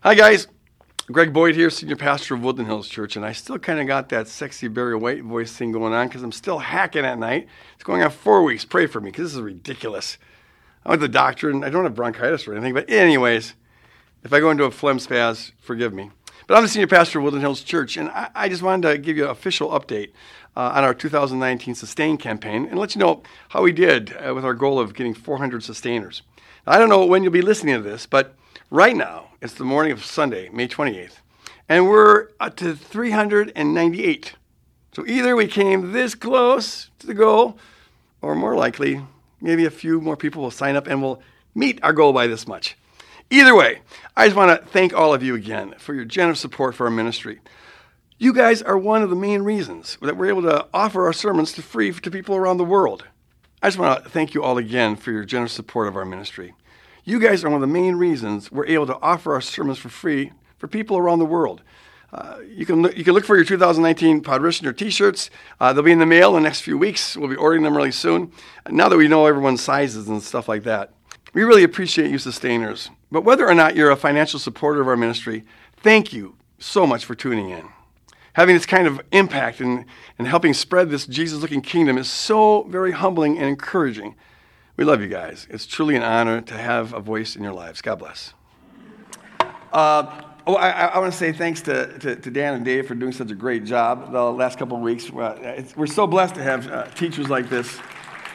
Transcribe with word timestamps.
Hi, 0.00 0.14
guys. 0.14 0.46
Greg 1.10 1.32
Boyd 1.32 1.56
here, 1.56 1.70
senior 1.70 1.96
pastor 1.96 2.34
of 2.34 2.44
Woodland 2.44 2.68
Hills 2.68 2.88
Church, 2.88 3.16
and 3.16 3.26
I 3.26 3.32
still 3.32 3.58
kind 3.58 3.80
of 3.80 3.88
got 3.88 4.10
that 4.10 4.28
sexy 4.28 4.68
Barry 4.68 4.94
White 4.94 5.24
voice 5.24 5.52
thing 5.52 5.72
going 5.72 5.92
on 5.92 6.06
because 6.06 6.22
I'm 6.22 6.30
still 6.30 6.60
hacking 6.60 7.04
at 7.04 7.18
night. 7.18 7.48
It's 7.74 7.82
going 7.82 8.04
on 8.04 8.12
four 8.12 8.44
weeks. 8.44 8.64
Pray 8.64 8.86
for 8.86 9.00
me 9.00 9.10
because 9.10 9.32
this 9.32 9.34
is 9.34 9.42
ridiculous. 9.42 10.16
I 10.86 10.90
went 10.90 11.00
to 11.00 11.08
the 11.08 11.12
doctor 11.12 11.50
and 11.50 11.64
I 11.64 11.70
don't 11.70 11.82
have 11.82 11.96
bronchitis 11.96 12.46
or 12.46 12.52
anything, 12.52 12.74
but 12.74 12.88
anyways, 12.88 13.54
if 14.22 14.32
I 14.32 14.38
go 14.38 14.52
into 14.52 14.62
a 14.62 14.70
phlegm 14.70 14.98
spaz, 14.98 15.50
forgive 15.58 15.92
me. 15.92 16.12
But 16.46 16.56
I'm 16.56 16.62
the 16.62 16.68
senior 16.68 16.86
pastor 16.86 17.18
of 17.18 17.24
Woodland 17.24 17.42
Hills 17.42 17.62
Church, 17.62 17.96
and 17.96 18.08
I, 18.10 18.30
I 18.36 18.48
just 18.48 18.62
wanted 18.62 18.88
to 18.88 18.98
give 18.98 19.16
you 19.16 19.24
an 19.24 19.30
official 19.30 19.70
update 19.70 20.12
uh, 20.56 20.74
on 20.76 20.84
our 20.84 20.94
2019 20.94 21.74
Sustain 21.74 22.16
campaign 22.16 22.66
and 22.66 22.78
let 22.78 22.94
you 22.94 23.00
know 23.00 23.24
how 23.48 23.64
we 23.64 23.72
did 23.72 24.16
uh, 24.16 24.32
with 24.32 24.44
our 24.44 24.54
goal 24.54 24.78
of 24.78 24.94
getting 24.94 25.12
400 25.12 25.64
sustainers. 25.64 26.22
Now, 26.68 26.74
I 26.74 26.78
don't 26.78 26.88
know 26.88 27.04
when 27.04 27.24
you'll 27.24 27.32
be 27.32 27.42
listening 27.42 27.74
to 27.74 27.82
this, 27.82 28.06
but 28.06 28.36
right 28.70 28.96
now, 28.96 29.28
it's 29.40 29.54
the 29.54 29.64
morning 29.64 29.92
of 29.92 30.04
Sunday, 30.04 30.48
May 30.50 30.68
28th, 30.68 31.16
and 31.68 31.88
we're 31.88 32.28
up 32.40 32.56
to 32.56 32.74
398. 32.74 34.32
So 34.92 35.06
either 35.06 35.36
we 35.36 35.46
came 35.46 35.92
this 35.92 36.14
close 36.14 36.90
to 36.98 37.06
the 37.06 37.14
goal, 37.14 37.58
or 38.20 38.34
more 38.34 38.56
likely, 38.56 39.02
maybe 39.40 39.64
a 39.64 39.70
few 39.70 40.00
more 40.00 40.16
people 40.16 40.42
will 40.42 40.50
sign 40.50 40.76
up 40.76 40.86
and 40.86 41.02
we'll 41.02 41.22
meet 41.54 41.78
our 41.82 41.92
goal 41.92 42.12
by 42.12 42.26
this 42.26 42.48
much. 42.48 42.76
Either 43.30 43.54
way, 43.54 43.80
I 44.16 44.26
just 44.26 44.36
want 44.36 44.60
to 44.60 44.66
thank 44.68 44.94
all 44.94 45.12
of 45.12 45.22
you 45.22 45.34
again 45.34 45.74
for 45.78 45.94
your 45.94 46.04
generous 46.04 46.40
support 46.40 46.74
for 46.74 46.86
our 46.86 46.90
ministry. 46.90 47.40
You 48.18 48.32
guys 48.32 48.62
are 48.62 48.76
one 48.76 49.02
of 49.02 49.10
the 49.10 49.16
main 49.16 49.42
reasons 49.42 49.98
that 50.00 50.16
we're 50.16 50.30
able 50.30 50.42
to 50.42 50.66
offer 50.74 51.06
our 51.06 51.12
sermons 51.12 51.52
to 51.52 51.62
free 51.62 51.92
to 51.92 52.10
people 52.10 52.34
around 52.34 52.56
the 52.56 52.64
world. 52.64 53.04
I 53.62 53.68
just 53.68 53.78
want 53.78 54.02
to 54.02 54.10
thank 54.10 54.34
you 54.34 54.42
all 54.42 54.58
again 54.58 54.96
for 54.96 55.12
your 55.12 55.24
generous 55.24 55.52
support 55.52 55.88
of 55.88 55.96
our 55.96 56.04
ministry. 56.04 56.54
You 57.08 57.18
guys 57.18 57.42
are 57.42 57.48
one 57.48 57.62
of 57.62 57.66
the 57.66 57.72
main 57.72 57.94
reasons 57.94 58.52
we're 58.52 58.66
able 58.66 58.86
to 58.86 58.98
offer 59.00 59.32
our 59.32 59.40
sermons 59.40 59.78
for 59.78 59.88
free 59.88 60.30
for 60.58 60.68
people 60.68 60.98
around 60.98 61.20
the 61.20 61.24
world. 61.24 61.62
Uh, 62.12 62.40
you, 62.46 62.66
can 62.66 62.82
look, 62.82 62.98
you 62.98 63.02
can 63.02 63.14
look 63.14 63.24
for 63.24 63.34
your 63.34 63.46
2019 63.46 64.20
Podritioner 64.20 64.76
t 64.76 64.90
shirts. 64.90 65.30
Uh, 65.58 65.72
they'll 65.72 65.82
be 65.82 65.90
in 65.90 66.00
the 66.00 66.04
mail 66.04 66.36
in 66.36 66.42
the 66.42 66.46
next 66.46 66.60
few 66.60 66.76
weeks. 66.76 67.16
We'll 67.16 67.30
be 67.30 67.36
ordering 67.36 67.62
them 67.62 67.74
really 67.74 67.92
soon. 67.92 68.30
Now 68.68 68.90
that 68.90 68.98
we 68.98 69.08
know 69.08 69.24
everyone's 69.24 69.62
sizes 69.62 70.06
and 70.06 70.22
stuff 70.22 70.50
like 70.50 70.64
that, 70.64 70.92
we 71.32 71.44
really 71.44 71.62
appreciate 71.62 72.10
you, 72.10 72.18
sustainers. 72.18 72.90
But 73.10 73.24
whether 73.24 73.48
or 73.48 73.54
not 73.54 73.74
you're 73.74 73.90
a 73.90 73.96
financial 73.96 74.38
supporter 74.38 74.82
of 74.82 74.88
our 74.88 74.96
ministry, 74.96 75.46
thank 75.78 76.12
you 76.12 76.36
so 76.58 76.86
much 76.86 77.06
for 77.06 77.14
tuning 77.14 77.48
in. 77.48 77.70
Having 78.34 78.56
this 78.56 78.66
kind 78.66 78.86
of 78.86 79.00
impact 79.12 79.60
and, 79.60 79.86
and 80.18 80.28
helping 80.28 80.52
spread 80.52 80.90
this 80.90 81.06
Jesus 81.06 81.40
looking 81.40 81.62
kingdom 81.62 81.96
is 81.96 82.10
so 82.10 82.64
very 82.64 82.92
humbling 82.92 83.38
and 83.38 83.46
encouraging. 83.46 84.14
We 84.78 84.84
love 84.84 85.00
you 85.00 85.08
guys. 85.08 85.48
It's 85.50 85.66
truly 85.66 85.96
an 85.96 86.04
honor 86.04 86.40
to 86.40 86.54
have 86.54 86.94
a 86.94 87.00
voice 87.00 87.34
in 87.34 87.42
your 87.42 87.52
lives. 87.52 87.82
God 87.82 87.98
bless. 87.98 88.32
Uh, 89.72 90.22
oh, 90.46 90.54
I, 90.54 90.70
I 90.70 90.98
want 91.00 91.12
to 91.12 91.18
say 91.18 91.32
thanks 91.32 91.62
to, 91.62 91.98
to, 91.98 92.14
to, 92.14 92.30
Dan 92.30 92.54
and 92.54 92.64
Dave 92.64 92.86
for 92.86 92.94
doing 92.94 93.10
such 93.10 93.32
a 93.32 93.34
great 93.34 93.64
job 93.64 94.12
the 94.12 94.22
last 94.22 94.56
couple 94.56 94.76
of 94.76 94.82
weeks. 94.84 95.10
we're 95.10 95.86
so 95.88 96.06
blessed 96.06 96.36
to 96.36 96.44
have 96.44 96.70
uh, 96.70 96.84
teachers 96.90 97.28
like 97.28 97.50
this. 97.50 97.76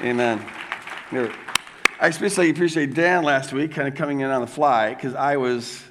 Amen. 0.02 0.46
Here. 1.12 1.34
I 2.02 2.08
especially 2.08 2.50
appreciate 2.50 2.94
Dan 2.94 3.24
last 3.24 3.54
week 3.54 3.72
kind 3.72 3.88
of 3.88 3.96
coming 3.96 4.20
in 4.20 4.30
on 4.30 4.42
the 4.42 4.48
fly 4.48 4.94
because 4.94 5.16
I 5.16 5.38
was 5.38 5.82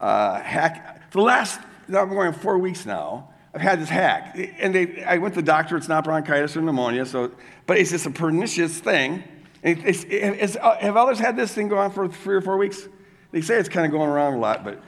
uh, 0.00 0.40
hack. 0.40 1.10
For 1.10 1.18
the 1.18 1.24
last, 1.24 1.60
now 1.86 2.00
I'm 2.00 2.08
going 2.08 2.32
four 2.32 2.56
weeks 2.56 2.86
now. 2.86 3.28
I've 3.52 3.60
had 3.60 3.78
this 3.78 3.90
hack, 3.90 4.38
and 4.58 4.74
they, 4.74 5.04
I 5.04 5.18
went 5.18 5.34
to 5.34 5.42
the 5.42 5.46
doctor. 5.46 5.76
It's 5.76 5.86
not 5.86 6.04
bronchitis 6.04 6.56
or 6.56 6.62
pneumonia, 6.62 7.04
so 7.04 7.32
but 7.66 7.76
it's 7.76 7.90
just 7.90 8.06
a 8.06 8.10
pernicious 8.10 8.80
thing 8.80 9.22
it's, 9.62 10.04
it's, 10.08 10.56
uh, 10.56 10.76
have 10.78 10.96
others 10.96 11.18
had 11.18 11.36
this 11.36 11.54
thing 11.54 11.68
go 11.68 11.78
on 11.78 11.92
for 11.92 12.08
three 12.08 12.34
or 12.34 12.40
four 12.40 12.56
weeks? 12.56 12.88
They 13.30 13.40
say 13.40 13.56
it's 13.56 13.68
kind 13.68 13.86
of 13.86 13.92
going 13.92 14.10
around 14.10 14.34
a 14.34 14.38
lot, 14.38 14.64
but 14.64 14.82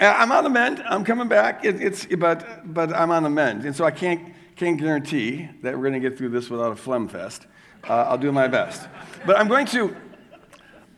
uh, 0.00 0.14
I'm 0.16 0.32
on 0.32 0.44
the 0.44 0.50
mend. 0.50 0.82
I'm 0.84 1.04
coming 1.04 1.28
back. 1.28 1.64
It, 1.64 1.80
it's, 1.80 2.06
but, 2.06 2.72
but 2.74 2.92
I'm 2.92 3.10
on 3.10 3.22
the 3.22 3.30
mend. 3.30 3.64
And 3.64 3.74
so 3.74 3.84
I 3.84 3.92
can't, 3.92 4.34
can't 4.56 4.78
guarantee 4.78 5.48
that 5.62 5.74
we're 5.74 5.88
going 5.88 6.00
to 6.00 6.08
get 6.08 6.18
through 6.18 6.30
this 6.30 6.50
without 6.50 6.72
a 6.72 6.76
phlegm 6.76 7.08
fest. 7.08 7.46
Uh, 7.88 7.92
I'll 8.08 8.18
do 8.18 8.32
my 8.32 8.48
best. 8.48 8.88
But 9.24 9.38
I'm 9.38 9.46
going 9.46 9.66
to, 9.66 9.96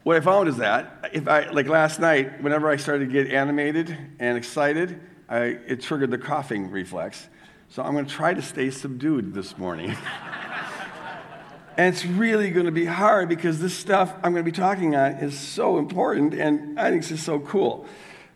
what 0.02 0.16
I 0.16 0.20
found 0.20 0.48
is 0.48 0.56
that, 0.56 1.10
if 1.12 1.28
I, 1.28 1.50
like 1.50 1.68
last 1.68 2.00
night, 2.00 2.42
whenever 2.42 2.70
I 2.70 2.76
started 2.76 3.06
to 3.06 3.12
get 3.12 3.32
animated 3.32 3.96
and 4.18 4.38
excited, 4.38 4.98
I, 5.28 5.40
it 5.66 5.82
triggered 5.82 6.10
the 6.10 6.18
coughing 6.18 6.70
reflex. 6.70 7.28
So 7.68 7.82
I'm 7.82 7.92
going 7.92 8.06
to 8.06 8.12
try 8.12 8.32
to 8.32 8.40
stay 8.40 8.70
subdued 8.70 9.34
this 9.34 9.58
morning. 9.58 9.94
And 11.78 11.94
it's 11.94 12.04
really 12.04 12.50
going 12.50 12.66
to 12.66 12.72
be 12.72 12.84
hard 12.84 13.28
because 13.28 13.60
this 13.60 13.72
stuff 13.72 14.12
I'm 14.16 14.32
going 14.32 14.44
to 14.44 14.50
be 14.50 14.50
talking 14.50 14.96
on 14.96 15.12
is 15.12 15.38
so 15.38 15.78
important 15.78 16.34
and 16.34 16.78
I 16.78 16.90
think 16.90 17.08
it's 17.08 17.22
so 17.22 17.38
cool. 17.38 17.86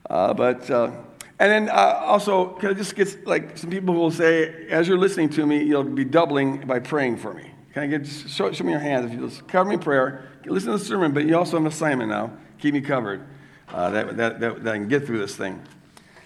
Uh, 0.09 0.33
but, 0.33 0.71
uh, 0.71 0.93
and 1.41 1.51
then 1.51 1.69
uh, 1.69 2.03
also, 2.05 2.51
can 2.51 2.71
I 2.71 2.73
just 2.75 2.95
get 2.95 3.27
like 3.27 3.59
some 3.59 3.69
people 3.69 3.95
will 3.95 4.13
say, 4.13 4.69
as 4.69 4.87
you're 4.87 4.97
listening 4.97 5.29
to 5.31 5.45
me, 5.45 5.65
you'll 5.65 5.83
be 5.83 6.05
doubling 6.05 6.61
by 6.69 6.79
praying 6.79 7.17
for 7.17 7.35
me. 7.35 7.51
Can 7.75 7.83
I 7.83 7.87
get, 7.89 8.07
show, 8.07 8.53
show 8.53 8.63
me 8.63 8.71
your 8.71 8.81
hands 8.81 9.07
if 9.07 9.19
you 9.19 9.27
just 9.27 9.49
cover 9.49 9.69
me 9.69 9.75
in 9.75 9.81
prayer. 9.81 10.29
Listen 10.45 10.71
to 10.71 10.79
the 10.79 10.85
sermon, 10.85 11.11
but 11.11 11.25
you 11.25 11.37
also 11.37 11.57
have 11.57 11.63
an 11.63 11.67
assignment 11.67 12.11
now. 12.11 12.31
Keep 12.61 12.75
me 12.75 12.81
covered. 12.81 13.27
Uh, 13.69 13.91
that, 13.91 14.17
that, 14.19 14.41
that, 14.41 14.63
that, 14.63 14.73
I 14.73 14.79
can 14.79 14.87
get 14.87 15.05
through 15.05 15.19
this 15.19 15.35
thing. 15.35 15.61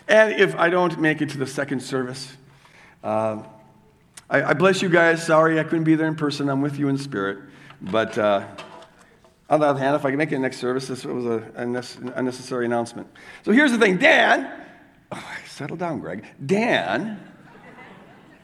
And 0.07 0.35
if 0.35 0.55
I 0.57 0.69
don't 0.69 1.01
make 1.01 1.23
it 1.23 1.31
to 1.31 1.39
the 1.39 1.47
second 1.47 1.81
service, 1.81 2.37
uh, 3.03 3.43
I, 4.29 4.43
I, 4.43 4.53
bless 4.55 4.83
you 4.83 4.89
guys. 4.89 5.25
Sorry 5.25 5.61
I 5.61 5.63
couldn't 5.63 5.85
be 5.85 5.95
there 5.95 6.09
in 6.09 6.17
person. 6.17 6.49
I'm 6.49 6.61
with 6.61 6.79
you 6.79 6.89
in 6.89 6.99
spirit. 6.99 7.39
But 7.81 8.19
uh, 8.19 8.47
on 9.49 9.61
the 9.61 9.67
other 9.67 9.79
hand, 9.79 9.95
if 9.95 10.05
I 10.05 10.11
can 10.11 10.19
make 10.19 10.33
it 10.33 10.39
next 10.39 10.59
service, 10.59 10.89
this 10.89 11.05
was 11.05 11.27
a, 11.27 11.53
unnecessary 11.55 12.67
announcement. 12.67 13.09
So 13.45 13.53
here's 13.53 13.71
the 13.71 13.79
thing 13.79 13.99
Dan, 13.99 14.51
oh, 15.13 15.37
settle 15.47 15.77
down, 15.77 16.01
Greg. 16.01 16.25
Dan, 16.45 17.21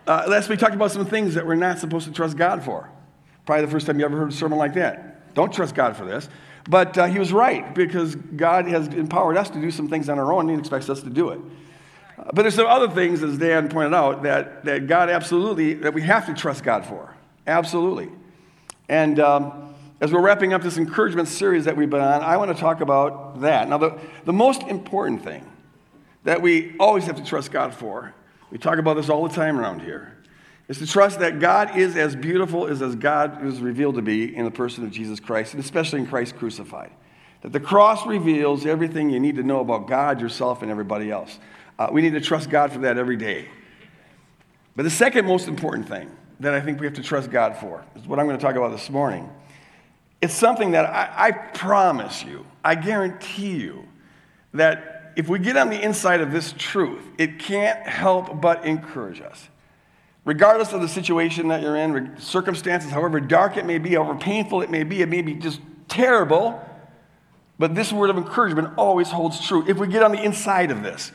uh, 0.06 0.24
last 0.28 0.48
week 0.48 0.60
talked 0.60 0.74
about 0.74 0.92
some 0.92 1.06
things 1.06 1.34
that 1.34 1.46
we're 1.46 1.56
not 1.56 1.78
supposed 1.78 2.06
to 2.06 2.12
trust 2.12 2.36
God 2.36 2.62
for. 2.62 2.88
Probably 3.44 3.64
the 3.64 3.70
first 3.70 3.86
time 3.86 3.98
you 3.98 4.04
ever 4.04 4.16
heard 4.16 4.30
a 4.30 4.34
sermon 4.34 4.58
like 4.58 4.74
that. 4.74 5.34
Don't 5.34 5.52
trust 5.52 5.74
God 5.74 5.96
for 5.96 6.04
this. 6.04 6.28
But 6.68 6.96
uh, 6.96 7.06
he 7.06 7.18
was 7.18 7.32
right 7.32 7.74
because 7.74 8.14
God 8.14 8.68
has 8.68 8.86
empowered 8.88 9.36
us 9.36 9.50
to 9.50 9.60
do 9.60 9.72
some 9.72 9.88
things 9.88 10.08
on 10.08 10.18
our 10.20 10.32
own 10.32 10.42
and 10.42 10.50
he 10.50 10.58
expects 10.58 10.88
us 10.88 11.02
to 11.02 11.10
do 11.10 11.30
it. 11.30 11.40
But 12.26 12.42
there's 12.42 12.54
some 12.54 12.66
other 12.66 12.88
things, 12.88 13.22
as 13.22 13.38
Dan 13.38 13.68
pointed 13.68 13.94
out, 13.94 14.22
that, 14.22 14.64
that 14.64 14.86
God 14.86 15.10
absolutely, 15.10 15.74
that 15.74 15.92
we 15.92 16.02
have 16.02 16.26
to 16.26 16.34
trust 16.34 16.62
God 16.62 16.86
for. 16.86 17.14
Absolutely. 17.46 18.10
And 18.88 19.18
um, 19.18 19.74
as 20.00 20.12
we're 20.12 20.20
wrapping 20.20 20.52
up 20.52 20.62
this 20.62 20.78
encouragement 20.78 21.28
series 21.28 21.64
that 21.64 21.76
we've 21.76 21.90
been 21.90 22.00
on, 22.00 22.22
I 22.22 22.36
want 22.36 22.54
to 22.54 22.60
talk 22.60 22.80
about 22.80 23.40
that. 23.40 23.68
Now, 23.68 23.78
the, 23.78 23.98
the 24.24 24.32
most 24.32 24.62
important 24.62 25.24
thing 25.24 25.44
that 26.24 26.40
we 26.40 26.76
always 26.78 27.04
have 27.06 27.16
to 27.16 27.24
trust 27.24 27.50
God 27.50 27.74
for, 27.74 28.14
we 28.50 28.58
talk 28.58 28.78
about 28.78 28.94
this 28.94 29.08
all 29.08 29.26
the 29.26 29.34
time 29.34 29.58
around 29.58 29.80
here, 29.80 30.16
is 30.68 30.78
to 30.78 30.86
trust 30.86 31.18
that 31.18 31.40
God 31.40 31.76
is 31.76 31.96
as 31.96 32.14
beautiful 32.14 32.68
as, 32.68 32.82
as 32.82 32.94
God 32.94 33.44
is 33.44 33.60
revealed 33.60 33.96
to 33.96 34.02
be 34.02 34.34
in 34.34 34.44
the 34.44 34.50
person 34.50 34.84
of 34.84 34.90
Jesus 34.90 35.18
Christ, 35.18 35.54
and 35.54 35.62
especially 35.62 36.00
in 36.00 36.06
Christ 36.06 36.36
crucified. 36.36 36.92
That 37.40 37.52
the 37.52 37.60
cross 37.60 38.06
reveals 38.06 38.64
everything 38.64 39.10
you 39.10 39.18
need 39.18 39.36
to 39.36 39.42
know 39.42 39.60
about 39.60 39.88
God, 39.88 40.20
yourself, 40.20 40.62
and 40.62 40.70
everybody 40.70 41.10
else. 41.10 41.38
Uh, 41.82 41.88
we 41.90 42.00
need 42.00 42.12
to 42.12 42.20
trust 42.20 42.48
God 42.48 42.70
for 42.70 42.78
that 42.78 42.96
every 42.96 43.16
day. 43.16 43.48
But 44.76 44.84
the 44.84 44.90
second 44.90 45.26
most 45.26 45.48
important 45.48 45.88
thing 45.88 46.08
that 46.38 46.54
I 46.54 46.60
think 46.60 46.78
we 46.78 46.86
have 46.86 46.94
to 46.94 47.02
trust 47.02 47.28
God 47.28 47.56
for 47.56 47.84
is 47.96 48.06
what 48.06 48.20
I'm 48.20 48.26
going 48.26 48.38
to 48.38 48.44
talk 48.44 48.54
about 48.54 48.70
this 48.70 48.88
morning. 48.88 49.28
It's 50.20 50.32
something 50.32 50.70
that 50.72 50.84
I, 50.86 51.26
I 51.26 51.32
promise 51.32 52.22
you, 52.22 52.46
I 52.64 52.76
guarantee 52.76 53.56
you, 53.56 53.84
that 54.54 55.12
if 55.16 55.28
we 55.28 55.40
get 55.40 55.56
on 55.56 55.70
the 55.70 55.82
inside 55.82 56.20
of 56.20 56.30
this 56.30 56.54
truth, 56.56 57.02
it 57.18 57.40
can't 57.40 57.84
help 57.84 58.40
but 58.40 58.64
encourage 58.64 59.20
us. 59.20 59.48
Regardless 60.24 60.72
of 60.72 60.82
the 60.82 60.88
situation 60.88 61.48
that 61.48 61.62
you're 61.62 61.74
in, 61.74 62.16
circumstances, 62.20 62.92
however 62.92 63.18
dark 63.18 63.56
it 63.56 63.66
may 63.66 63.78
be, 63.78 63.94
however 63.94 64.14
painful 64.14 64.62
it 64.62 64.70
may 64.70 64.84
be, 64.84 65.02
it 65.02 65.08
may 65.08 65.20
be 65.20 65.34
just 65.34 65.60
terrible, 65.88 66.64
but 67.58 67.74
this 67.74 67.92
word 67.92 68.08
of 68.08 68.16
encouragement 68.16 68.68
always 68.78 69.10
holds 69.10 69.44
true 69.44 69.64
if 69.66 69.78
we 69.78 69.88
get 69.88 70.04
on 70.04 70.12
the 70.12 70.22
inside 70.22 70.70
of 70.70 70.84
this 70.84 71.10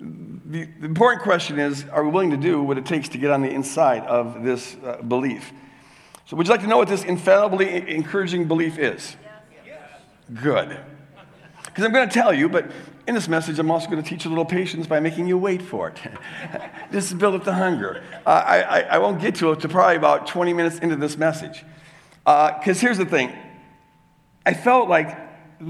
the, 0.00 0.68
important 0.82 1.22
question 1.22 1.58
is 1.58 1.84
are 1.92 2.02
we 2.02 2.10
willing 2.10 2.30
to 2.30 2.36
do 2.36 2.62
what 2.62 2.78
it 2.78 2.86
takes 2.86 3.08
to 3.10 3.18
get 3.18 3.30
on 3.30 3.42
the 3.42 3.50
inside 3.50 4.02
of 4.04 4.42
this 4.42 4.76
uh, 4.84 5.02
belief? 5.02 5.52
So, 6.26 6.36
would 6.36 6.46
you 6.46 6.50
like 6.52 6.62
to 6.62 6.66
know 6.66 6.78
what 6.78 6.88
this 6.88 7.04
infallibly 7.04 7.88
encouraging 7.90 8.48
belief 8.48 8.78
is? 8.78 9.16
Yes. 9.66 9.78
Good. 10.42 10.78
Because 11.64 11.84
I'm 11.84 11.92
going 11.92 12.08
to 12.08 12.14
tell 12.14 12.32
you, 12.32 12.48
but 12.48 12.70
in 13.06 13.14
this 13.14 13.28
message, 13.28 13.58
I'm 13.58 13.70
also 13.70 13.90
going 13.90 14.02
to 14.02 14.08
teach 14.08 14.24
a 14.24 14.28
little 14.28 14.44
patience 14.44 14.86
by 14.86 15.00
making 15.00 15.26
you 15.26 15.36
wait 15.36 15.60
for 15.60 15.88
it. 15.88 15.98
Just 16.92 17.10
to 17.10 17.16
build 17.16 17.34
up 17.34 17.44
the 17.44 17.54
hunger. 17.54 18.02
Uh, 18.26 18.30
I, 18.30 18.60
I, 18.60 18.80
I, 18.80 18.98
won't 18.98 19.20
get 19.20 19.36
to 19.36 19.52
it 19.52 19.60
to 19.60 19.68
probably 19.68 19.96
about 19.96 20.26
20 20.26 20.52
minutes 20.52 20.78
into 20.78 20.96
this 20.96 21.16
message. 21.16 21.64
Because 22.24 22.78
uh, 22.78 22.80
here's 22.80 22.98
the 22.98 23.04
thing 23.04 23.32
I 24.46 24.54
felt 24.54 24.88
like 24.88 25.16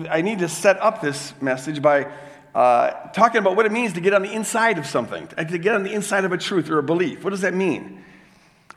I 0.09 0.23
need 0.23 0.39
to 0.39 0.49
set 0.49 0.81
up 0.81 1.01
this 1.01 1.35
message 1.41 1.83
by 1.83 2.11
uh, 2.55 2.91
talking 3.13 3.39
about 3.39 3.57
what 3.57 3.67
it 3.67 3.73
means 3.73 3.93
to 3.95 4.01
get 4.01 4.13
on 4.13 4.23
the 4.23 4.33
inside 4.33 4.79
of 4.79 4.87
something, 4.87 5.27
to 5.29 5.59
get 5.59 5.75
on 5.75 5.83
the 5.83 5.93
inside 5.93 6.25
of 6.25 6.33
a 6.33 6.39
truth 6.39 6.71
or 6.71 6.79
a 6.79 6.83
belief. 6.83 7.23
What 7.23 7.31
does 7.31 7.43
that 7.43 7.55
mean? 7.55 8.03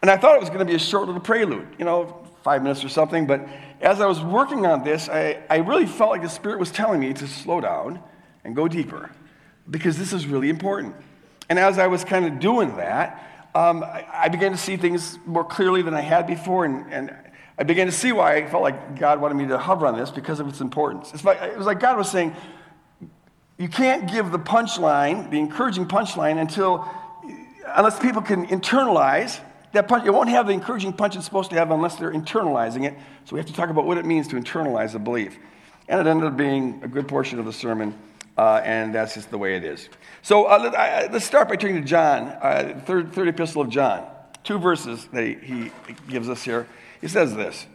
And 0.02 0.12
I 0.12 0.18
thought 0.18 0.36
it 0.36 0.42
was 0.42 0.50
going 0.50 0.60
to 0.60 0.66
be 0.66 0.76
a 0.76 0.80
short 0.80 1.08
little 1.08 1.22
prelude, 1.22 1.68
you 1.80 1.86
know, 1.86 2.28
five 2.44 2.62
minutes 2.62 2.84
or 2.84 2.90
something. 2.90 3.26
But 3.26 3.48
as 3.82 4.02
I 4.02 4.06
was 4.06 4.22
working 4.22 4.66
on 4.66 4.84
this, 4.84 5.10
I, 5.10 5.40
I 5.50 5.58
really 5.58 5.86
felt 5.86 6.12
like 6.12 6.22
the 6.22 6.30
Spirit 6.30 6.60
was 6.60 6.72
telling 6.72 7.00
me 7.00 7.14
to 7.14 7.28
slow 7.28 7.62
down 7.62 8.02
and 8.44 8.56
go 8.56 8.68
deeper 8.68 9.10
because 9.70 9.98
this 9.98 10.14
is 10.14 10.28
really 10.28 10.50
important. 10.50 10.96
And 11.50 11.58
as 11.58 11.80
I 11.80 11.88
was 11.88 12.04
kind 12.04 12.26
of 12.26 12.40
doing 12.40 12.76
that, 12.78 13.50
um, 13.56 13.84
I, 13.84 14.06
I, 14.12 14.30
began 14.30 14.52
to 14.52 14.58
see 14.58 14.78
things 14.78 15.20
more 15.26 15.44
clearly 15.44 15.84
than 15.84 15.94
I 15.94 16.02
had 16.02 16.26
before, 16.26 16.66
and, 16.66 16.92
and 16.92 17.16
I 17.58 17.64
began 17.64 17.86
to 17.86 17.92
see 17.92 18.12
why 18.12 18.38
I 18.38 18.48
felt 18.48 18.64
like 18.64 19.00
God 19.00 19.22
wanted 19.22 19.36
me 19.36 19.46
to 19.48 19.60
hover 19.60 19.86
on 19.86 19.96
this 19.96 20.10
because 20.10 20.40
of 20.40 20.48
its 20.48 20.60
importance. 20.60 21.14
It's 21.14 21.24
like, 21.24 21.40
it 21.42 21.56
was 21.56 21.68
like 21.68 21.80
God 21.80 21.96
was 21.96 22.10
saying, 22.10 22.36
you 23.58 23.68
can't 23.68 24.12
give 24.12 24.32
the 24.32 24.40
punchline, 24.40 25.30
the 25.30 25.38
encouraging 25.38 25.88
punchline, 25.88 26.40
until, 26.40 26.90
unless 27.76 28.00
people 28.00 28.22
can 28.22 28.48
internalize 28.48 29.40
that 29.74 29.88
punch. 29.88 30.06
It 30.06 30.12
won't 30.12 30.30
have 30.30 30.48
the 30.48 30.54
encouraging 30.54 30.94
punch 30.94 31.16
it's 31.16 31.26
supposed 31.26 31.50
to 31.52 31.58
have 31.58 31.72
unless 31.72 31.96
they're 31.96 32.12
internalizing 32.12 32.86
it. 32.86 32.96
So 33.26 33.36
we 33.36 33.40
have 33.40 33.48
to 33.48 33.54
talk 33.54 33.70
about 33.70 33.86
what 33.86 33.98
it 33.98 34.06
means 34.06 34.28
to 34.30 34.36
internalize 34.36 34.96
a 34.96 35.00
belief. 35.00 35.38
And 35.88 36.00
it 36.00 36.10
ended 36.10 36.28
up 36.28 36.38
being 36.38 36.80
a 36.84 36.88
good 36.88 37.08
portion 37.08 37.40
of 37.40 37.46
the 37.46 37.54
sermon, 37.54 37.98
uh, 38.38 38.62
and 38.64 38.96
that's 38.96 39.14
just 39.14 39.30
the 39.30 39.38
way 39.38 39.56
it 39.56 39.64
is. 39.64 39.90
So 40.22 40.46
uh, 40.46 40.72
let, 40.72 41.14
us 41.14 41.26
start 41.26 41.50
by 41.50 41.56
turning 41.56 41.82
to 41.82 41.88
John, 41.88 42.28
uh, 42.28 42.82
third, 42.86 43.14
third 43.14 43.28
epistle 43.28 43.62
of 43.62 43.70
John. 43.70 44.06
Two 44.44 44.58
verses 44.58 45.08
that 45.14 45.24
he, 45.24 45.36
he 45.44 45.72
gives 46.08 46.30
us 46.30 46.44
here. 46.44 46.68
He 47.02 47.08
says 47.08 47.36
this 47.36 47.68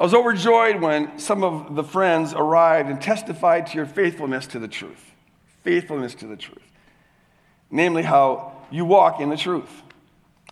I 0.00 0.02
was 0.02 0.14
overjoyed 0.14 0.80
when 0.80 1.18
some 1.18 1.44
of 1.44 1.74
the 1.74 1.84
friends 1.84 2.32
arrived 2.32 2.88
and 2.88 3.02
testified 3.02 3.66
to 3.66 3.76
your 3.76 3.84
faithfulness 3.84 4.46
to 4.46 4.58
the 4.58 4.66
truth. 4.66 5.12
Faithfulness 5.62 6.14
to 6.16 6.26
the 6.26 6.38
truth. 6.38 6.62
Namely, 7.70 8.02
how 8.02 8.56
you 8.70 8.86
walk 8.86 9.20
in 9.20 9.28
the 9.28 9.36
truth. 9.36 9.82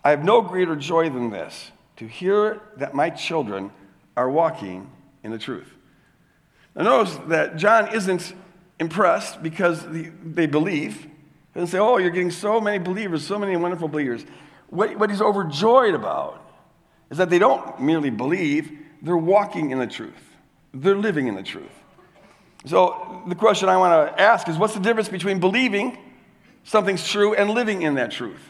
I 0.04 0.10
have 0.10 0.22
no 0.22 0.42
greater 0.42 0.76
joy 0.76 1.08
than 1.08 1.30
this 1.30 1.72
to 1.96 2.06
hear 2.06 2.60
that 2.76 2.92
my 2.92 3.08
children 3.08 3.72
are 4.18 4.28
walking 4.28 4.90
in 5.22 5.30
the 5.30 5.38
truth. 5.38 5.72
Now, 6.76 6.82
notice 6.82 7.16
that 7.28 7.56
John 7.56 7.94
isn't 7.94 8.34
impressed 8.78 9.42
because 9.42 9.82
they 9.90 10.46
believe. 10.46 11.04
He 11.04 11.08
doesn't 11.54 11.68
say, 11.68 11.78
Oh, 11.78 11.96
you're 11.96 12.10
getting 12.10 12.30
so 12.30 12.60
many 12.60 12.78
believers, 12.84 13.26
so 13.26 13.38
many 13.38 13.56
wonderful 13.56 13.88
believers. 13.88 14.26
What, 14.68 14.94
what 14.98 15.08
he's 15.08 15.22
overjoyed 15.22 15.94
about 15.94 16.44
is 17.10 17.16
that 17.16 17.30
they 17.30 17.38
don't 17.38 17.80
merely 17.80 18.10
believe, 18.10 18.84
they're 19.02 19.16
walking 19.16 19.70
in 19.70 19.78
the 19.78 19.86
truth, 19.86 20.12
they're 20.74 20.96
living 20.96 21.26
in 21.26 21.34
the 21.34 21.42
truth. 21.42 21.66
So, 22.66 23.22
the 23.28 23.34
question 23.34 23.68
I 23.68 23.76
want 23.76 24.16
to 24.16 24.20
ask 24.20 24.48
is 24.48 24.58
what's 24.58 24.74
the 24.74 24.80
difference 24.80 25.08
between 25.08 25.38
believing 25.38 25.96
something's 26.64 27.06
true 27.06 27.34
and 27.34 27.50
living 27.50 27.82
in 27.82 27.94
that 27.94 28.10
truth? 28.10 28.40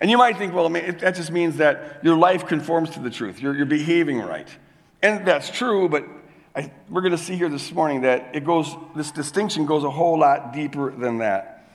And 0.00 0.10
you 0.10 0.16
might 0.16 0.38
think, 0.38 0.54
well, 0.54 0.68
that 0.68 1.14
just 1.14 1.30
means 1.30 1.58
that 1.58 2.02
your 2.02 2.16
life 2.16 2.46
conforms 2.46 2.90
to 2.90 3.00
the 3.00 3.10
truth, 3.10 3.40
you're, 3.40 3.54
you're 3.54 3.66
behaving 3.66 4.20
right. 4.20 4.48
And 5.02 5.26
that's 5.26 5.50
true, 5.50 5.88
but 5.88 6.04
I, 6.54 6.72
we're 6.88 7.02
going 7.02 7.12
to 7.12 7.18
see 7.18 7.36
here 7.36 7.48
this 7.48 7.70
morning 7.72 8.02
that 8.02 8.30
it 8.34 8.44
goes, 8.44 8.74
this 8.96 9.10
distinction 9.10 9.66
goes 9.66 9.84
a 9.84 9.90
whole 9.90 10.18
lot 10.18 10.52
deeper 10.52 10.90
than 10.90 11.18
that. 11.18 11.72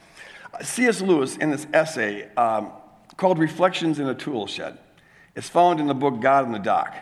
C.S. 0.62 1.00
Lewis, 1.00 1.36
in 1.36 1.50
this 1.50 1.66
essay 1.72 2.28
um, 2.36 2.72
called 3.16 3.38
Reflections 3.38 3.98
in 3.98 4.08
a 4.08 4.14
Tool 4.14 4.46
Shed, 4.46 4.78
it's 5.34 5.48
found 5.48 5.80
in 5.80 5.86
the 5.86 5.94
book 5.94 6.20
God 6.20 6.46
in 6.46 6.52
the 6.52 6.58
Dock. 6.58 6.94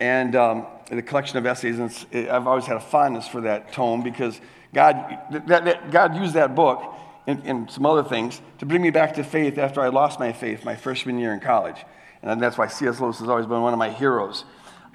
And 0.00 0.34
um, 0.34 0.66
the 0.90 1.02
collection 1.02 1.38
of 1.38 1.46
essays, 1.46 1.78
and 1.78 2.28
I've 2.28 2.46
always 2.46 2.66
had 2.66 2.76
a 2.76 2.80
fondness 2.80 3.28
for 3.28 3.42
that 3.42 3.72
tome 3.72 4.02
because 4.02 4.40
God, 4.72 5.18
that, 5.46 5.64
that, 5.64 5.90
God 5.90 6.16
used 6.16 6.34
that 6.34 6.54
book 6.54 6.82
and, 7.26 7.42
and, 7.44 7.70
some 7.70 7.86
other 7.86 8.06
things 8.06 8.40
to 8.58 8.66
bring 8.66 8.82
me 8.82 8.90
back 8.90 9.14
to 9.14 9.24
faith 9.24 9.56
after 9.56 9.80
I 9.80 9.88
lost 9.88 10.18
my 10.18 10.32
faith 10.32 10.64
my 10.64 10.76
freshman 10.76 11.18
year 11.18 11.32
in 11.32 11.40
college. 11.40 11.76
And 12.22 12.40
that's 12.40 12.58
why 12.58 12.66
C.S. 12.66 13.00
Lewis 13.00 13.18
has 13.20 13.28
always 13.28 13.46
been 13.46 13.62
one 13.62 13.72
of 13.72 13.78
my 13.78 13.90
heroes. 13.90 14.44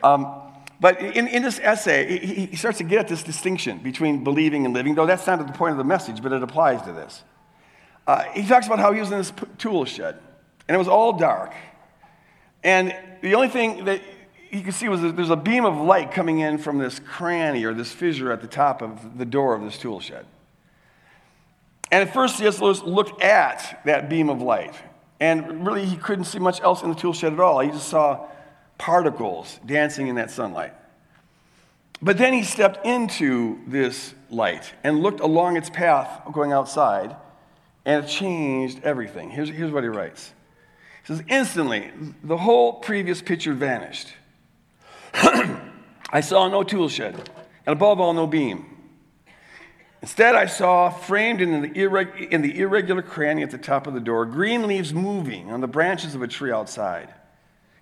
Um, 0.04 0.42
but 0.82 1.00
in, 1.02 1.28
in 1.28 1.44
this 1.44 1.60
essay, 1.60 2.20
he, 2.20 2.46
he 2.48 2.56
starts 2.56 2.78
to 2.80 2.84
get 2.84 3.00
at 3.00 3.08
this 3.08 3.24
distinction 3.24 3.80
between 3.80 4.24
believing 4.24 4.66
and 4.66 4.74
living, 4.74 4.96
though 4.96 5.06
that's 5.06 5.26
not 5.28 5.46
the 5.46 5.54
point 5.54 5.72
of 5.72 5.78
the 5.78 5.84
message, 5.84 6.22
but 6.22 6.32
it 6.32 6.44
applies 6.44 6.82
to 6.84 6.92
this. 6.92 7.24
Uh, 8.08 8.24
he 8.34 8.46
talks 8.46 8.66
about 8.66 8.80
how 8.80 8.92
he 8.92 9.00
was 9.00 9.12
in 9.12 9.18
this 9.18 9.34
tool 9.58 9.86
shed, 9.86 10.18
and 10.68 10.76
it 10.76 10.78
was 10.78 10.88
all 10.88 11.14
dark. 11.14 11.54
And 12.64 12.96
the 13.22 13.36
only 13.36 13.50
thing 13.50 13.86
that 13.86 14.02
he 14.50 14.62
can 14.62 14.72
see 14.72 14.90
was 14.90 15.02
there's 15.02 15.30
a 15.30 15.36
beam 15.36 15.66
of 15.66 15.78
light 15.78 16.12
coming 16.12 16.40
in 16.40 16.58
from 16.58 16.80
this 16.80 17.00
cranny 17.00 17.64
or 17.66 17.74
this 17.74 17.92
fissure 17.92 18.32
at 18.32 18.42
the 18.42 18.48
top 18.48 18.82
of 18.82 19.18
the 19.18 19.26
door 19.26 19.54
of 19.54 19.62
this 19.62 19.78
tool 19.78 20.00
shed. 20.00 20.26
And 21.92 22.08
at 22.08 22.14
first, 22.14 22.38
C.S. 22.38 22.60
Lewis 22.60 22.82
looked 22.82 23.22
at 23.22 23.82
that 23.86 24.10
beam 24.10 24.30
of 24.30 24.42
light, 24.42 24.76
and 25.20 25.66
really 25.66 25.86
he 25.86 25.98
couldn't 25.98 26.26
see 26.26 26.40
much 26.40 26.62
else 26.62 26.84
in 26.84 26.90
the 26.90 26.96
tool 26.96 27.14
shed 27.14 27.34
at 27.34 27.40
all. 27.40 27.60
He 27.60 27.70
just 27.70 27.90
saw 27.90 28.28
particles 28.78 29.60
dancing 29.66 30.08
in 30.08 30.16
that 30.16 30.32
sunlight. 30.32 30.74
But 32.02 32.18
then 32.18 32.34
he 32.34 32.44
stepped 32.44 32.86
into 32.86 33.60
this 33.68 34.14
light 34.30 34.74
and 34.84 35.02
looked 35.02 35.20
along 35.20 35.58
its 35.58 35.70
path 35.70 36.22
going 36.32 36.52
outside, 36.52 37.16
and 37.86 38.06
it 38.06 38.08
changed 38.08 38.82
everything. 38.84 39.30
Here's, 39.30 39.50
here's 39.50 39.72
what 39.72 39.84
he 39.84 39.90
writes 39.90 40.32
He 41.06 41.14
says, 41.14 41.24
Instantly, 41.28 41.92
the 42.24 42.38
whole 42.38 42.74
previous 42.74 43.22
picture 43.22 43.54
vanished. 43.54 44.14
I 46.12 46.22
saw 46.22 46.48
no 46.48 46.64
tool 46.64 46.90
shed, 46.90 47.16
and 47.16 47.74
above 47.74 48.00
all, 48.00 48.14
no 48.14 48.28
beam. 48.28 48.66
Instead, 50.02 50.36
I 50.36 50.46
saw 50.46 50.90
framed 50.90 51.42
in 51.42 51.62
the, 51.62 51.70
irreg- 51.70 52.30
in 52.30 52.42
the 52.42 52.58
irregular 52.60 53.02
cranny 53.02 53.44
at 53.44 53.52
the 53.52 53.58
top 53.58 53.86
of 53.86 53.94
the 53.94 54.00
door 54.00 54.26
green 54.26 54.66
leaves 54.66 54.94
moving 54.94 55.52
on 55.52 55.60
the 55.60 55.68
branches 55.68 56.16
of 56.16 56.22
a 56.22 56.28
tree 56.28 56.52
outside. 56.52 57.14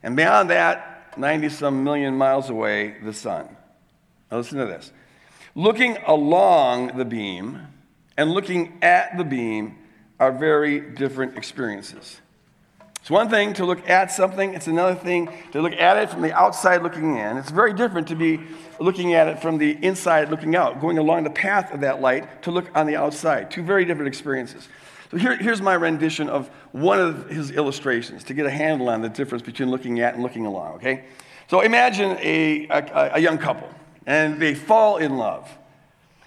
And 0.01 0.15
beyond 0.15 0.50
that, 0.50 1.18
90 1.18 1.50
some 1.50 1.83
million 1.83 2.15
miles 2.15 2.50
away, 2.50 2.97
the 3.03 3.13
sun. 3.13 3.56
Now 4.31 4.38
listen 4.38 4.57
to 4.57 4.65
this. 4.65 4.91
Looking 5.53 5.97
along 6.06 6.97
the 6.97 7.06
beam 7.06 7.68
and 8.15 8.31
looking 8.31 8.80
at 8.81 9.18
the 9.18 9.23
beam 9.23 9.77
are 10.19 10.31
very 10.31 10.80
different 10.80 11.38
experiences. 11.38 12.19
It's 13.07 13.12
one 13.12 13.30
thing 13.30 13.54
to 13.54 13.65
look 13.65 13.88
at 13.88 14.12
something, 14.12 14.54
it's 14.54 14.68
another 14.68 14.94
thing 14.94 15.30
to 15.54 15.62
look 15.62 15.71
at 15.71 15.95
it 15.95 16.09
from 16.09 16.21
the 16.21 16.33
outside 16.33 16.83
looking 16.83 17.15
in. 17.15 17.38
It's 17.38 17.50
very 17.50 17.71
different 17.71 18.09
to 18.09 18.15
be 18.15 18.42
looking 18.81 19.13
at 19.13 19.30
it 19.30 19.42
from 19.42 19.57
the 19.57 19.77
inside 19.81 20.30
looking 20.30 20.57
out, 20.57 20.81
going 20.81 20.98
along 20.98 21.24
the 21.24 21.30
path 21.30 21.74
of 21.74 21.80
that 21.80 22.01
light 22.01 22.44
to 22.44 22.51
look 22.51 22.65
on 22.75 22.86
the 22.86 22.98
outside. 22.98 23.50
Two 23.50 23.63
very 23.63 23.86
different 23.86 24.09
experiences. 24.09 24.68
So 25.09 25.15
here, 25.15 25.38
here's 25.38 25.62
my 25.62 25.75
rendition 25.75 26.27
of 26.27 26.50
one 26.74 27.00
of 27.00 27.30
his 27.30 27.51
illustrations 27.51 28.25
to 28.25 28.33
get 28.33 28.45
a 28.45 28.51
handle 28.51 28.89
on 28.89 29.01
the 29.01 29.07
difference 29.07 29.42
between 29.42 29.71
looking 29.71 30.01
at 30.01 30.13
and 30.13 30.21
looking 30.21 30.45
along, 30.45 30.74
okay? 30.74 31.06
So 31.50 31.62
imagine 31.62 32.18
a, 32.19 32.68
a, 32.68 33.12
a 33.13 33.19
young 33.21 33.38
couple, 33.38 33.69
and 34.06 34.38
they 34.38 34.54
fall 34.54 34.98
in 34.98 35.15
love. 35.15 35.50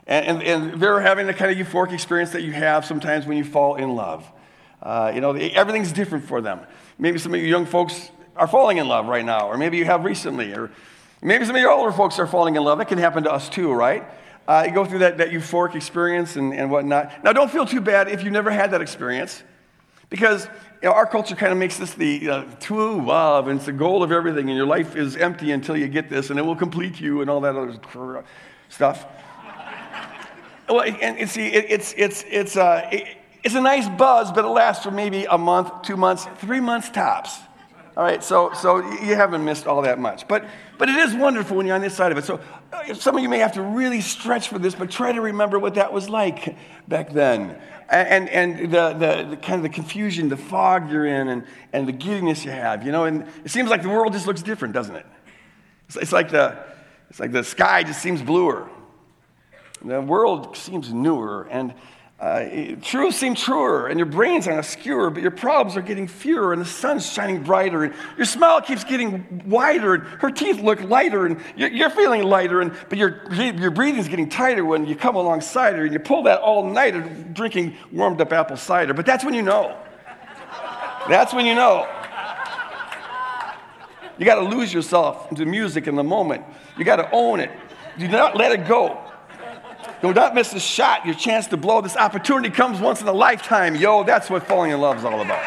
And, 0.06 0.27
and, 0.27 0.43
and, 0.43 0.81
they're 0.81 1.00
having 1.00 1.27
the 1.27 1.35
kind 1.35 1.50
of 1.50 1.59
euphoric 1.59 1.93
experience 1.93 2.31
that 2.31 2.41
you 2.41 2.53
have 2.53 2.87
sometimes 2.87 3.27
when 3.27 3.37
you 3.37 3.44
fall 3.44 3.75
in 3.75 3.94
love. 3.94 4.27
Uh, 4.82 5.13
you 5.15 5.20
know, 5.20 5.32
everything's 5.32 5.93
different 5.93 6.25
for 6.25 6.41
them. 6.41 6.60
Maybe 6.99 7.19
some 7.19 7.34
of 7.34 7.41
you 7.41 7.46
young 7.46 7.67
folks 7.67 8.10
are 8.37 8.46
falling 8.46 8.79
in 8.79 8.89
love 8.89 9.06
right 9.06 9.25
now, 9.25 9.49
or 9.49 9.58
maybe 9.58 9.77
you 9.77 9.84
have 9.84 10.05
recently, 10.05 10.53
or 10.53 10.70
maybe 11.20 11.44
some 11.44 11.55
of 11.55 11.60
your 11.60 11.70
older 11.70 11.93
folks 11.93 12.19
are 12.19 12.27
falling 12.27 12.56
in 12.56 12.65
love. 12.65 12.79
That 12.79 12.89
can 12.89 12.99
happen 12.99 13.25
to 13.25 13.32
us 13.32 13.49
too, 13.49 13.72
right? 13.72 14.05
Uh, 14.49 14.65
you 14.67 14.72
go 14.72 14.84
through 14.84 15.01
that, 15.01 15.19
that 15.19 15.31
euphoric 15.31 15.75
experience 15.75 16.37
and, 16.37 16.55
and 16.55 16.70
whatnot. 16.70 17.22
Now, 17.22 17.32
don't 17.32 17.51
feel 17.51 17.67
too 17.67 17.81
bad 17.81 18.08
if 18.08 18.25
you 18.25 18.31
never 18.31 18.51
had 18.51 18.70
that 18.70 18.81
experience, 18.81 19.43
because 20.08 20.46
you 20.82 20.89
know, 20.89 20.93
our 20.93 21.06
culture 21.06 21.37
kind 21.37 21.53
of 21.53 21.58
makes 21.58 21.77
this 21.77 21.93
the 21.94 22.06
you 22.08 22.29
know, 22.29 22.49
true 22.58 23.05
love, 23.05 23.49
and 23.49 23.58
it's 23.58 23.67
the 23.67 23.72
goal 23.72 24.03
of 24.03 24.10
everything, 24.10 24.49
and 24.49 24.56
your 24.56 24.67
life 24.67 24.96
is 24.96 25.15
empty 25.17 25.53
until 25.53 25.77
you 25.77 25.89
get 25.89 26.08
this, 26.08 26.31
and 26.31 26.39
it 26.39 26.43
will 26.43 26.56
complete 26.56 26.99
you, 26.99 27.20
and 27.20 27.29
all 27.29 27.41
that 27.43 27.55
other 27.55 27.79
stuff. 28.70 29.06
well, 30.69 30.81
and, 30.81 31.19
and, 31.19 31.29
see, 31.29 31.49
it, 31.49 31.67
it's, 31.69 31.94
it's, 31.99 32.25
it's, 32.29 32.56
uh, 32.56 32.89
it, 32.91 33.19
it's 33.43 33.55
a 33.55 33.61
nice 33.61 33.89
buzz, 33.89 34.32
but 34.32 34.44
it 34.44 34.49
lasts 34.49 34.85
for 34.85 34.91
maybe 34.91 35.25
a 35.25 35.39
month, 35.39 35.82
two 35.82 35.97
months, 35.97 36.27
three 36.39 36.61
months 36.61 36.91
tops. 36.91 37.39
All 37.97 38.05
right, 38.05 38.23
so, 38.23 38.53
so 38.53 38.79
you 39.03 39.15
haven't 39.17 39.44
missed 39.44 39.67
all 39.67 39.82
that 39.82 39.99
much. 39.99 40.29
But, 40.29 40.44
but 40.79 40.89
it 40.89 40.97
is 40.97 41.15
wonderful 41.15 41.56
when 41.56 41.67
you're 41.67 41.75
on 41.75 41.81
this 41.81 41.94
side 41.94 42.13
of 42.13 42.19
it. 42.19 42.25
So 42.25 42.41
uh, 42.73 42.94
some 42.94 43.17
of 43.17 43.23
you 43.23 43.29
may 43.29 43.39
have 43.39 43.53
to 43.55 43.63
really 43.63 44.01
stretch 44.01 44.49
for 44.49 44.59
this, 44.59 44.75
but 44.75 44.91
try 44.91 45.13
to 45.13 45.20
remember 45.20 45.59
what 45.59 45.75
that 45.75 45.93
was 45.93 46.09
like 46.09 46.56
back 46.87 47.13
then. 47.13 47.61
And, 47.89 48.29
and 48.29 48.70
the, 48.70 48.93
the, 48.93 49.27
the 49.31 49.37
kind 49.37 49.56
of 49.56 49.63
the 49.63 49.69
confusion, 49.69 50.29
the 50.29 50.37
fog 50.37 50.91
you're 50.91 51.05
in, 51.05 51.29
and, 51.29 51.44
and 51.73 51.89
the 51.89 51.93
giddiness 51.93 52.44
you 52.44 52.53
have, 52.53 52.87
you 52.87 52.93
know. 52.93 53.05
And 53.05 53.27
it 53.44 53.51
seems 53.51 53.69
like 53.69 53.82
the 53.82 53.89
world 53.89 54.13
just 54.13 54.29
looks 54.29 54.43
different, 54.43 54.73
doesn't 54.73 54.94
it? 54.94 55.06
It's, 55.89 55.97
it's, 55.97 56.13
like, 56.13 56.31
the, 56.31 56.56
it's 57.11 57.19
like 57.19 57.32
the 57.32 57.43
sky 57.43 57.82
just 57.82 58.01
seems 58.01 58.23
bluer. 58.23 58.70
The 59.85 60.01
world 60.01 60.56
seems 60.56 60.93
newer. 60.93 61.49
And 61.51 61.75
uh, 62.20 62.77
truth 62.82 63.15
seems 63.15 63.41
truer, 63.41 63.86
and 63.86 63.98
your 63.98 64.06
brains 64.06 64.46
are 64.46 64.58
obscure, 64.58 65.08
but 65.08 65.22
your 65.22 65.31
problems 65.31 65.77
are 65.77 65.82
getting 65.82 66.06
fewer, 66.06 66.53
and 66.53 66.60
the 66.60 66.67
sun's 66.67 67.10
shining 67.10 67.43
brighter, 67.43 67.84
and 67.84 67.94
your 68.19 68.27
smile 68.27 68.60
keeps 68.60 68.84
getting 68.84 69.43
wider, 69.46 69.94
and 69.94 70.05
her 70.20 70.31
teeth 70.31 70.60
look 70.60 70.82
lighter, 70.82 71.24
and 71.24 71.41
you're, 71.56 71.70
you're 71.70 71.89
feeling 71.89 72.22
lighter, 72.24 72.60
and, 72.60 72.74
but 72.91 72.98
your, 72.98 73.22
your 73.32 73.70
breathing's 73.70 74.08
getting 74.08 74.29
tighter 74.29 74.67
when 74.67 74.84
you 74.86 74.94
come 74.94 75.17
alongside 75.17 75.77
her, 75.77 75.84
and 75.84 75.94
you 75.94 75.98
pull 75.98 76.24
that 76.24 76.41
all 76.41 76.65
night, 76.65 76.81
nighter 76.81 77.03
drinking 77.32 77.77
warmed 77.93 78.20
up 78.20 78.32
apple 78.32 78.56
cider. 78.56 78.94
But 78.94 79.06
that's 79.06 79.24
when 79.24 79.34
you 79.34 79.43
know. 79.43 79.77
That's 81.08 81.32
when 81.32 81.46
you 81.46 81.55
know. 81.55 81.89
You 84.19 84.27
got 84.27 84.36
to 84.36 84.43
lose 84.43 84.72
yourself 84.72 85.31
into 85.31 85.46
music 85.46 85.86
in 85.86 85.94
the 85.94 86.05
moment. 86.05 86.44
You 86.77 86.84
got 86.84 86.96
to 86.96 87.08
own 87.12 87.41
it. 87.41 87.50
Do 87.98 88.08
not 88.08 88.36
let 88.36 88.53
it 88.53 88.67
go. 88.67 89.09
Do 90.02 90.14
not 90.14 90.34
miss 90.34 90.52
a 90.54 90.60
shot. 90.60 91.04
Your 91.04 91.14
chance 91.14 91.46
to 91.48 91.56
blow. 91.58 91.80
This 91.82 91.96
opportunity 91.96 92.48
comes 92.50 92.80
once 92.80 93.02
in 93.02 93.08
a 93.08 93.12
lifetime. 93.12 93.74
Yo, 93.76 94.02
that's 94.02 94.30
what 94.30 94.46
falling 94.46 94.70
in 94.70 94.80
love 94.80 94.96
is 94.96 95.04
all 95.04 95.20
about. 95.20 95.42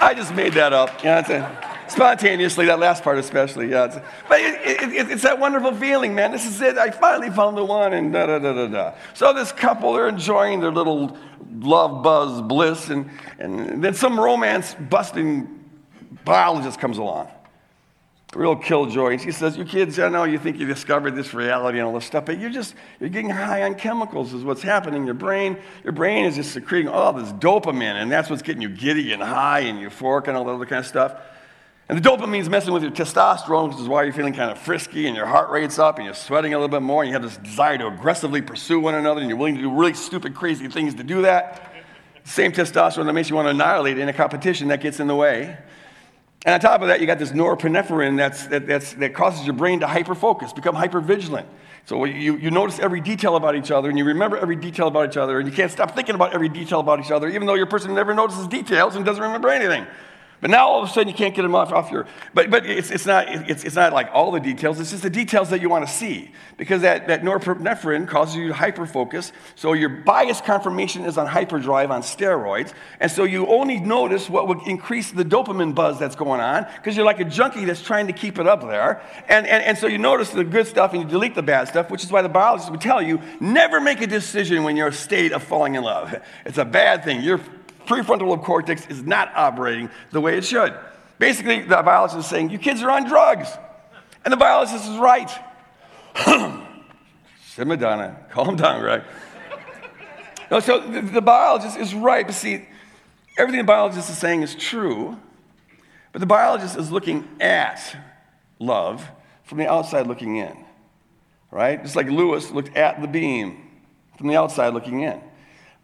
I 0.00 0.14
just 0.16 0.34
made 0.34 0.54
that 0.54 0.72
up. 0.72 1.04
Yeah, 1.04 1.20
a, 1.30 1.90
spontaneously, 1.90 2.66
that 2.66 2.80
last 2.80 3.04
part 3.04 3.18
especially. 3.18 3.70
Yeah, 3.70 4.02
but 4.28 4.40
it, 4.40 4.82
it, 4.92 5.10
it's 5.10 5.22
that 5.22 5.38
wonderful 5.38 5.74
feeling, 5.74 6.14
man. 6.14 6.32
This 6.32 6.44
is 6.44 6.60
it. 6.60 6.76
I 6.76 6.90
finally 6.90 7.30
found 7.30 7.56
the 7.56 7.64
one, 7.64 7.92
and 7.92 8.12
da 8.12 8.26
da 8.26 8.40
da 8.40 8.52
da 8.52 8.66
da. 8.66 8.94
So 9.14 9.32
this 9.32 9.52
couple, 9.52 9.92
they're 9.92 10.08
enjoying 10.08 10.58
their 10.58 10.72
little 10.72 11.16
love 11.60 12.02
buzz 12.02 12.42
bliss, 12.42 12.88
and, 12.88 13.08
and 13.38 13.82
then 13.82 13.94
some 13.94 14.18
romance 14.18 14.74
busting 14.74 15.54
biologist 16.24 16.80
comes 16.80 16.98
along 16.98 17.28
real 18.34 18.56
killjoy. 18.56 19.12
And 19.12 19.20
she 19.20 19.32
says, 19.32 19.56
You 19.56 19.64
kids, 19.64 19.98
I 19.98 20.08
know 20.08 20.24
you 20.24 20.38
think 20.38 20.58
you 20.58 20.66
discovered 20.66 21.12
this 21.12 21.32
reality 21.32 21.78
and 21.78 21.86
all 21.86 21.94
this 21.94 22.04
stuff, 22.04 22.26
but 22.26 22.38
you're 22.38 22.50
just, 22.50 22.74
you're 23.00 23.08
getting 23.08 23.30
high 23.30 23.62
on 23.62 23.74
chemicals, 23.74 24.34
is 24.34 24.44
what's 24.44 24.62
happening 24.62 25.00
in 25.00 25.06
your 25.06 25.14
brain. 25.14 25.58
Your 25.82 25.92
brain 25.92 26.24
is 26.24 26.36
just 26.36 26.52
secreting 26.52 26.88
all 26.88 27.12
this 27.12 27.32
dopamine, 27.32 28.02
and 28.02 28.10
that's 28.10 28.28
what's 28.28 28.42
getting 28.42 28.62
you 28.62 28.68
giddy 28.68 29.12
and 29.12 29.22
high 29.22 29.60
and 29.60 29.78
euphoric 29.78 30.28
and 30.28 30.36
all 30.36 30.44
that 30.44 30.52
other 30.52 30.66
kind 30.66 30.80
of 30.80 30.86
stuff. 30.86 31.20
And 31.88 31.96
the 31.96 32.06
dopamine's 32.06 32.50
messing 32.50 32.74
with 32.74 32.82
your 32.82 32.92
testosterone, 32.92 33.70
which 33.70 33.80
is 33.80 33.88
why 33.88 34.02
you're 34.02 34.12
feeling 34.12 34.34
kind 34.34 34.50
of 34.50 34.58
frisky 34.58 35.06
and 35.06 35.16
your 35.16 35.24
heart 35.24 35.50
rate's 35.50 35.78
up 35.78 35.96
and 35.96 36.04
you're 36.04 36.12
sweating 36.12 36.52
a 36.52 36.58
little 36.58 36.68
bit 36.68 36.82
more 36.82 37.02
and 37.02 37.08
you 37.08 37.14
have 37.14 37.22
this 37.22 37.38
desire 37.38 37.78
to 37.78 37.86
aggressively 37.86 38.42
pursue 38.42 38.78
one 38.78 38.94
another 38.94 39.22
and 39.22 39.30
you're 39.30 39.38
willing 39.38 39.54
to 39.54 39.62
do 39.62 39.72
really 39.72 39.94
stupid, 39.94 40.34
crazy 40.34 40.68
things 40.68 40.94
to 40.96 41.02
do 41.02 41.22
that. 41.22 41.72
Same 42.24 42.52
testosterone 42.52 43.06
that 43.06 43.14
makes 43.14 43.30
you 43.30 43.36
want 43.36 43.46
to 43.46 43.50
annihilate 43.50 43.96
in 43.96 44.06
a 44.06 44.12
competition 44.12 44.68
that 44.68 44.82
gets 44.82 45.00
in 45.00 45.06
the 45.06 45.14
way. 45.14 45.56
And 46.44 46.54
on 46.54 46.60
top 46.60 46.82
of 46.82 46.88
that, 46.88 47.00
you 47.00 47.06
got 47.06 47.18
this 47.18 47.32
norepinephrine 47.32 48.16
that's, 48.16 48.46
that, 48.46 48.66
that's, 48.66 48.94
that 48.94 49.12
causes 49.12 49.44
your 49.44 49.54
brain 49.54 49.80
to 49.80 49.86
hyperfocus, 49.86 50.54
become 50.54 50.76
hypervigilant. 50.76 51.46
So 51.84 52.04
you, 52.04 52.36
you 52.36 52.50
notice 52.50 52.78
every 52.78 53.00
detail 53.00 53.36
about 53.36 53.56
each 53.56 53.70
other, 53.70 53.88
and 53.88 53.98
you 53.98 54.04
remember 54.04 54.36
every 54.36 54.56
detail 54.56 54.88
about 54.88 55.08
each 55.08 55.16
other, 55.16 55.38
and 55.40 55.48
you 55.48 55.54
can't 55.54 55.72
stop 55.72 55.96
thinking 55.96 56.14
about 56.14 56.34
every 56.34 56.48
detail 56.48 56.80
about 56.80 57.00
each 57.00 57.10
other, 57.10 57.28
even 57.28 57.46
though 57.46 57.54
your 57.54 57.66
person 57.66 57.94
never 57.94 58.14
notices 58.14 58.46
details 58.46 58.94
and 58.94 59.04
doesn't 59.04 59.22
remember 59.22 59.48
anything. 59.48 59.86
But 60.40 60.50
now 60.50 60.68
all 60.68 60.82
of 60.82 60.88
a 60.88 60.92
sudden 60.92 61.08
you 61.08 61.14
can't 61.14 61.34
get 61.34 61.42
them 61.42 61.54
off, 61.54 61.72
off 61.72 61.90
your. 61.90 62.06
But, 62.32 62.50
but 62.50 62.64
it's, 62.64 62.90
it's, 62.90 63.06
not, 63.06 63.26
it's, 63.28 63.64
it's 63.64 63.74
not 63.74 63.92
like 63.92 64.08
all 64.12 64.30
the 64.30 64.38
details, 64.38 64.78
it's 64.78 64.90
just 64.90 65.02
the 65.02 65.10
details 65.10 65.50
that 65.50 65.60
you 65.60 65.68
want 65.68 65.86
to 65.86 65.92
see. 65.92 66.30
Because 66.56 66.82
that, 66.82 67.08
that 67.08 67.22
norepinephrine 67.22 68.06
causes 68.06 68.36
you 68.36 68.48
to 68.48 68.54
hyperfocus. 68.54 69.32
So 69.56 69.72
your 69.72 69.88
bias 69.88 70.40
confirmation 70.40 71.04
is 71.04 71.18
on 71.18 71.26
hyperdrive 71.26 71.90
on 71.90 72.02
steroids. 72.02 72.72
And 73.00 73.10
so 73.10 73.24
you 73.24 73.48
only 73.48 73.80
notice 73.80 74.30
what 74.30 74.46
would 74.46 74.62
increase 74.66 75.10
the 75.10 75.24
dopamine 75.24 75.74
buzz 75.74 75.98
that's 75.98 76.16
going 76.16 76.40
on 76.40 76.66
because 76.76 76.96
you're 76.96 77.06
like 77.06 77.20
a 77.20 77.24
junkie 77.24 77.64
that's 77.64 77.82
trying 77.82 78.06
to 78.06 78.12
keep 78.12 78.38
it 78.38 78.46
up 78.46 78.60
there. 78.60 79.02
And, 79.28 79.46
and, 79.46 79.64
and 79.64 79.76
so 79.76 79.88
you 79.88 79.98
notice 79.98 80.30
the 80.30 80.44
good 80.44 80.68
stuff 80.68 80.92
and 80.92 81.02
you 81.02 81.08
delete 81.08 81.34
the 81.34 81.42
bad 81.42 81.66
stuff, 81.66 81.90
which 81.90 82.04
is 82.04 82.12
why 82.12 82.22
the 82.22 82.28
biologist 82.28 82.70
would 82.70 82.80
tell 82.80 83.02
you 83.02 83.20
never 83.40 83.80
make 83.80 84.00
a 84.02 84.06
decision 84.06 84.62
when 84.62 84.76
you're 84.76 84.88
in 84.88 84.92
a 84.92 84.96
state 84.96 85.32
of 85.32 85.42
falling 85.42 85.74
in 85.74 85.82
love. 85.82 86.14
It's 86.44 86.58
a 86.58 86.64
bad 86.64 87.02
thing. 87.02 87.22
You're 87.22 87.40
prefrontal 87.88 88.42
cortex 88.42 88.86
is 88.86 89.02
not 89.02 89.32
operating 89.34 89.90
the 90.10 90.20
way 90.20 90.36
it 90.36 90.44
should. 90.44 90.78
Basically, 91.18 91.62
the 91.62 91.82
biologist 91.82 92.18
is 92.18 92.26
saying, 92.26 92.50
You 92.50 92.58
kids 92.58 92.82
are 92.82 92.90
on 92.90 93.08
drugs. 93.08 93.48
And 94.24 94.32
the 94.32 94.36
biologist 94.36 94.88
is 94.88 94.96
right. 94.98 95.30
Simmer 97.46 97.76
down, 97.76 98.16
calm 98.30 98.56
down, 98.56 98.82
right? 98.82 99.02
no, 100.50 100.60
so 100.60 100.80
the, 100.80 101.00
the 101.00 101.20
biologist 101.20 101.78
is 101.78 101.94
right. 101.94 102.26
But 102.26 102.34
see, 102.34 102.68
everything 103.36 103.58
the 103.58 103.64
biologist 103.64 104.10
is 104.10 104.18
saying 104.18 104.42
is 104.42 104.54
true, 104.54 105.16
but 106.12 106.20
the 106.20 106.26
biologist 106.26 106.76
is 106.76 106.92
looking 106.92 107.26
at 107.40 107.96
love 108.58 109.08
from 109.44 109.58
the 109.58 109.68
outside 109.68 110.06
looking 110.06 110.36
in, 110.36 110.64
right? 111.50 111.82
Just 111.82 111.96
like 111.96 112.08
Lewis 112.08 112.50
looked 112.50 112.76
at 112.76 113.00
the 113.00 113.08
beam 113.08 113.68
from 114.18 114.28
the 114.28 114.36
outside 114.36 114.74
looking 114.74 115.00
in. 115.00 115.20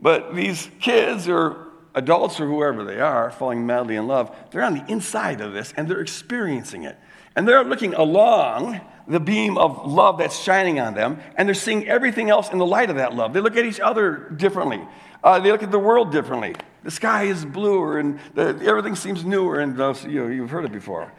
But 0.01 0.35
these 0.35 0.69
kids 0.81 1.29
are 1.29 1.69
adults 1.95 2.41
or 2.41 2.47
whoever 2.47 2.85
they 2.85 3.01
are, 3.01 3.31
falling 3.31 3.67
madly 3.67 3.97
in 3.97 4.07
love, 4.07 4.35
they're 4.51 4.63
on 4.63 4.75
the 4.75 4.85
inside 4.91 5.41
of 5.41 5.53
this 5.53 5.73
and 5.77 5.89
they're 5.89 6.01
experiencing 6.01 6.85
it. 6.85 6.99
And 7.37 7.49
they're 7.49 7.65
looking 7.65 7.95
along 7.95 8.81
the 9.07 9.21
beam 9.21 9.59
of 9.59 9.87
love 9.87 10.19
that's 10.19 10.39
shining 10.39 10.81
on 10.81 10.95
them, 10.95 11.21
and 11.37 11.49
they're 11.49 11.55
seeing 11.55 11.87
everything 11.87 12.31
else 12.31 12.51
in 12.51 12.59
the 12.59 12.67
light 12.67 12.91
of 12.91 12.97
that 12.97 13.15
love. 13.15 13.33
They 13.33 13.41
look 13.41 13.57
at 13.57 13.65
each 13.65 13.81
other 13.81 14.31
differently. 14.37 14.81
Uh, 15.23 15.41
they 15.41 15.51
look 15.51 15.63
at 15.63 15.71
the 15.71 15.79
world 15.79 16.11
differently. 16.11 16.55
The 16.85 16.91
sky 16.91 17.25
is 17.25 17.45
bluer, 17.45 17.99
and 17.99 18.19
the, 18.35 18.59
everything 18.65 18.95
seems 18.95 19.25
newer, 19.25 19.61
and 19.61 19.77
you 20.05 20.21
know, 20.21 20.29
you've 20.29 20.51
heard 20.51 20.65
it 20.65 20.73
before. 20.73 21.13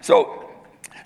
So, 0.00 0.41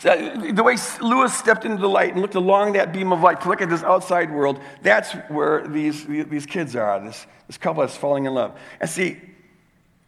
the 0.02 0.62
way 0.64 0.76
Lewis 1.00 1.34
stepped 1.34 1.64
into 1.64 1.80
the 1.80 1.88
light 1.88 2.12
and 2.12 2.20
looked 2.20 2.34
along 2.34 2.74
that 2.74 2.92
beam 2.92 3.12
of 3.12 3.20
light 3.22 3.40
to 3.42 3.48
look 3.48 3.62
at 3.62 3.70
this 3.70 3.82
outside 3.82 4.30
world, 4.30 4.60
that's 4.82 5.12
where 5.28 5.66
these, 5.66 6.04
these 6.06 6.46
kids 6.46 6.76
are, 6.76 7.00
this, 7.00 7.26
this 7.46 7.56
couple 7.56 7.82
that's 7.82 7.96
falling 7.96 8.26
in 8.26 8.34
love. 8.34 8.58
And 8.80 8.90
see, 8.90 9.20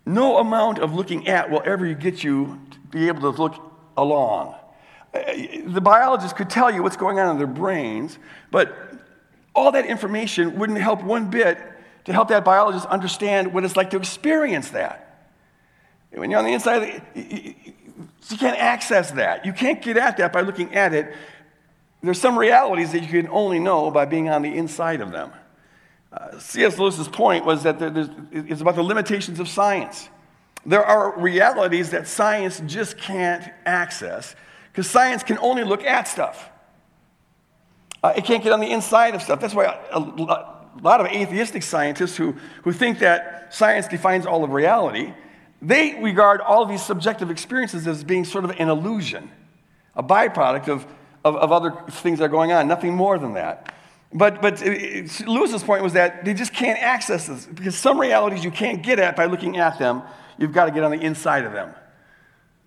no 0.04 0.38
amount 0.38 0.78
of 0.78 0.94
looking 0.94 1.28
at 1.28 1.50
will 1.50 1.62
ever 1.64 1.92
get 1.94 2.22
you 2.22 2.60
to 2.70 2.78
be 2.90 3.08
able 3.08 3.32
to 3.32 3.42
look 3.42 3.54
along. 3.96 4.54
Uh, 5.14 5.20
the 5.66 5.80
biologists 5.80 6.36
could 6.36 6.50
tell 6.50 6.72
you 6.72 6.82
what's 6.82 6.96
going 6.96 7.18
on 7.18 7.30
in 7.30 7.38
their 7.38 7.46
brains, 7.46 8.18
but 8.50 8.74
all 9.54 9.72
that 9.72 9.86
information 9.86 10.58
wouldn't 10.58 10.78
help 10.78 11.02
one 11.02 11.30
bit 11.30 11.58
to 12.04 12.12
help 12.12 12.28
that 12.28 12.44
biologist 12.44 12.86
understand 12.86 13.52
what 13.52 13.64
it's 13.64 13.76
like 13.76 13.90
to 13.90 13.96
experience 13.96 14.70
that. 14.70 15.04
When 16.10 16.30
you're 16.30 16.38
on 16.38 16.46
the 16.46 16.52
inside, 16.52 17.02
you 18.30 18.38
can't 18.38 18.58
access 18.58 19.10
that. 19.12 19.46
You 19.46 19.52
can't 19.52 19.80
get 19.80 19.96
at 19.96 20.16
that 20.18 20.32
by 20.32 20.42
looking 20.42 20.74
at 20.74 20.92
it. 20.94 21.14
There's 22.02 22.20
some 22.20 22.38
realities 22.38 22.92
that 22.92 23.02
you 23.02 23.08
can 23.08 23.28
only 23.28 23.58
know 23.58 23.90
by 23.90 24.04
being 24.04 24.28
on 24.28 24.42
the 24.42 24.54
inside 24.54 25.00
of 25.00 25.10
them. 25.10 25.32
Uh, 26.12 26.38
C.S. 26.38 26.78
Lewis's 26.78 27.08
point 27.08 27.44
was 27.44 27.64
that 27.64 27.76
it's 28.30 28.60
about 28.60 28.76
the 28.76 28.82
limitations 28.82 29.40
of 29.40 29.48
science. 29.48 30.08
There 30.64 30.84
are 30.84 31.18
realities 31.18 31.90
that 31.90 32.08
science 32.08 32.60
just 32.66 32.98
can't 32.98 33.48
access 33.66 34.34
because 34.70 34.88
science 34.88 35.22
can 35.22 35.38
only 35.38 35.64
look 35.64 35.84
at 35.84 36.08
stuff. 36.08 36.50
Uh, 38.02 38.14
it 38.16 38.24
can't 38.24 38.42
get 38.42 38.52
on 38.52 38.60
the 38.60 38.70
inside 38.70 39.14
of 39.14 39.22
stuff. 39.22 39.40
That's 39.40 39.54
why 39.54 39.64
a, 39.90 39.98
a 39.98 40.80
lot 40.82 41.00
of 41.00 41.06
atheistic 41.06 41.62
scientists 41.62 42.16
who, 42.16 42.36
who 42.62 42.72
think 42.72 43.00
that 43.00 43.52
science 43.52 43.88
defines 43.88 44.24
all 44.24 44.44
of 44.44 44.50
reality, 44.50 45.12
they 45.60 46.00
regard 46.00 46.40
all 46.40 46.62
of 46.62 46.68
these 46.68 46.84
subjective 46.84 47.30
experiences 47.30 47.86
as 47.86 48.04
being 48.04 48.24
sort 48.24 48.44
of 48.44 48.50
an 48.50 48.68
illusion, 48.68 49.30
a 49.96 50.02
byproduct 50.02 50.68
of, 50.68 50.86
of, 51.24 51.36
of 51.36 51.52
other 51.52 51.72
things 51.90 52.18
that 52.18 52.26
are 52.26 52.28
going 52.28 52.52
on, 52.52 52.68
nothing 52.68 52.94
more 52.94 53.18
than 53.18 53.34
that. 53.34 53.74
But, 54.12 54.40
but 54.40 54.62
uh, 54.62 54.70
Lewis's 55.26 55.62
point 55.62 55.82
was 55.82 55.92
that 55.92 56.24
they 56.24 56.32
just 56.32 56.54
can't 56.54 56.80
access 56.80 57.26
this 57.26 57.46
because 57.46 57.76
some 57.76 58.00
realities 58.00 58.44
you 58.44 58.50
can't 58.50 58.82
get 58.82 58.98
at 58.98 59.16
by 59.16 59.26
looking 59.26 59.58
at 59.58 59.78
them. 59.78 60.02
You've 60.38 60.52
got 60.52 60.66
to 60.66 60.70
get 60.70 60.84
on 60.84 60.92
the 60.92 61.00
inside 61.00 61.44
of 61.44 61.52
them. 61.52 61.74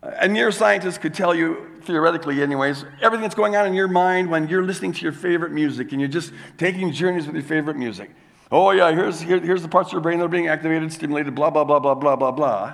A 0.03 0.27
neuroscientist 0.27 0.99
could 0.99 1.13
tell 1.13 1.33
you, 1.33 1.79
theoretically, 1.83 2.41
anyways, 2.41 2.85
everything 3.01 3.21
that's 3.21 3.35
going 3.35 3.55
on 3.55 3.67
in 3.67 3.73
your 3.73 3.87
mind 3.87 4.29
when 4.29 4.47
you're 4.47 4.63
listening 4.63 4.93
to 4.93 5.01
your 5.01 5.11
favorite 5.11 5.51
music 5.51 5.91
and 5.91 6.01
you're 6.01 6.09
just 6.09 6.33
taking 6.57 6.91
journeys 6.91 7.25
with 7.25 7.35
your 7.35 7.43
favorite 7.43 7.77
music. 7.77 8.11
Oh, 8.51 8.71
yeah, 8.71 8.91
here's, 8.91 9.21
here, 9.21 9.39
here's 9.39 9.61
the 9.61 9.69
parts 9.69 9.89
of 9.89 9.93
your 9.93 10.01
brain 10.01 10.19
that 10.19 10.25
are 10.25 10.29
being 10.29 10.47
activated, 10.47 10.91
stimulated, 10.91 11.33
blah, 11.33 11.49
blah, 11.49 11.63
blah, 11.63 11.79
blah, 11.79 11.95
blah, 11.95 12.17
blah, 12.17 12.31
blah. 12.31 12.73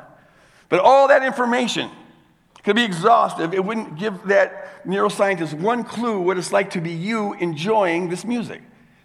But 0.70 0.80
all 0.80 1.08
that 1.10 1.24
information 1.24 1.92
could 2.64 2.76
be 2.76 2.84
exhaustive. 2.84 3.54
It 3.54 3.64
wouldn't 3.64 3.98
give 3.98 4.28
that 4.28 4.84
neuroscientist 4.86 5.54
one 5.54 5.84
clue 5.84 6.20
what 6.20 6.38
it's 6.38 6.52
like 6.52 6.72
to 6.72 6.82
be 6.82 6.92
you 6.92 7.34
enjoying 7.34 8.10
this 8.10 8.26
music. 8.26 8.62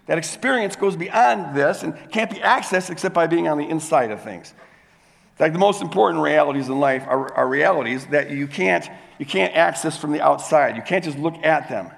That 0.07 0.17
experience 0.17 0.75
goes 0.75 0.95
beyond 0.95 1.55
this 1.55 1.83
and 1.83 1.95
can't 2.11 2.29
be 2.29 2.37
accessed 2.37 2.89
except 2.89 3.13
by 3.13 3.27
being 3.27 3.47
on 3.47 3.57
the 3.57 3.69
inside 3.69 4.11
of 4.11 4.21
things. 4.21 4.51
In 4.51 5.37
fact, 5.37 5.53
the 5.53 5.59
most 5.59 5.81
important 5.81 6.21
realities 6.23 6.67
in 6.67 6.79
life 6.79 7.03
are, 7.07 7.33
are 7.33 7.47
realities 7.47 8.05
that 8.07 8.31
you 8.31 8.47
can't, 8.47 8.89
you 9.17 9.25
can't 9.25 9.55
access 9.55 9.95
from 9.95 10.11
the 10.11 10.21
outside. 10.21 10.75
You 10.75 10.81
can't 10.81 11.03
just 11.03 11.17
look 11.17 11.35
at 11.43 11.69
them. 11.69 11.89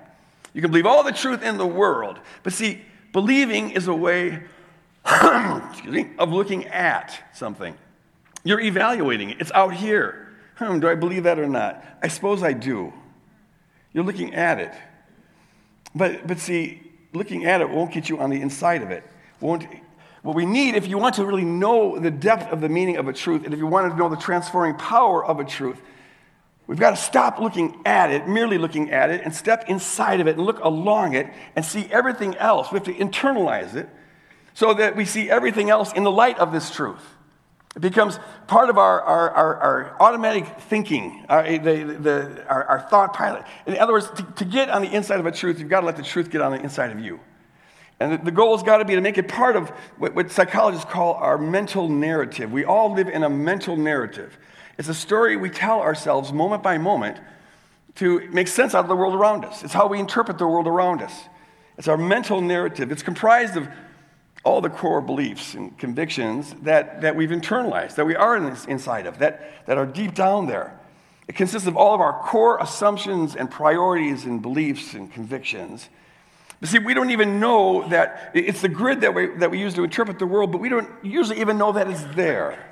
You 0.53 0.61
can 0.61 0.69
believe 0.69 0.85
all 0.85 1.03
the 1.03 1.11
truth 1.11 1.41
in 1.43 1.57
the 1.57 1.65
world. 1.65 2.19
But 2.43 2.53
see, 2.53 2.81
believing 3.11 3.71
is 3.71 3.87
a 3.87 3.93
way 3.93 4.43
excuse 5.69 5.93
me, 5.93 6.09
of 6.17 6.31
looking 6.31 6.65
at 6.67 7.19
something. 7.33 7.77
You're 8.43 8.59
evaluating 8.59 9.31
it. 9.31 9.37
It's 9.39 9.51
out 9.51 9.73
here. 9.73 10.29
Hmm, 10.55 10.79
do 10.79 10.87
I 10.87 10.95
believe 10.95 11.23
that 11.23 11.37
or 11.37 11.47
not? 11.47 11.83
I 12.01 12.07
suppose 12.07 12.41
I 12.41 12.53
do. 12.53 12.91
You're 13.93 14.03
looking 14.03 14.33
at 14.33 14.59
it. 14.59 14.73
But, 15.93 16.25
but 16.27 16.39
see, 16.39 16.81
looking 17.13 17.45
at 17.45 17.61
it 17.61 17.69
won't 17.69 17.93
get 17.93 18.09
you 18.09 18.19
on 18.19 18.29
the 18.29 18.41
inside 18.41 18.81
of 18.81 18.91
it. 18.91 19.03
Won't, 19.39 19.67
what 20.21 20.35
we 20.35 20.45
need, 20.45 20.75
if 20.75 20.87
you 20.87 20.97
want 20.97 21.15
to 21.15 21.25
really 21.25 21.45
know 21.45 21.99
the 21.99 22.11
depth 22.11 22.51
of 22.51 22.61
the 22.61 22.69
meaning 22.69 22.97
of 22.97 23.07
a 23.07 23.13
truth, 23.13 23.45
and 23.45 23.53
if 23.53 23.59
you 23.59 23.67
want 23.67 23.91
to 23.91 23.97
know 23.97 24.09
the 24.09 24.15
transforming 24.15 24.75
power 24.75 25.23
of 25.23 25.39
a 25.39 25.45
truth, 25.45 25.79
we've 26.65 26.79
got 26.79 26.91
to 26.91 26.95
stop 26.95 27.39
looking 27.39 27.81
at 27.85 28.11
it, 28.11 28.27
merely 28.27 28.57
looking 28.57 28.89
at 28.89 29.11
it, 29.11 29.21
and 29.23 29.35
step 29.35 29.69
inside 29.69 30.19
of 30.19 30.27
it 30.27 30.37
and 30.37 30.45
look 30.45 30.59
along 30.63 31.13
it 31.13 31.27
and 31.55 31.63
see 31.63 31.87
everything 31.91 32.35
else. 32.37 32.71
We 32.71 32.79
have 32.79 32.85
to 32.85 32.93
internalize 32.93 33.75
it 33.75 33.87
so 34.55 34.73
that 34.73 34.95
we 34.95 35.05
see 35.05 35.29
everything 35.29 35.69
else 35.69 35.93
in 35.93 36.03
the 36.03 36.11
light 36.11 36.39
of 36.39 36.51
this 36.51 36.71
truth. 36.71 37.13
It 37.75 37.81
becomes 37.81 38.19
part 38.47 38.69
of 38.69 38.77
our, 38.77 39.01
our, 39.01 39.29
our, 39.31 39.55
our 39.57 40.01
automatic 40.01 40.47
thinking, 40.61 41.25
our, 41.27 41.43
the, 41.43 41.83
the, 41.83 42.45
our, 42.47 42.63
our, 42.63 42.79
thought 42.79 43.13
pilot. 43.13 43.43
In 43.65 43.77
other 43.77 43.91
words, 43.91 44.09
to, 44.11 44.23
to, 44.23 44.45
get 44.45 44.69
on 44.69 44.81
the 44.81 44.89
inside 44.89 45.19
of 45.19 45.25
a 45.25 45.31
truth, 45.31 45.59
you've 45.59 45.67
got 45.67 45.81
to 45.81 45.85
let 45.85 45.97
the 45.97 46.03
truth 46.03 46.31
get 46.31 46.39
on 46.39 46.53
the 46.53 46.61
inside 46.61 46.91
of 46.91 47.01
you. 47.01 47.19
And 47.99 48.13
the, 48.13 48.17
the 48.17 48.31
goal 48.31 48.55
has 48.55 48.63
got 48.63 48.77
to 48.77 48.85
be 48.85 48.95
to 48.95 49.01
make 49.01 49.17
it 49.17 49.27
part 49.27 49.57
of 49.57 49.69
what, 49.97 50.15
what 50.15 50.31
psychologists 50.31 50.89
call 50.89 51.15
our 51.15 51.37
mental 51.37 51.89
narrative. 51.89 52.49
We 52.53 52.63
all 52.63 52.93
live 52.93 53.09
in 53.09 53.23
a 53.23 53.29
mental 53.29 53.75
narrative. 53.75 54.37
It's 54.77 54.87
a 54.87 54.93
story 54.93 55.35
we 55.35 55.49
tell 55.49 55.81
ourselves 55.81 56.31
moment 56.31 56.63
by 56.63 56.77
moment 56.77 57.19
to 57.95 58.25
make 58.31 58.47
sense 58.47 58.73
out 58.73 58.85
of 58.85 58.89
the 58.89 58.95
world 58.95 59.15
around 59.15 59.43
us. 59.43 59.63
It's 59.63 59.73
how 59.73 59.87
we 59.87 59.99
interpret 59.99 60.37
the 60.37 60.47
world 60.47 60.67
around 60.67 61.01
us. 61.01 61.13
It's 61.77 61.89
our 61.89 61.97
mental 61.97 62.39
narrative. 62.39 62.89
It's 62.89 63.03
comprised 63.03 63.57
of 63.57 63.67
all 64.45 64.61
the 64.61 64.69
core 64.69 65.01
beliefs 65.01 65.55
and 65.55 65.77
convictions 65.77 66.53
that, 66.61 67.01
that 67.01 67.15
we've 67.15 67.31
internalized, 67.31 67.95
that 67.95 68.05
we 68.05 68.15
are 68.15 68.37
in 68.37 68.55
inside 68.69 69.07
of, 69.07 69.17
that, 69.19 69.65
that 69.65 69.77
are 69.77 69.87
deep 69.87 70.13
down 70.13 70.45
there. 70.45 70.79
It 71.27 71.35
consists 71.35 71.67
of 71.67 71.75
all 71.75 71.95
of 71.95 71.99
our 71.99 72.21
core 72.21 72.59
assumptions 72.61 73.35
and 73.35 73.49
priorities 73.49 74.25
and 74.25 74.41
beliefs 74.41 74.93
and 74.93 75.11
convictions. 75.11 75.89
But 76.59 76.69
see, 76.69 76.77
we 76.77 76.93
don't 76.93 77.09
even 77.09 77.39
know 77.39 77.87
that 77.89 78.31
it's 78.35 78.61
the 78.61 78.69
grid 78.69 79.01
that 79.01 79.15
we, 79.15 79.27
that 79.37 79.49
we 79.49 79.59
use 79.59 79.73
to 79.73 79.83
interpret 79.83 80.19
the 80.19 80.27
world, 80.27 80.51
but 80.51 80.61
we 80.61 80.69
don't 80.69 80.89
usually 81.03 81.41
even 81.41 81.57
know 81.57 81.71
that 81.71 81.89
it's 81.89 82.03
there. 82.15 82.71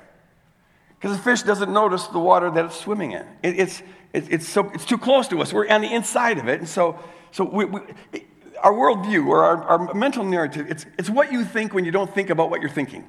Because 1.00 1.16
the 1.16 1.22
fish 1.22 1.42
doesn't 1.42 1.72
notice 1.72 2.06
the 2.06 2.20
water 2.20 2.50
that 2.50 2.64
it's 2.64 2.76
swimming 2.76 3.12
in. 3.12 3.26
It, 3.42 3.58
it's, 3.58 3.82
it, 4.12 4.32
it's, 4.32 4.48
so, 4.48 4.70
it's 4.72 4.84
too 4.84 4.96
close 4.96 5.26
to 5.28 5.42
us. 5.42 5.52
We're 5.52 5.68
on 5.68 5.80
the 5.80 5.92
inside 5.92 6.38
of 6.38 6.48
it. 6.48 6.60
And 6.60 6.68
so, 6.68 6.98
so 7.32 7.44
we, 7.44 7.64
we, 7.64 7.80
our 8.64 8.72
worldview 8.72 9.26
or 9.26 9.44
our, 9.44 9.62
our 9.64 9.94
mental 9.94 10.24
narrative, 10.24 10.66
it's, 10.70 10.86
it's 10.98 11.10
what 11.10 11.30
you 11.30 11.44
think 11.44 11.74
when 11.74 11.84
you 11.84 11.90
don't 11.90 12.12
think 12.12 12.30
about 12.30 12.48
what 12.48 12.62
you're 12.62 12.70
thinking. 12.70 13.06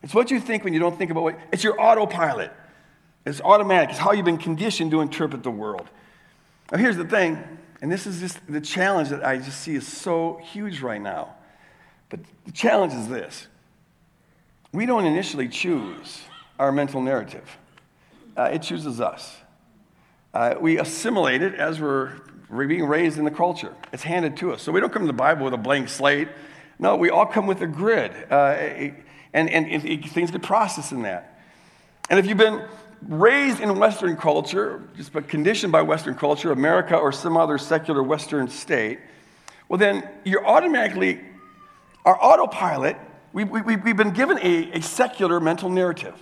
It's 0.00 0.14
what 0.14 0.30
you 0.30 0.38
think 0.38 0.62
when 0.62 0.72
you 0.72 0.78
don't 0.78 0.96
think 0.96 1.10
about 1.10 1.24
what, 1.24 1.38
it's 1.50 1.64
your 1.64 1.78
autopilot. 1.80 2.52
It's 3.26 3.40
automatic. 3.40 3.90
It's 3.90 3.98
how 3.98 4.12
you've 4.12 4.24
been 4.24 4.38
conditioned 4.38 4.92
to 4.92 5.00
interpret 5.00 5.42
the 5.42 5.50
world. 5.50 5.88
Now, 6.70 6.78
here's 6.78 6.96
the 6.96 7.04
thing, 7.04 7.42
and 7.82 7.90
this 7.90 8.06
is 8.06 8.20
just 8.20 8.38
the 8.46 8.60
challenge 8.60 9.08
that 9.08 9.26
I 9.26 9.38
just 9.38 9.60
see 9.60 9.74
is 9.74 9.88
so 9.88 10.40
huge 10.52 10.80
right 10.80 11.00
now. 11.00 11.34
But 12.08 12.20
the 12.44 12.52
challenge 12.52 12.92
is 12.92 13.08
this 13.08 13.48
we 14.72 14.86
don't 14.86 15.04
initially 15.04 15.48
choose 15.48 16.22
our 16.60 16.70
mental 16.70 17.02
narrative, 17.02 17.58
uh, 18.36 18.50
it 18.52 18.62
chooses 18.62 19.00
us. 19.00 19.36
Uh, 20.32 20.54
we 20.60 20.78
assimilate 20.78 21.42
it 21.42 21.54
as 21.54 21.80
we're 21.80 22.10
we're 22.10 22.33
being 22.50 22.84
raised 22.86 23.18
in 23.18 23.24
the 23.24 23.30
culture. 23.30 23.74
It's 23.92 24.02
handed 24.02 24.36
to 24.38 24.52
us. 24.52 24.62
So 24.62 24.72
we 24.72 24.80
don't 24.80 24.92
come 24.92 25.02
to 25.02 25.06
the 25.06 25.12
Bible 25.12 25.44
with 25.44 25.54
a 25.54 25.58
blank 25.58 25.88
slate. 25.88 26.28
No, 26.78 26.96
we 26.96 27.10
all 27.10 27.26
come 27.26 27.46
with 27.46 27.60
a 27.62 27.66
grid. 27.66 28.12
Uh, 28.30 28.92
and, 29.32 29.50
and, 29.50 29.66
and 29.66 30.10
things 30.10 30.30
get 30.30 30.42
processed 30.42 30.92
in 30.92 31.02
that. 31.02 31.40
And 32.10 32.18
if 32.18 32.26
you've 32.26 32.38
been 32.38 32.64
raised 33.02 33.60
in 33.60 33.78
Western 33.78 34.16
culture, 34.16 34.82
just 34.96 35.12
but 35.12 35.28
conditioned 35.28 35.72
by 35.72 35.82
Western 35.82 36.14
culture, 36.14 36.52
America 36.52 36.96
or 36.96 37.12
some 37.12 37.36
other 37.36 37.58
secular 37.58 38.02
Western 38.02 38.48
state, 38.48 38.98
well, 39.68 39.78
then 39.78 40.08
you're 40.24 40.46
automatically, 40.46 41.20
our 42.04 42.16
autopilot, 42.22 42.96
we, 43.32 43.44
we, 43.44 43.76
we've 43.76 43.96
been 43.96 44.12
given 44.12 44.38
a, 44.38 44.72
a 44.72 44.82
secular 44.82 45.40
mental 45.40 45.68
narrative. 45.68 46.14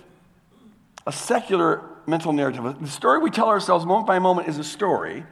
A 1.05 1.11
secular 1.11 1.83
mental 2.07 2.33
narrative. 2.33 2.81
The 2.81 2.87
story 2.87 3.19
we 3.19 3.29
tell 3.29 3.49
ourselves 3.49 3.85
moment 3.85 4.07
by 4.07 4.19
moment 4.19 4.47
is 4.47 4.57
a 4.57 4.63
story 4.63 5.25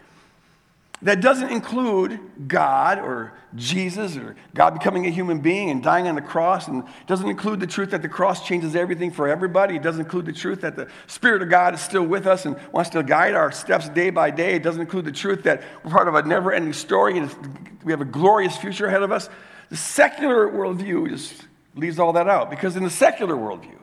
that 1.03 1.19
doesn't 1.19 1.49
include 1.49 2.19
God 2.47 2.99
or 2.99 3.33
Jesus 3.55 4.17
or 4.17 4.35
God 4.53 4.71
becoming 4.71 5.07
a 5.07 5.09
human 5.09 5.39
being 5.39 5.69
and 5.69 5.81
dying 5.81 6.07
on 6.07 6.15
the 6.15 6.21
cross, 6.21 6.67
and 6.67 6.83
it 6.83 7.07
doesn't 7.07 7.27
include 7.27 7.59
the 7.59 7.67
truth 7.67 7.91
that 7.91 8.01
the 8.01 8.09
cross 8.09 8.45
changes 8.45 8.75
everything 8.75 9.11
for 9.11 9.27
everybody. 9.27 9.75
It 9.75 9.81
doesn't 9.81 10.01
include 10.01 10.25
the 10.25 10.33
truth 10.33 10.61
that 10.61 10.75
the 10.75 10.87
Spirit 11.07 11.41
of 11.41 11.49
God 11.49 11.73
is 11.73 11.81
still 11.81 12.03
with 12.03 12.27
us 12.27 12.45
and 12.45 12.55
wants 12.71 12.91
to 12.91 13.03
guide 13.03 13.33
our 13.33 13.51
steps 13.51 13.89
day 13.89 14.11
by 14.11 14.29
day. 14.29 14.55
It 14.55 14.63
doesn't 14.63 14.81
include 14.81 15.05
the 15.05 15.11
truth 15.11 15.43
that 15.43 15.63
we're 15.83 15.91
part 15.91 16.07
of 16.07 16.15
a 16.15 16.21
never 16.23 16.53
ending 16.53 16.73
story 16.73 17.17
and 17.17 17.29
we 17.83 17.91
have 17.91 18.01
a 18.01 18.05
glorious 18.05 18.55
future 18.57 18.85
ahead 18.85 19.01
of 19.01 19.11
us. 19.11 19.27
The 19.69 19.77
secular 19.77 20.49
worldview 20.49 21.09
just 21.09 21.47
leaves 21.75 21.97
all 21.97 22.13
that 22.13 22.27
out 22.27 22.49
because 22.49 22.75
in 22.75 22.83
the 22.83 22.89
secular 22.89 23.35
worldview, 23.35 23.79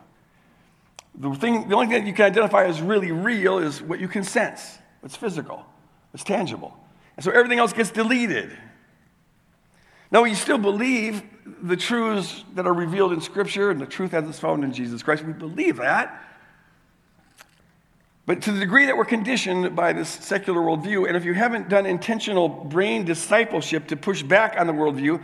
the, 1.17 1.35
thing, 1.35 1.69
the 1.69 1.75
only 1.75 1.89
thing 1.89 2.05
that 2.05 2.07
you 2.07 2.15
can 2.15 2.27
identify 2.27 2.65
as 2.65 2.81
really 2.81 3.11
real 3.11 3.59
is 3.59 3.83
what 3.83 3.99
you 3.99 4.07
can 4.07 4.23
sense, 4.23 4.79
what's 5.01 5.17
physical, 5.17 5.67
what's 6.13 6.23
tangible. 6.23 6.79
And 7.19 7.25
so 7.25 7.33
everything 7.33 7.59
else 7.59 7.73
gets 7.73 7.91
deleted. 7.91 8.57
Now, 10.13 10.23
we 10.23 10.35
still 10.35 10.57
believe 10.57 11.21
the 11.61 11.77
truths 11.77 12.45
that 12.55 12.65
are 12.65 12.73
revealed 12.73 13.13
in 13.13 13.21
Scripture 13.21 13.73
and 13.73 13.81
the 13.81 13.87
truth 13.87 14.15
as 14.15 14.29
it's 14.29 14.39
found 14.39 14.63
in 14.63 14.73
Jesus 14.73 15.03
Christ. 15.03 15.25
We 15.25 15.33
believe 15.33 15.79
that. 15.79 16.17
But 18.25 18.43
to 18.43 18.53
the 18.53 18.61
degree 18.61 18.87
that 18.87 18.97
we're 18.97 19.05
conditioned 19.05 19.75
by 19.75 19.95
this 19.95 20.09
secular 20.09 20.61
worldview, 20.61 21.09
and 21.09 21.17
if 21.17 21.25
you 21.25 21.35
haven't 21.35 21.69
done 21.69 21.87
intentional 21.87 22.49
brain 22.49 23.05
discipleship 23.05 23.89
to 23.89 23.97
push 23.97 24.23
back 24.23 24.55
on 24.57 24.69
the 24.69 24.73
worldview, 24.73 25.21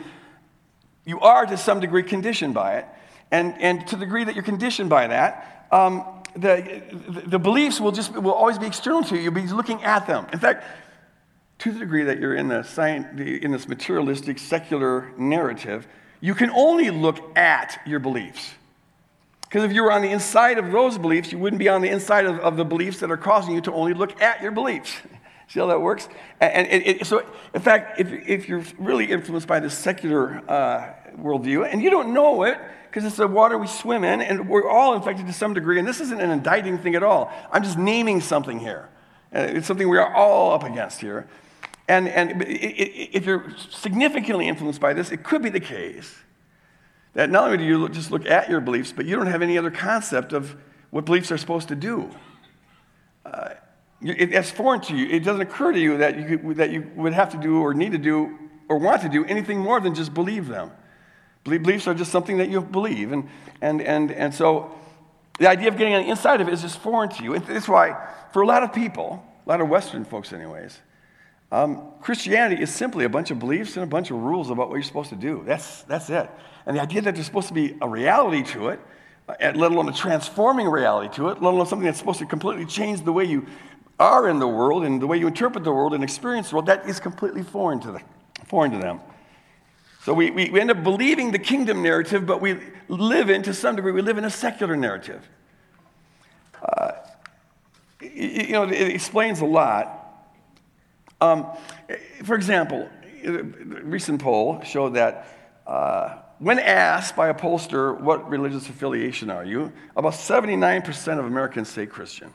you 1.04 1.20
are 1.20 1.46
to 1.46 1.56
some 1.56 1.78
degree 1.78 2.02
conditioned 2.02 2.54
by 2.54 2.78
it. 2.78 2.86
And, 3.30 3.54
and 3.60 3.86
to 3.86 3.94
the 3.94 4.04
degree 4.04 4.24
that 4.24 4.34
you're 4.34 4.42
conditioned 4.42 4.90
by 4.90 5.06
that, 5.06 5.68
um, 5.70 6.04
the, 6.34 6.82
the 7.26 7.38
beliefs 7.38 7.80
will 7.80 7.92
just 7.92 8.12
will 8.12 8.32
always 8.32 8.58
be 8.58 8.66
external 8.66 9.04
to 9.04 9.14
you. 9.14 9.22
You'll 9.22 9.32
be 9.32 9.46
looking 9.46 9.84
at 9.84 10.08
them. 10.08 10.26
In 10.32 10.40
fact, 10.40 10.64
to 11.58 11.72
the 11.72 11.78
degree 11.78 12.04
that 12.04 12.18
you're 12.18 12.34
in, 12.34 12.48
the, 12.48 13.38
in 13.42 13.52
this 13.52 13.68
materialistic, 13.68 14.38
secular 14.38 15.12
narrative, 15.16 15.86
you 16.20 16.34
can 16.34 16.50
only 16.50 16.90
look 16.90 17.36
at 17.36 17.80
your 17.86 17.98
beliefs. 17.98 18.52
Because 19.42 19.64
if 19.64 19.72
you 19.72 19.82
were 19.84 19.92
on 19.92 20.02
the 20.02 20.10
inside 20.10 20.58
of 20.58 20.72
those 20.72 20.98
beliefs, 20.98 21.30
you 21.30 21.38
wouldn't 21.38 21.60
be 21.60 21.68
on 21.68 21.80
the 21.80 21.88
inside 21.88 22.24
of, 22.24 22.40
of 22.40 22.56
the 22.56 22.64
beliefs 22.64 22.98
that 23.00 23.10
are 23.10 23.16
causing 23.16 23.54
you 23.54 23.60
to 23.62 23.72
only 23.72 23.94
look 23.94 24.20
at 24.20 24.42
your 24.42 24.50
beliefs. 24.50 24.96
See 25.48 25.60
how 25.60 25.66
that 25.66 25.80
works? 25.80 26.08
And, 26.40 26.66
and 26.66 26.82
it, 26.82 27.06
so, 27.06 27.24
in 27.54 27.60
fact, 27.60 28.00
if, 28.00 28.10
if 28.10 28.48
you're 28.48 28.64
really 28.78 29.10
influenced 29.12 29.46
by 29.46 29.60
this 29.60 29.76
secular 29.76 30.42
uh, 30.50 30.94
worldview, 31.16 31.70
and 31.70 31.82
you 31.82 31.90
don't 31.90 32.14
know 32.14 32.42
it, 32.42 32.58
because 32.88 33.04
it's 33.04 33.16
the 33.16 33.28
water 33.28 33.58
we 33.58 33.66
swim 33.66 34.04
in, 34.04 34.20
and 34.22 34.48
we're 34.48 34.68
all 34.68 34.94
infected 34.94 35.26
to 35.26 35.32
some 35.32 35.52
degree, 35.52 35.78
and 35.78 35.86
this 35.86 36.00
isn't 36.00 36.20
an 36.20 36.30
indicting 36.30 36.78
thing 36.78 36.94
at 36.94 37.02
all. 37.02 37.30
I'm 37.52 37.62
just 37.62 37.76
naming 37.76 38.20
something 38.20 38.58
here. 38.58 38.88
It's 39.30 39.66
something 39.66 39.88
we 39.88 39.98
are 39.98 40.14
all 40.14 40.52
up 40.52 40.64
against 40.64 41.00
here. 41.00 41.28
And, 41.86 42.08
and 42.08 42.44
if 42.46 43.26
you're 43.26 43.54
significantly 43.70 44.48
influenced 44.48 44.80
by 44.80 44.94
this, 44.94 45.10
it 45.12 45.22
could 45.22 45.42
be 45.42 45.50
the 45.50 45.60
case 45.60 46.14
that 47.12 47.30
not 47.30 47.44
only 47.44 47.58
do 47.58 47.64
you 47.64 47.88
just 47.88 48.10
look 48.10 48.26
at 48.26 48.48
your 48.48 48.60
beliefs, 48.60 48.92
but 48.92 49.06
you 49.06 49.16
don't 49.16 49.26
have 49.26 49.42
any 49.42 49.58
other 49.58 49.70
concept 49.70 50.32
of 50.32 50.56
what 50.90 51.04
beliefs 51.04 51.30
are 51.30 51.38
supposed 51.38 51.68
to 51.68 51.74
do. 51.74 52.10
Uh, 53.24 53.50
it, 54.02 54.32
it's 54.32 54.50
foreign 54.50 54.80
to 54.82 54.96
you. 54.96 55.06
It 55.08 55.24
doesn't 55.24 55.40
occur 55.40 55.72
to 55.72 55.78
you 55.78 55.98
that 55.98 56.18
you, 56.18 56.24
could, 56.24 56.56
that 56.56 56.70
you 56.70 56.90
would 56.96 57.12
have 57.12 57.30
to 57.30 57.38
do 57.38 57.60
or 57.60 57.74
need 57.74 57.92
to 57.92 57.98
do 57.98 58.38
or 58.68 58.78
want 58.78 59.02
to 59.02 59.08
do 59.08 59.24
anything 59.26 59.58
more 59.58 59.80
than 59.80 59.94
just 59.94 60.14
believe 60.14 60.46
them. 60.48 60.70
Beliefs 61.44 61.86
are 61.86 61.94
just 61.94 62.10
something 62.10 62.38
that 62.38 62.48
you 62.48 62.60
believe. 62.62 63.12
And, 63.12 63.28
and, 63.60 63.82
and, 63.82 64.10
and 64.10 64.34
so 64.34 64.74
the 65.38 65.48
idea 65.48 65.68
of 65.68 65.76
getting 65.76 65.94
on 65.94 66.04
the 66.04 66.10
inside 66.10 66.40
of 66.40 66.48
it 66.48 66.54
is 66.54 66.62
just 66.62 66.78
foreign 66.78 67.10
to 67.10 67.22
you. 67.22 67.34
And 67.34 67.46
that's 67.46 67.68
why, 67.68 68.08
for 68.32 68.42
a 68.42 68.46
lot 68.46 68.62
of 68.62 68.72
people, 68.72 69.24
a 69.44 69.48
lot 69.48 69.60
of 69.60 69.68
Western 69.68 70.04
folks, 70.04 70.32
anyways, 70.32 70.78
um, 71.52 71.92
Christianity 72.00 72.62
is 72.62 72.74
simply 72.74 73.04
a 73.04 73.08
bunch 73.08 73.30
of 73.30 73.38
beliefs 73.38 73.76
and 73.76 73.84
a 73.84 73.86
bunch 73.86 74.10
of 74.10 74.16
rules 74.16 74.50
about 74.50 74.68
what 74.68 74.74
you're 74.74 74.82
supposed 74.82 75.10
to 75.10 75.16
do. 75.16 75.42
That's, 75.46 75.82
that's 75.82 76.10
it. 76.10 76.28
And 76.66 76.76
the 76.76 76.82
idea 76.82 77.02
that 77.02 77.14
there's 77.14 77.26
supposed 77.26 77.48
to 77.48 77.54
be 77.54 77.76
a 77.80 77.88
reality 77.88 78.42
to 78.52 78.68
it, 78.70 78.80
uh, 79.28 79.34
let 79.40 79.70
alone 79.70 79.88
a 79.88 79.92
transforming 79.92 80.68
reality 80.68 81.14
to 81.16 81.28
it, 81.28 81.42
let 81.42 81.54
alone 81.54 81.66
something 81.66 81.86
that's 81.86 81.98
supposed 81.98 82.18
to 82.18 82.26
completely 82.26 82.66
change 82.66 83.02
the 83.02 83.12
way 83.12 83.24
you 83.24 83.46
are 83.98 84.28
in 84.28 84.38
the 84.38 84.48
world 84.48 84.84
and 84.84 85.00
the 85.00 85.06
way 85.06 85.16
you 85.16 85.26
interpret 85.26 85.64
the 85.64 85.72
world 85.72 85.94
and 85.94 86.02
experience 86.02 86.50
the 86.50 86.56
world, 86.56 86.66
that 86.66 86.88
is 86.88 86.98
completely 86.98 87.42
foreign 87.42 87.80
to, 87.80 88.00
foreign 88.46 88.72
to 88.72 88.78
them. 88.78 89.00
So 90.02 90.12
we, 90.12 90.30
we, 90.30 90.50
we 90.50 90.60
end 90.60 90.70
up 90.70 90.82
believing 90.82 91.30
the 91.30 91.38
kingdom 91.38 91.82
narrative, 91.82 92.26
but 92.26 92.40
we 92.40 92.58
live 92.88 93.30
in, 93.30 93.42
to 93.44 93.54
some 93.54 93.76
degree, 93.76 93.92
we 93.92 94.02
live 94.02 94.18
in 94.18 94.24
a 94.24 94.30
secular 94.30 94.76
narrative. 94.76 95.26
Uh, 96.62 96.92
you 98.00 98.52
know, 98.52 98.64
it 98.64 98.88
explains 98.90 99.40
a 99.40 99.46
lot. 99.46 100.03
Um, 101.20 101.46
for 102.24 102.34
example, 102.34 102.88
a 103.24 103.42
recent 103.42 104.20
poll 104.20 104.60
showed 104.62 104.94
that 104.94 105.28
uh, 105.66 106.18
when 106.38 106.58
asked 106.58 107.16
by 107.16 107.28
a 107.28 107.34
pollster, 107.34 107.98
what 108.00 108.28
religious 108.28 108.68
affiliation 108.68 109.30
are 109.30 109.44
you? 109.44 109.72
About 109.96 110.12
79% 110.12 111.18
of 111.18 111.24
Americans 111.24 111.68
say 111.68 111.86
Christian. 111.86 112.32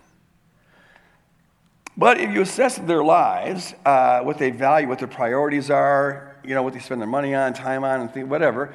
But 1.97 2.19
if 2.19 2.33
you 2.33 2.41
assess 2.41 2.77
their 2.77 3.03
lives, 3.03 3.75
uh, 3.85 4.21
what 4.21 4.37
they 4.37 4.51
value, 4.51 4.87
what 4.87 4.99
their 4.99 5.07
priorities 5.09 5.69
are, 5.69 6.37
you 6.45 6.55
know, 6.55 6.63
what 6.63 6.73
they 6.73 6.79
spend 6.79 7.01
their 7.01 7.09
money 7.09 7.35
on, 7.35 7.53
time 7.53 7.83
on, 7.83 7.99
and 7.99 8.11
think, 8.11 8.29
whatever, 8.29 8.73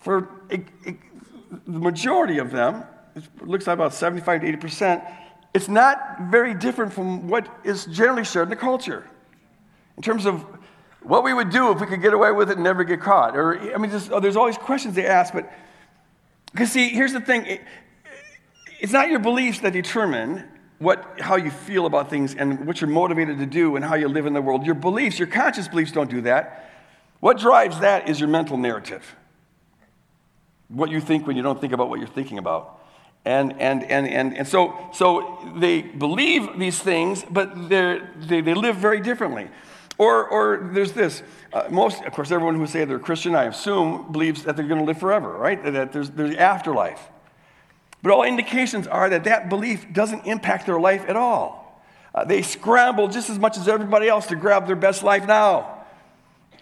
for 0.00 0.28
it, 0.50 0.66
it, 0.84 0.96
the 1.66 1.78
majority 1.78 2.38
of 2.38 2.50
them, 2.50 2.84
it 3.14 3.46
looks 3.46 3.66
like 3.66 3.74
about 3.74 3.94
75 3.94 4.40
to 4.40 4.56
80%, 4.56 5.08
it's 5.54 5.68
not 5.68 6.20
very 6.30 6.52
different 6.52 6.92
from 6.92 7.28
what 7.28 7.48
is 7.64 7.86
generally 7.86 8.24
shared 8.24 8.46
in 8.46 8.50
the 8.50 8.56
culture 8.56 9.08
in 9.96 10.02
terms 10.02 10.26
of 10.26 10.44
what 11.00 11.22
we 11.22 11.32
would 11.32 11.50
do 11.50 11.70
if 11.70 11.80
we 11.80 11.86
could 11.86 12.02
get 12.02 12.12
away 12.12 12.32
with 12.32 12.50
it 12.50 12.54
and 12.54 12.64
never 12.64 12.82
get 12.82 13.00
caught. 13.00 13.36
Or, 13.36 13.58
I 13.72 13.78
mean, 13.78 13.90
just, 13.90 14.10
oh, 14.10 14.20
there's 14.20 14.36
all 14.36 14.46
these 14.46 14.58
questions 14.58 14.94
they 14.94 15.06
ask, 15.06 15.32
but 15.32 15.50
because 16.50 16.72
see, 16.72 16.88
here's 16.88 17.12
the 17.12 17.20
thing 17.20 17.60
it's 18.80 18.92
not 18.92 19.08
your 19.08 19.20
beliefs 19.20 19.60
that 19.60 19.72
determine 19.72 20.44
what, 20.78 21.20
how 21.20 21.36
you 21.36 21.50
feel 21.50 21.86
about 21.86 22.10
things 22.10 22.34
and 22.34 22.66
what 22.66 22.80
you're 22.80 22.90
motivated 22.90 23.38
to 23.38 23.46
do 23.46 23.76
and 23.76 23.84
how 23.84 23.94
you 23.94 24.08
live 24.08 24.26
in 24.26 24.32
the 24.32 24.42
world. 24.42 24.66
Your 24.66 24.74
beliefs, 24.74 25.18
your 25.18 25.28
conscious 25.28 25.68
beliefs 25.68 25.92
don't 25.92 26.10
do 26.10 26.22
that. 26.22 26.70
What 27.20 27.38
drives 27.38 27.80
that 27.80 28.08
is 28.08 28.20
your 28.20 28.28
mental 28.28 28.56
narrative. 28.56 29.14
What 30.68 30.90
you 30.90 31.00
think 31.00 31.26
when 31.26 31.36
you 31.36 31.42
don't 31.42 31.60
think 31.60 31.72
about 31.72 31.88
what 31.88 32.00
you're 32.00 32.08
thinking 32.08 32.38
about. 32.38 32.83
And, 33.24 33.54
and, 33.60 33.82
and, 33.84 34.06
and, 34.06 34.36
and 34.36 34.46
so, 34.46 34.90
so 34.92 35.38
they 35.56 35.80
believe 35.80 36.58
these 36.58 36.78
things, 36.78 37.24
but 37.28 37.68
they, 37.70 38.00
they 38.18 38.54
live 38.54 38.76
very 38.76 39.00
differently. 39.00 39.48
Or, 39.96 40.28
or 40.28 40.70
there's 40.72 40.92
this. 40.92 41.22
Uh, 41.52 41.68
most, 41.70 42.02
of 42.02 42.12
course, 42.12 42.30
everyone 42.30 42.56
who 42.56 42.66
say 42.66 42.84
they're 42.84 42.98
Christian, 42.98 43.34
I 43.34 43.44
assume, 43.44 44.12
believes 44.12 44.42
that 44.42 44.56
they're 44.56 44.66
going 44.66 44.80
to 44.80 44.86
live 44.86 44.98
forever, 44.98 45.30
right? 45.30 45.62
That 45.64 45.92
there's, 45.92 46.10
there's 46.10 46.36
afterlife. 46.36 47.00
But 48.02 48.12
all 48.12 48.24
indications 48.24 48.86
are 48.86 49.08
that 49.08 49.24
that 49.24 49.48
belief 49.48 49.90
doesn't 49.92 50.26
impact 50.26 50.66
their 50.66 50.78
life 50.78 51.04
at 51.08 51.16
all. 51.16 51.82
Uh, 52.14 52.24
they 52.24 52.42
scramble 52.42 53.08
just 53.08 53.30
as 53.30 53.38
much 53.38 53.56
as 53.56 53.66
everybody 53.66 54.08
else 54.08 54.26
to 54.26 54.36
grab 54.36 54.66
their 54.66 54.76
best 54.76 55.02
life 55.02 55.26
now. 55.26 55.73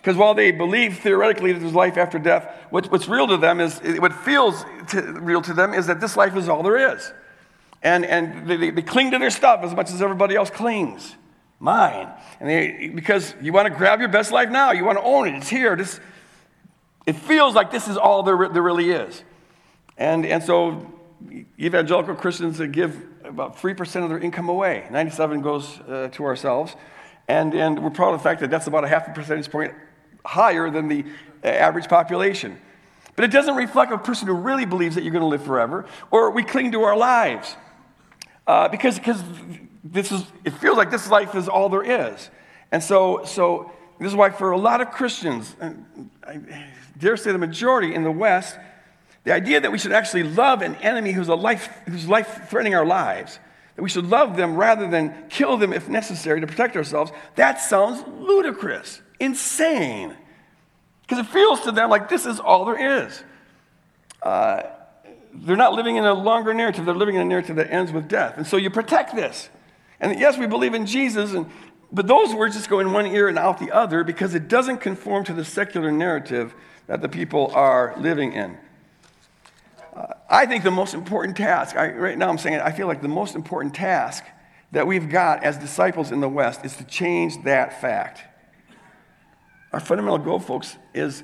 Because 0.02 0.16
while 0.16 0.34
they 0.34 0.50
believe 0.50 0.98
theoretically 0.98 1.52
that 1.52 1.60
there's 1.60 1.74
life 1.74 1.96
after 1.96 2.18
death, 2.18 2.52
what, 2.70 2.90
what's 2.90 3.06
real 3.06 3.28
to 3.28 3.36
them 3.36 3.60
is, 3.60 3.80
what 4.00 4.12
feels 4.12 4.64
to, 4.88 5.00
real 5.00 5.40
to 5.42 5.54
them 5.54 5.72
is 5.72 5.86
that 5.86 6.00
this 6.00 6.16
life 6.16 6.36
is 6.36 6.48
all 6.48 6.64
there 6.64 6.92
is. 6.92 7.12
And, 7.84 8.04
and 8.04 8.48
they, 8.48 8.70
they 8.70 8.82
cling 8.82 9.12
to 9.12 9.18
their 9.20 9.30
stuff 9.30 9.60
as 9.62 9.72
much 9.76 9.90
as 9.90 10.02
everybody 10.02 10.34
else 10.34 10.50
clings. 10.50 11.14
Mine. 11.60 12.08
And 12.40 12.48
they, 12.48 12.88
because 12.88 13.32
you 13.40 13.52
want 13.52 13.68
to 13.68 13.74
grab 13.74 14.00
your 14.00 14.08
best 14.08 14.32
life 14.32 14.50
now, 14.50 14.72
you 14.72 14.84
want 14.84 14.98
to 14.98 15.04
own 15.04 15.28
it, 15.28 15.36
it's 15.36 15.48
here. 15.48 15.76
This, 15.76 16.00
it 17.06 17.14
feels 17.14 17.54
like 17.54 17.70
this 17.70 17.86
is 17.86 17.96
all 17.96 18.24
there, 18.24 18.48
there 18.48 18.62
really 18.62 18.90
is. 18.90 19.22
And, 19.96 20.26
and 20.26 20.42
so 20.42 20.92
evangelical 21.60 22.16
Christians 22.16 22.58
that 22.58 22.72
give 22.72 23.00
about 23.22 23.56
3% 23.56 24.02
of 24.02 24.08
their 24.08 24.18
income 24.18 24.48
away, 24.48 24.88
97 24.90 25.42
goes 25.42 25.78
uh, 25.82 26.08
to 26.10 26.24
ourselves. 26.24 26.74
And, 27.28 27.54
and 27.54 27.84
we're 27.84 27.90
proud 27.90 28.14
of 28.14 28.18
the 28.18 28.24
fact 28.24 28.40
that 28.40 28.50
that's 28.50 28.66
about 28.66 28.82
a 28.82 28.88
half 28.88 29.06
a 29.06 29.12
percentage 29.12 29.48
point 29.48 29.72
higher 30.24 30.70
than 30.70 30.88
the 30.88 31.04
uh, 31.44 31.48
average 31.48 31.88
population. 31.88 32.58
But 33.14 33.24
it 33.24 33.30
doesn't 33.30 33.56
reflect 33.56 33.92
a 33.92 33.98
person 33.98 34.26
who 34.28 34.34
really 34.34 34.64
believes 34.64 34.94
that 34.94 35.04
you're 35.04 35.12
going 35.12 35.22
to 35.22 35.28
live 35.28 35.44
forever, 35.44 35.84
or 36.10 36.30
we 36.30 36.42
cling 36.42 36.72
to 36.72 36.82
our 36.82 36.96
lives. 36.96 37.56
Uh, 38.46 38.68
because 38.68 38.98
because 38.98 39.22
this 39.84 40.12
is, 40.12 40.24
it 40.44 40.52
feels 40.52 40.76
like 40.76 40.90
this 40.90 41.10
life 41.10 41.34
is 41.34 41.48
all 41.48 41.68
there 41.68 41.82
is. 41.82 42.30
And 42.70 42.82
so, 42.82 43.24
so 43.24 43.72
this 43.98 44.08
is 44.08 44.16
why 44.16 44.30
for 44.30 44.52
a 44.52 44.58
lot 44.58 44.80
of 44.80 44.90
Christians, 44.90 45.54
I 46.26 46.40
dare 46.98 47.16
say 47.16 47.32
the 47.32 47.38
majority 47.38 47.94
in 47.94 48.02
the 48.02 48.10
West, 48.10 48.56
the 49.24 49.32
idea 49.32 49.60
that 49.60 49.70
we 49.70 49.78
should 49.78 49.92
actually 49.92 50.22
love 50.24 50.62
an 50.62 50.76
enemy 50.76 51.12
who's, 51.12 51.28
a 51.28 51.34
life, 51.34 51.68
who's 51.86 52.08
life 52.08 52.48
threatening 52.48 52.74
our 52.74 52.86
lives, 52.86 53.38
that 53.76 53.82
we 53.82 53.88
should 53.88 54.06
love 54.06 54.36
them 54.36 54.56
rather 54.56 54.88
than 54.88 55.28
kill 55.28 55.56
them 55.56 55.72
if 55.72 55.88
necessary 55.88 56.40
to 56.40 56.46
protect 56.46 56.76
ourselves, 56.76 57.12
that 57.36 57.60
sounds 57.60 58.04
ludicrous 58.08 59.00
insane. 59.22 60.16
Because 61.02 61.18
it 61.18 61.30
feels 61.30 61.60
to 61.62 61.72
them 61.72 61.90
like 61.90 62.08
this 62.08 62.26
is 62.26 62.40
all 62.40 62.64
there 62.64 63.04
is. 63.04 63.22
Uh, 64.22 64.62
they're 65.32 65.56
not 65.56 65.72
living 65.72 65.96
in 65.96 66.04
a 66.04 66.12
longer 66.12 66.52
narrative, 66.52 66.84
they're 66.84 66.94
living 66.94 67.14
in 67.14 67.22
a 67.22 67.24
narrative 67.24 67.56
that 67.56 67.70
ends 67.70 67.92
with 67.92 68.08
death. 68.08 68.34
And 68.36 68.46
so 68.46 68.56
you 68.56 68.70
protect 68.70 69.14
this. 69.14 69.48
And 70.00 70.18
yes, 70.18 70.36
we 70.36 70.46
believe 70.46 70.74
in 70.74 70.84
Jesus, 70.84 71.32
and, 71.32 71.46
but 71.92 72.06
those 72.06 72.34
words 72.34 72.56
just 72.56 72.68
go 72.68 72.80
in 72.80 72.92
one 72.92 73.06
ear 73.06 73.28
and 73.28 73.38
out 73.38 73.58
the 73.58 73.70
other 73.70 74.04
because 74.04 74.34
it 74.34 74.48
doesn't 74.48 74.78
conform 74.78 75.24
to 75.24 75.32
the 75.32 75.44
secular 75.44 75.92
narrative 75.92 76.54
that 76.86 77.00
the 77.00 77.08
people 77.08 77.50
are 77.54 77.94
living 77.98 78.32
in. 78.32 78.58
Uh, 79.94 80.06
I 80.28 80.46
think 80.46 80.64
the 80.64 80.70
most 80.70 80.94
important 80.94 81.36
task, 81.36 81.76
I, 81.76 81.92
right 81.92 82.18
now 82.18 82.28
I'm 82.28 82.38
saying 82.38 82.56
it, 82.56 82.62
I 82.62 82.72
feel 82.72 82.86
like 82.86 83.02
the 83.02 83.08
most 83.08 83.34
important 83.34 83.74
task 83.74 84.24
that 84.72 84.86
we've 84.86 85.08
got 85.08 85.44
as 85.44 85.58
disciples 85.58 86.10
in 86.10 86.20
the 86.20 86.28
West 86.28 86.64
is 86.64 86.76
to 86.76 86.84
change 86.84 87.44
that 87.44 87.80
fact. 87.80 88.22
Our 89.72 89.80
fundamental 89.80 90.18
goal, 90.18 90.38
folks, 90.38 90.76
is 90.92 91.22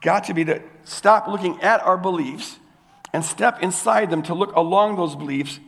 got 0.00 0.24
to 0.24 0.34
be 0.34 0.44
to 0.44 0.62
stop 0.84 1.28
looking 1.28 1.60
at 1.62 1.82
our 1.82 1.96
beliefs 1.96 2.58
and 3.12 3.24
step 3.24 3.62
inside 3.62 4.10
them 4.10 4.22
to 4.24 4.34
look 4.34 4.54
along 4.56 4.96
those 4.96 5.14
beliefs 5.14 5.60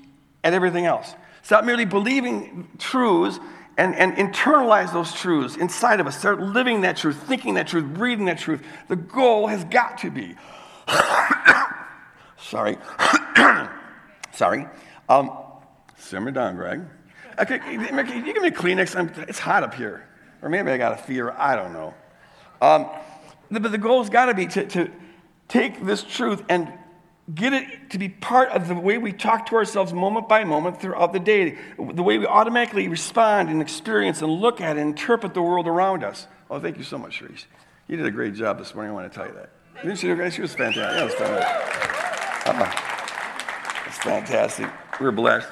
at 0.44 0.53
everything 0.55 0.87
else. 0.87 1.14
Stop 1.42 1.64
merely 1.64 1.85
believing 1.85 2.68
truths 2.79 3.38
and, 3.77 3.94
and 3.94 4.14
internalize 4.16 4.92
those 4.92 5.12
truths 5.12 5.57
inside 5.57 6.01
of 6.01 6.07
us. 6.07 6.18
Start 6.18 6.40
living 6.40 6.81
that 6.83 6.97
truth, 6.97 7.16
thinking 7.25 7.55
that 7.55 7.68
truth, 7.68 7.85
breathing 7.94 8.27
that 8.27 8.38
truth. 8.38 8.62
The 8.88 8.97
goal 8.97 9.47
has 9.47 9.64
got 9.64 9.99
to 9.99 10.11
be. 10.11 10.35
sorry. 12.38 12.77
sorry. 14.35 14.66
Um, 15.09 15.31
simmer 15.97 16.31
down, 16.31 16.57
Greg. 16.57 16.83
Okay, 17.38 17.61
you 17.71 17.79
give 17.79 18.42
me 18.42 18.49
a 18.49 18.51
Kleenex. 18.51 18.99
I'm, 18.99 19.09
it's 19.29 19.38
hot 19.38 19.62
up 19.62 19.75
here. 19.75 20.08
Or 20.42 20.48
maybe 20.48 20.70
I 20.70 20.77
got 20.77 20.92
a 20.92 20.96
fear, 20.96 21.35
I 21.37 21.57
don't 21.57 21.72
know. 21.72 21.94
Um, 22.61 22.88
but 23.51 23.70
the 23.70 23.79
goal 23.79 24.03
has 24.03 24.11
got 24.11 24.27
to 24.27 24.35
be 24.35 24.46
to, 24.46 24.90
take 25.48 25.83
this 25.85 26.03
truth 26.03 26.44
and 26.51 26.70
get 27.35 27.55
it 27.55 27.90
to 27.90 27.98
be 27.98 28.09
part 28.09 28.51
of 28.51 28.68
the 28.68 28.74
way 28.74 28.98
we 28.98 29.12
talk 29.12 29.46
to 29.46 29.57
ourselves 29.57 29.94
moment 29.94 30.29
by 30.29 30.44
moment 30.44 30.79
throughout 30.79 31.12
the 31.14 31.18
day, 31.18 31.57
the 31.79 32.03
way 32.03 32.18
we 32.18 32.27
automatically 32.27 32.87
respond 32.87 33.48
and 33.48 33.62
experience 33.62 34.20
and 34.20 34.31
look 34.31 34.61
at 34.61 34.77
and 34.77 34.88
interpret 34.88 35.33
the 35.33 35.42
world 35.42 35.66
around 35.66 36.05
us. 36.05 36.27
Oh, 36.51 36.61
thank 36.61 36.77
you 36.77 36.85
so 36.85 36.98
much, 36.98 37.22
Reese. 37.22 37.46
You 37.87 37.96
did 37.96 38.05
a 38.05 38.11
great 38.11 38.35
job 38.35 38.59
this 38.59 38.74
morning. 38.74 38.92
I 38.92 38.94
want 38.94 39.11
to 39.11 39.18
tell 39.18 39.27
you 39.27 39.35
that. 39.35 39.51
Didn't 39.83 40.03
you? 40.03 40.31
She 40.31 40.42
was 40.42 40.55
fantastic. 40.55 41.01
It 41.01 41.05
was 41.05 41.14
fantastic. 41.14 42.55
Uh, 42.55 43.87
it's 43.87 43.98
fantastic. 43.98 44.70
We're 45.01 45.12
blessed. 45.12 45.48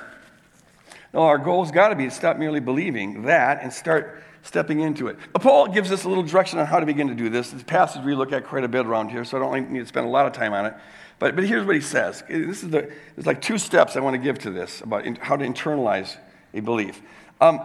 No, 1.14 1.22
our 1.22 1.38
goal's 1.38 1.70
got 1.70 1.88
to 1.88 1.94
be 1.94 2.04
to 2.04 2.10
stop 2.10 2.36
merely 2.36 2.60
believing 2.60 3.22
that 3.22 3.62
and 3.62 3.72
start 3.72 4.22
stepping 4.46 4.80
into 4.80 5.08
it. 5.08 5.18
Paul 5.34 5.68
gives 5.68 5.90
us 5.90 6.04
a 6.04 6.08
little 6.08 6.22
direction 6.22 6.58
on 6.58 6.66
how 6.66 6.80
to 6.80 6.86
begin 6.86 7.08
to 7.08 7.14
do 7.14 7.28
this. 7.28 7.50
This 7.50 7.62
passage 7.62 8.04
we 8.04 8.14
look 8.14 8.32
at 8.32 8.46
quite 8.46 8.64
a 8.64 8.68
bit 8.68 8.86
around 8.86 9.10
here, 9.10 9.24
so 9.24 9.36
I 9.36 9.40
don't 9.40 9.70
need 9.70 9.80
to 9.80 9.86
spend 9.86 10.06
a 10.06 10.10
lot 10.10 10.26
of 10.26 10.32
time 10.32 10.52
on 10.52 10.66
it. 10.66 10.74
But, 11.18 11.34
but 11.34 11.44
here's 11.44 11.66
what 11.66 11.74
he 11.74 11.80
says. 11.80 12.22
This 12.28 12.62
is 12.62 12.70
the, 12.70 12.90
there's 13.14 13.26
like 13.26 13.42
two 13.42 13.58
steps 13.58 13.96
I 13.96 14.00
want 14.00 14.14
to 14.14 14.18
give 14.18 14.38
to 14.40 14.50
this 14.50 14.80
about 14.82 15.04
in, 15.04 15.16
how 15.16 15.36
to 15.36 15.44
internalize 15.44 16.16
a 16.54 16.60
belief. 16.60 17.00
Um, 17.40 17.60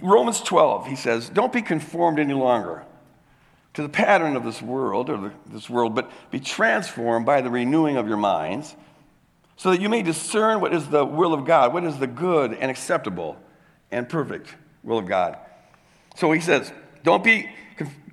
Romans 0.00 0.40
12, 0.40 0.86
he 0.86 0.96
says, 0.96 1.28
don't 1.28 1.52
be 1.52 1.62
conformed 1.62 2.18
any 2.18 2.34
longer 2.34 2.84
to 3.74 3.82
the 3.82 3.88
pattern 3.88 4.36
of 4.36 4.44
this 4.44 4.62
world 4.62 5.10
or 5.10 5.16
the, 5.18 5.32
this 5.46 5.68
world, 5.68 5.94
but 5.94 6.10
be 6.30 6.40
transformed 6.40 7.26
by 7.26 7.40
the 7.40 7.50
renewing 7.50 7.96
of 7.96 8.08
your 8.08 8.16
minds 8.16 8.74
so 9.56 9.70
that 9.70 9.80
you 9.80 9.88
may 9.88 10.02
discern 10.02 10.60
what 10.60 10.72
is 10.72 10.88
the 10.88 11.04
will 11.04 11.34
of 11.34 11.44
God, 11.44 11.72
what 11.74 11.84
is 11.84 11.98
the 11.98 12.06
good 12.06 12.54
and 12.54 12.70
acceptable 12.70 13.36
and 13.90 14.08
perfect 14.08 14.54
will 14.82 14.98
of 14.98 15.06
God. 15.06 15.36
So 16.14 16.32
he 16.32 16.40
says, 16.40 16.72
don't 17.02 17.24
be 17.24 17.50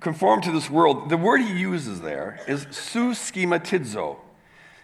conformed 0.00 0.42
to 0.44 0.52
this 0.52 0.68
world. 0.68 1.08
The 1.08 1.16
word 1.16 1.40
he 1.40 1.52
uses 1.52 2.00
there 2.00 2.40
is 2.48 2.66
su 2.70 3.12
schematizo. 3.12 4.16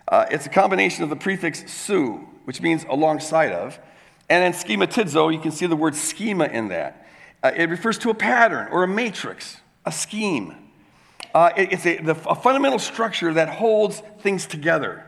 Uh, 0.07 0.27
it's 0.31 0.47
a 0.47 0.51
combination 0.51 1.05
of 1.05 1.11
the 1.11 1.17
prefix 1.17 1.71
su, 1.71 2.27
which 2.45 2.63
means 2.63 2.87
alongside 2.89 3.53
of, 3.53 3.79
and 4.31 4.43
then 4.43 4.53
schematizo, 4.53 5.33
you 5.33 5.41
can 5.41 5.51
see 5.51 5.67
the 5.67 5.77
word 5.77 5.95
schema 5.95 6.47
in 6.47 6.69
that. 6.69 7.07
Uh, 7.43 7.53
it 7.55 7.69
refers 7.69 7.99
to 7.99 8.11
a 8.11 8.15
pattern 8.15 8.69
or 8.71 8.85
a 8.85 8.89
matrix, 8.89 9.59
a 9.85 9.93
scheme. 9.93 10.55
Uh, 11.35 11.51
it, 11.57 11.73
it's 11.73 11.87
a, 11.87 11.99
the, 11.99 12.13
a 12.29 12.35
fundamental 12.35 12.79
structure 12.79 13.35
that 13.35 13.49
holds 13.49 14.03
things 14.21 14.47
together. 14.47 15.05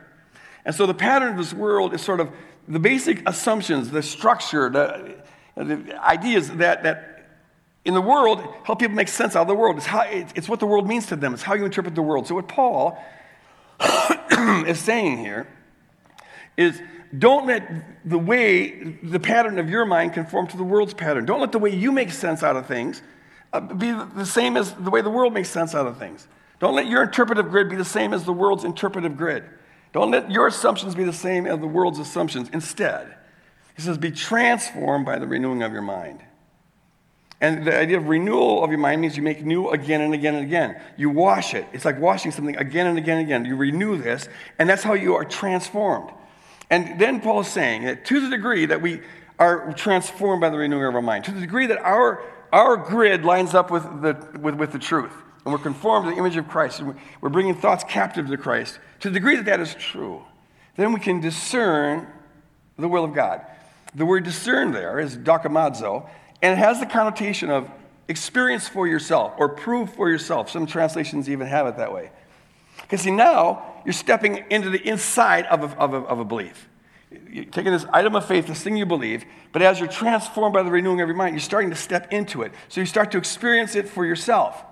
And 0.64 0.74
so 0.74 0.86
the 0.86 0.94
pattern 0.94 1.32
of 1.32 1.36
this 1.38 1.54
world 1.54 1.94
is 1.94 2.02
sort 2.02 2.20
of 2.20 2.30
the 2.68 2.78
basic 2.78 3.26
assumptions, 3.28 3.90
the 3.90 4.02
structure, 4.02 4.68
the, 4.68 5.16
the 5.56 5.98
ideas 6.02 6.50
that, 6.52 6.82
that 6.82 7.19
in 7.84 7.94
the 7.94 8.00
world 8.00 8.40
help 8.64 8.78
people 8.78 8.96
make 8.96 9.08
sense 9.08 9.34
out 9.36 9.42
of 9.42 9.48
the 9.48 9.54
world. 9.54 9.76
It's, 9.76 9.86
how, 9.86 10.02
it's 10.02 10.48
what 10.48 10.60
the 10.60 10.66
world 10.66 10.86
means 10.86 11.06
to 11.06 11.16
them, 11.16 11.34
it's 11.34 11.42
how 11.42 11.54
you 11.54 11.64
interpret 11.64 11.94
the 11.94 12.02
world. 12.02 12.26
So, 12.26 12.34
what 12.34 12.48
Paul 12.48 13.02
is 14.66 14.78
saying 14.78 15.18
here 15.18 15.46
is 16.56 16.80
don't 17.18 17.46
let 17.46 18.08
the 18.08 18.18
way, 18.18 18.96
the 19.02 19.18
pattern 19.18 19.58
of 19.58 19.68
your 19.68 19.84
mind 19.84 20.12
conform 20.12 20.46
to 20.48 20.56
the 20.56 20.64
world's 20.64 20.94
pattern. 20.94 21.24
Don't 21.24 21.40
let 21.40 21.52
the 21.52 21.58
way 21.58 21.74
you 21.74 21.90
make 21.90 22.10
sense 22.10 22.42
out 22.42 22.56
of 22.56 22.66
things 22.66 23.02
uh, 23.52 23.60
be 23.60 23.90
the 23.90 24.26
same 24.26 24.56
as 24.56 24.72
the 24.74 24.90
way 24.90 25.00
the 25.00 25.10
world 25.10 25.32
makes 25.32 25.48
sense 25.48 25.74
out 25.74 25.86
of 25.86 25.98
things. 25.98 26.28
Don't 26.60 26.74
let 26.74 26.86
your 26.86 27.02
interpretive 27.02 27.50
grid 27.50 27.68
be 27.68 27.76
the 27.76 27.84
same 27.84 28.12
as 28.12 28.24
the 28.24 28.32
world's 28.32 28.64
interpretive 28.64 29.16
grid. 29.16 29.44
Don't 29.92 30.10
let 30.10 30.30
your 30.30 30.46
assumptions 30.46 30.94
be 30.94 31.02
the 31.02 31.12
same 31.12 31.46
as 31.46 31.58
the 31.58 31.66
world's 31.66 31.98
assumptions. 31.98 32.48
Instead, 32.52 33.12
he 33.74 33.82
says, 33.82 33.98
be 33.98 34.12
transformed 34.12 35.04
by 35.04 35.18
the 35.18 35.26
renewing 35.26 35.62
of 35.62 35.72
your 35.72 35.82
mind. 35.82 36.20
And 37.40 37.64
the 37.64 37.76
idea 37.76 37.96
of 37.96 38.06
renewal 38.06 38.62
of 38.62 38.70
your 38.70 38.78
mind 38.78 39.00
means 39.00 39.16
you 39.16 39.22
make 39.22 39.44
new 39.44 39.70
again 39.70 40.02
and 40.02 40.12
again 40.12 40.34
and 40.34 40.44
again. 40.44 40.80
You 40.96 41.08
wash 41.08 41.54
it. 41.54 41.66
It's 41.72 41.86
like 41.86 41.98
washing 41.98 42.32
something 42.32 42.56
again 42.56 42.86
and 42.86 42.98
again 42.98 43.18
and 43.18 43.26
again. 43.26 43.44
You 43.46 43.56
renew 43.56 43.96
this, 43.96 44.28
and 44.58 44.68
that's 44.68 44.82
how 44.82 44.92
you 44.92 45.14
are 45.14 45.24
transformed. 45.24 46.10
And 46.68 47.00
then 47.00 47.20
Paul 47.20 47.40
is 47.40 47.48
saying 47.48 47.84
that 47.84 48.04
to 48.06 48.20
the 48.20 48.28
degree 48.28 48.66
that 48.66 48.82
we 48.82 49.00
are 49.38 49.72
transformed 49.72 50.42
by 50.42 50.50
the 50.50 50.58
renewing 50.58 50.84
of 50.84 50.94
our 50.94 51.02
mind, 51.02 51.24
to 51.24 51.32
the 51.32 51.40
degree 51.40 51.66
that 51.66 51.78
our, 51.78 52.22
our 52.52 52.76
grid 52.76 53.24
lines 53.24 53.54
up 53.54 53.70
with 53.70 53.84
the, 54.02 54.38
with, 54.38 54.54
with 54.56 54.72
the 54.72 54.78
truth, 54.78 55.14
and 55.44 55.52
we're 55.52 55.58
conformed 55.58 56.06
to 56.06 56.10
the 56.10 56.18
image 56.18 56.36
of 56.36 56.46
Christ, 56.46 56.80
and 56.80 56.94
we're 57.22 57.30
bringing 57.30 57.54
thoughts 57.54 57.82
captive 57.84 58.28
to 58.28 58.36
Christ, 58.36 58.78
to 59.00 59.08
the 59.08 59.14
degree 59.14 59.36
that 59.36 59.46
that 59.46 59.60
is 59.60 59.74
true, 59.74 60.22
then 60.76 60.92
we 60.92 61.00
can 61.00 61.20
discern 61.20 62.06
the 62.78 62.86
will 62.86 63.04
of 63.04 63.14
God. 63.14 63.40
The 63.94 64.04
word 64.04 64.24
discern 64.24 64.72
there 64.72 65.00
is 65.00 65.16
dokimazo, 65.16 66.08
and 66.42 66.52
it 66.52 66.58
has 66.58 66.80
the 66.80 66.86
connotation 66.86 67.50
of 67.50 67.70
experience 68.08 68.66
for 68.68 68.86
yourself 68.86 69.34
or 69.38 69.48
prove 69.48 69.92
for 69.94 70.08
yourself. 70.10 70.50
Some 70.50 70.66
translations 70.66 71.28
even 71.28 71.46
have 71.46 71.66
it 71.66 71.76
that 71.76 71.92
way. 71.92 72.10
Because 72.82 73.02
see, 73.02 73.10
now 73.10 73.82
you're 73.84 73.92
stepping 73.92 74.44
into 74.50 74.70
the 74.70 74.86
inside 74.86 75.46
of 75.46 75.62
a, 75.62 75.78
of 75.78 75.94
a, 75.94 75.98
of 75.98 76.18
a 76.18 76.24
belief. 76.24 76.68
You're 77.28 77.44
taking 77.44 77.72
this 77.72 77.86
item 77.92 78.14
of 78.14 78.26
faith, 78.26 78.46
this 78.46 78.62
thing 78.62 78.76
you 78.76 78.86
believe, 78.86 79.24
but 79.52 79.62
as 79.62 79.80
you're 79.80 79.88
transformed 79.88 80.54
by 80.54 80.62
the 80.62 80.70
renewing 80.70 81.00
of 81.00 81.08
your 81.08 81.16
mind, 81.16 81.34
you're 81.34 81.40
starting 81.40 81.70
to 81.70 81.76
step 81.76 82.12
into 82.12 82.42
it. 82.42 82.52
So 82.68 82.80
you 82.80 82.86
start 82.86 83.10
to 83.12 83.18
experience 83.18 83.74
it 83.74 83.88
for 83.88 84.04
yourself. 84.04 84.64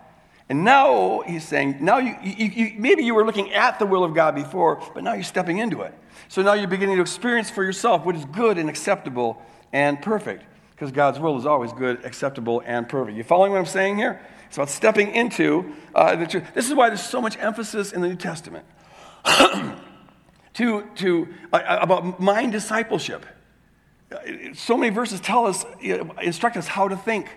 And 0.49 0.65
now 0.65 1.21
he's 1.27 1.47
saying, 1.47 1.79
now 1.81 1.99
you, 1.99 2.17
you, 2.23 2.47
you, 2.47 2.73
maybe 2.79 3.03
you 3.03 3.15
were 3.15 3.27
looking 3.27 3.53
at 3.53 3.79
the 3.79 3.87
will 3.87 4.03
of 4.03 4.15
God 4.15 4.35
before, 4.35 4.81
but 4.95 5.05
now 5.05 5.13
you're 5.13 5.23
stepping 5.23 5.59
into 5.59 5.83
it. 5.83 5.93
So 6.29 6.43
now 6.43 6.55
you're 6.55 6.69
beginning 6.69 6.97
to 6.97 7.03
experience 7.03 7.51
for 7.51 7.63
yourself 7.63 8.05
what 8.07 8.17
is 8.17 8.25
good 8.25 8.57
and 8.57 8.69
acceptable 8.69 9.43
and 9.73 10.01
perfect. 10.01 10.45
Because 10.79 10.93
God's 10.93 11.19
will 11.19 11.37
is 11.37 11.45
always 11.45 11.73
good, 11.73 12.05
acceptable, 12.05 12.63
and 12.65 12.89
perfect. 12.89 13.17
You 13.17 13.25
following 13.25 13.51
what 13.51 13.59
I'm 13.59 13.67
saying 13.67 13.97
here? 13.97 14.21
It's 14.47 14.57
about 14.57 14.71
stepping 14.71 15.11
into 15.11 15.75
uh, 15.93 16.15
the 16.15 16.25
truth. 16.25 16.45
This 16.55 16.69
is 16.69 16.75
why 16.75 16.89
there's 16.89 17.03
so 17.03 17.21
much 17.21 17.37
emphasis 17.39 17.93
in 17.93 18.01
the 18.01 18.09
New 18.09 18.15
Testament 18.15 18.65
to, 20.55 20.85
to, 20.95 21.29
uh, 21.53 21.79
about 21.81 22.21
mind 22.21 22.53
discipleship. 22.53 23.27
So 24.55 24.77
many 24.77 24.95
verses 24.95 25.21
tell 25.21 25.47
us, 25.47 25.67
instruct 26.23 26.57
us 26.57 26.69
how 26.69 26.87
to 26.87 26.97
think. 26.97 27.29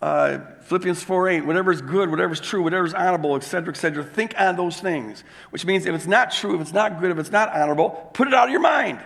Uh, 0.00 0.40
Philippians 0.62 1.02
4 1.02 1.28
8, 1.28 1.40
whatever 1.42 1.70
is 1.70 1.82
good, 1.82 2.10
whatever 2.10 2.32
is 2.32 2.40
true, 2.40 2.62
whatever 2.62 2.86
is 2.86 2.94
honorable, 2.94 3.36
etc., 3.36 3.74
etc., 3.74 4.02
think 4.02 4.34
on 4.38 4.56
those 4.56 4.80
things. 4.80 5.22
Which 5.50 5.66
means 5.66 5.84
if 5.84 5.94
it's 5.94 6.06
not 6.06 6.32
true, 6.32 6.54
if 6.54 6.62
it's 6.62 6.72
not 6.72 6.98
good, 6.98 7.10
if 7.10 7.18
it's 7.18 7.30
not 7.30 7.54
honorable, 7.54 7.90
put 8.14 8.26
it 8.26 8.32
out 8.32 8.46
of 8.48 8.50
your 8.50 8.60
mind. 8.60 9.00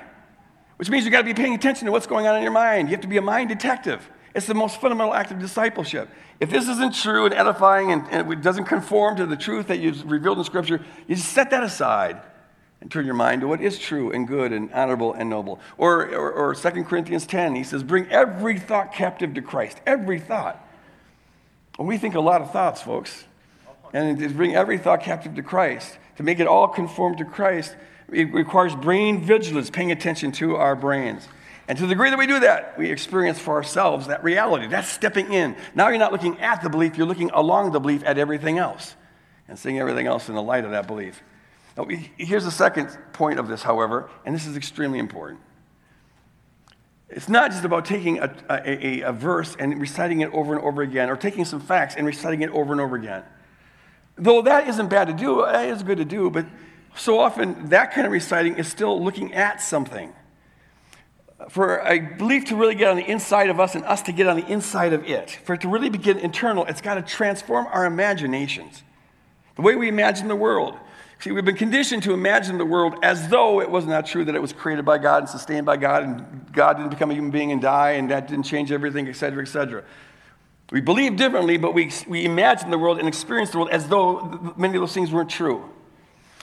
Which 0.76 0.90
means 0.90 1.04
you've 1.04 1.12
got 1.12 1.22
to 1.22 1.24
be 1.24 1.34
paying 1.34 1.54
attention 1.54 1.86
to 1.86 1.92
what's 1.92 2.06
going 2.06 2.26
on 2.26 2.36
in 2.36 2.42
your 2.42 2.52
mind. 2.52 2.88
You 2.88 2.92
have 2.92 3.02
to 3.02 3.08
be 3.08 3.16
a 3.16 3.22
mind 3.22 3.48
detective. 3.48 4.08
It's 4.34 4.46
the 4.46 4.54
most 4.54 4.80
fundamental 4.80 5.14
act 5.14 5.30
of 5.30 5.38
discipleship. 5.38 6.10
If 6.38 6.50
this 6.50 6.68
isn't 6.68 6.94
true 6.94 7.24
and 7.24 7.32
edifying 7.32 7.92
and, 7.92 8.06
and 8.10 8.30
it 8.30 8.42
doesn't 8.42 8.66
conform 8.66 9.16
to 9.16 9.26
the 9.26 9.36
truth 9.36 9.68
that 9.68 9.78
you've 9.78 10.10
revealed 10.10 10.38
in 10.38 10.44
Scripture, 10.44 10.84
you 11.06 11.14
just 11.16 11.32
set 11.32 11.50
that 11.50 11.62
aside 11.62 12.20
and 12.82 12.90
turn 12.90 13.06
your 13.06 13.14
mind 13.14 13.40
to 13.40 13.48
what 13.48 13.62
is 13.62 13.78
true 13.78 14.12
and 14.12 14.28
good 14.28 14.52
and 14.52 14.70
honorable 14.74 15.14
and 15.14 15.30
noble. 15.30 15.58
Or, 15.78 16.06
or, 16.14 16.32
or 16.32 16.54
2 16.54 16.84
Corinthians 16.84 17.26
10, 17.26 17.54
he 17.54 17.64
says, 17.64 17.82
Bring 17.82 18.06
every 18.10 18.58
thought 18.58 18.92
captive 18.92 19.32
to 19.34 19.42
Christ. 19.42 19.80
Every 19.86 20.20
thought. 20.20 20.62
And 21.78 21.88
we 21.88 21.96
think 21.96 22.14
a 22.14 22.20
lot 22.20 22.42
of 22.42 22.50
thoughts, 22.50 22.82
folks. 22.82 23.24
And 23.94 24.18
to 24.18 24.28
bring 24.28 24.54
every 24.54 24.76
thought 24.76 25.02
captive 25.02 25.34
to 25.36 25.42
Christ, 25.42 25.96
to 26.16 26.22
make 26.22 26.40
it 26.40 26.46
all 26.46 26.68
conform 26.68 27.16
to 27.16 27.24
Christ, 27.24 27.74
it 28.12 28.32
requires 28.32 28.74
brain 28.74 29.20
vigilance, 29.22 29.70
paying 29.70 29.92
attention 29.92 30.32
to 30.32 30.56
our 30.56 30.76
brains. 30.76 31.26
And 31.68 31.76
to 31.78 31.82
the 31.82 31.88
degree 31.88 32.10
that 32.10 32.18
we 32.18 32.26
do 32.26 32.40
that, 32.40 32.78
we 32.78 32.90
experience 32.90 33.38
for 33.38 33.54
ourselves 33.54 34.06
that 34.06 34.22
reality. 34.22 34.68
That's 34.68 34.88
stepping 34.88 35.32
in. 35.32 35.56
Now 35.74 35.88
you're 35.88 35.98
not 35.98 36.12
looking 36.12 36.38
at 36.38 36.62
the 36.62 36.70
belief, 36.70 36.96
you're 36.96 37.06
looking 37.06 37.30
along 37.30 37.72
the 37.72 37.80
belief 37.80 38.04
at 38.04 38.18
everything 38.18 38.58
else 38.58 38.94
and 39.48 39.58
seeing 39.58 39.78
everything 39.78 40.06
else 40.06 40.28
in 40.28 40.34
the 40.34 40.42
light 40.42 40.64
of 40.64 40.70
that 40.70 40.86
belief. 40.86 41.22
Now, 41.76 41.86
here's 42.16 42.44
the 42.44 42.50
second 42.50 42.96
point 43.12 43.38
of 43.38 43.48
this, 43.48 43.62
however, 43.62 44.08
and 44.24 44.34
this 44.34 44.46
is 44.46 44.56
extremely 44.56 44.98
important. 44.98 45.40
It's 47.08 47.28
not 47.28 47.50
just 47.50 47.64
about 47.64 47.84
taking 47.84 48.18
a, 48.18 48.34
a, 48.48 49.02
a, 49.02 49.12
verse 49.12 49.56
and 49.58 49.80
reciting 49.80 50.20
it 50.20 50.32
over 50.32 50.56
and 50.56 50.64
over 50.64 50.82
again, 50.82 51.08
or 51.08 51.16
taking 51.16 51.44
some 51.44 51.60
facts 51.60 51.94
and 51.96 52.06
reciting 52.06 52.42
it 52.42 52.50
over 52.50 52.72
and 52.72 52.80
over 52.80 52.96
again. 52.96 53.22
Though 54.16 54.42
that 54.42 54.68
isn't 54.68 54.88
bad 54.88 55.08
to 55.08 55.12
do, 55.12 55.44
it 55.44 55.68
is 55.68 55.82
good 55.82 55.98
to 55.98 56.04
do, 56.04 56.30
but 56.30 56.46
so 56.96 57.18
often 57.18 57.68
that 57.70 57.92
kind 57.92 58.06
of 58.06 58.12
reciting 58.12 58.56
is 58.56 58.68
still 58.68 59.02
looking 59.02 59.34
at 59.34 59.60
something. 59.60 60.12
For 61.50 61.78
a 61.80 61.98
belief 61.98 62.46
to 62.46 62.56
really 62.56 62.74
get 62.74 62.90
on 62.90 62.96
the 62.96 63.08
inside 63.08 63.50
of 63.50 63.60
us 63.60 63.74
and 63.74 63.84
us 63.84 64.02
to 64.02 64.12
get 64.12 64.26
on 64.26 64.36
the 64.36 64.46
inside 64.46 64.92
of 64.92 65.04
it, 65.04 65.30
for 65.44 65.54
it 65.54 65.60
to 65.60 65.68
really 65.68 65.90
begin 65.90 66.18
internal, 66.18 66.64
it's 66.64 66.80
got 66.80 66.94
to 66.94 67.02
transform 67.02 67.66
our 67.66 67.84
imaginations. 67.84 68.82
The 69.56 69.62
way 69.62 69.76
we 69.76 69.88
imagine 69.88 70.28
the 70.28 70.36
world. 70.36 70.76
See, 71.18 71.32
we've 71.32 71.44
been 71.44 71.56
conditioned 71.56 72.02
to 72.02 72.12
imagine 72.12 72.58
the 72.58 72.66
world 72.66 72.94
as 73.02 73.28
though 73.28 73.60
it 73.60 73.70
was 73.70 73.86
not 73.86 74.06
true 74.06 74.24
that 74.24 74.34
it 74.34 74.42
was 74.42 74.52
created 74.52 74.84
by 74.84 74.98
God 74.98 75.22
and 75.22 75.28
sustained 75.28 75.64
by 75.64 75.76
God, 75.76 76.02
and 76.02 76.52
God 76.52 76.74
didn't 76.78 76.90
become 76.90 77.10
a 77.10 77.14
human 77.14 77.30
being 77.30 77.52
and 77.52 77.60
die, 77.60 77.92
and 77.92 78.10
that 78.10 78.28
didn't 78.28 78.44
change 78.44 78.72
everything, 78.72 79.08
et 79.08 79.16
cetera, 79.16 79.42
et 79.42 79.48
cetera. 79.48 79.82
We 80.70 80.80
believe 80.80 81.16
differently, 81.16 81.58
but 81.58 81.74
we, 81.74 81.92
we 82.08 82.24
imagine 82.24 82.70
the 82.70 82.78
world 82.78 82.98
and 82.98 83.06
experience 83.06 83.50
the 83.50 83.58
world 83.58 83.70
as 83.70 83.88
though 83.88 84.54
many 84.56 84.74
of 84.76 84.82
those 84.82 84.92
things 84.92 85.12
weren't 85.12 85.30
true. 85.30 85.70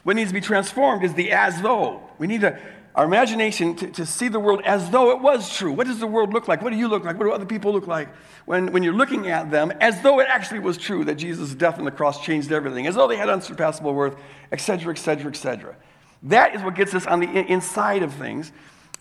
What 0.04 0.16
needs 0.16 0.30
to 0.30 0.34
be 0.34 0.42
transformed 0.42 1.04
is 1.04 1.13
the 1.13 1.32
as 1.32 1.62
though. 1.62 2.02
We 2.18 2.28
need 2.28 2.42
to 2.42 2.60
our 2.96 3.06
imagination 3.06 3.76
to, 3.76 3.88
to 3.88 4.06
see 4.06 4.28
the 4.28 4.39
world 4.39 4.62
as 4.66 4.89
though 4.92 5.12
it 5.12 5.20
was 5.20 5.56
true. 5.56 5.72
What 5.72 5.88
does 5.88 6.00
the 6.00 6.08
world 6.08 6.32
look 6.32 6.48
like? 6.48 6.62
What 6.62 6.72
do 6.72 6.78
you 6.78 6.88
look 6.88 7.04
like? 7.04 7.18
What 7.18 7.26
do 7.26 7.32
other 7.32 7.46
people 7.46 7.74
look 7.74 7.88
like? 7.88 8.08
When, 8.46 8.72
when 8.72 8.84
you're 8.84 8.94
looking 8.94 9.28
at 9.30 9.50
them 9.50 9.72
as 9.82 10.02
though 10.02 10.20
it 10.20 10.28
actually 10.30 10.60
was 10.60 10.78
true 10.78 11.04
that 11.06 11.16
Jesus' 11.16 11.56
death 11.56 11.80
on 11.80 11.86
the 11.86 11.92
cross 11.92 12.24
changed 12.24 12.52
everything, 12.52 12.86
as 12.86 12.96
though 12.96 13.08
they 13.08 13.18
had 13.18 13.30
unsurpassable 13.30 13.94
worth, 13.94 14.16
etc., 14.52 14.92
etc., 14.92 15.32
etc. 15.32 15.76
That 16.24 16.56
is 16.56 16.62
what 16.62 16.76
gets 16.76 16.94
us 16.94 17.08
on 17.08 17.20
the 17.20 17.28
inside 17.28 18.04
of 18.04 18.13
things, 18.13 18.52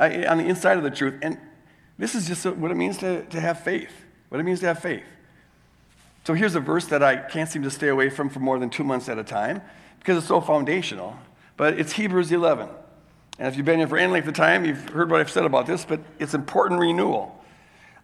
uh, 0.00 0.04
on 0.26 0.38
the 0.38 0.44
inside 0.44 0.78
of 0.78 0.84
the 0.84 0.90
truth. 0.90 1.18
And 1.20 1.38
this 1.98 2.14
is 2.14 2.26
just 2.26 2.46
what 2.46 2.70
it 2.70 2.76
means 2.76 2.96
to, 2.98 3.24
to 3.26 3.40
have 3.40 3.60
faith, 3.60 3.92
what 4.30 4.40
it 4.40 4.44
means 4.44 4.60
to 4.60 4.66
have 4.66 4.78
faith. 4.78 5.04
So 6.24 6.32
here's 6.32 6.54
a 6.54 6.60
verse 6.60 6.86
that 6.86 7.02
I 7.02 7.16
can't 7.16 7.50
seem 7.50 7.62
to 7.64 7.70
stay 7.70 7.88
away 7.88 8.08
from 8.08 8.30
for 8.30 8.40
more 8.40 8.58
than 8.58 8.70
two 8.70 8.84
months 8.84 9.08
at 9.10 9.18
a 9.18 9.24
time 9.24 9.60
because 10.02 10.18
it's 10.18 10.26
so 10.26 10.40
foundational, 10.40 11.16
but 11.56 11.78
it's 11.78 11.92
Hebrews 11.92 12.32
11. 12.32 12.68
And 13.38 13.46
if 13.46 13.56
you've 13.56 13.64
been 13.64 13.78
here 13.78 13.86
for 13.86 13.96
any 13.96 14.12
length 14.12 14.26
of 14.26 14.34
time, 14.34 14.64
you've 14.64 14.88
heard 14.88 15.12
what 15.12 15.20
I've 15.20 15.30
said 15.30 15.44
about 15.44 15.64
this, 15.64 15.84
but 15.84 16.00
it's 16.18 16.34
important 16.34 16.80
renewal. 16.80 17.40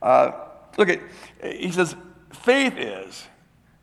Uh, 0.01 0.31
look 0.77 0.89
at, 0.89 1.01
he 1.43 1.73
says, 1.73 1.97
faith 2.33 2.75
is 2.79 3.25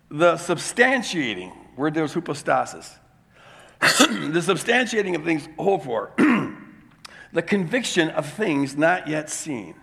the 0.10 0.36
substantiating, 0.36 1.52
word 1.76 1.94
there's 1.94 2.14
hypostasis, 2.14 2.96
the 3.82 4.40
substantiating 4.40 5.14
of 5.14 5.26
things 5.26 5.50
hoped 5.60 5.84
for, 5.84 6.14
the 7.34 7.42
conviction 7.42 8.10
of 8.12 8.26
things 8.32 8.78
not 8.78 9.10
yet 9.10 9.30
seen. 9.30 9.76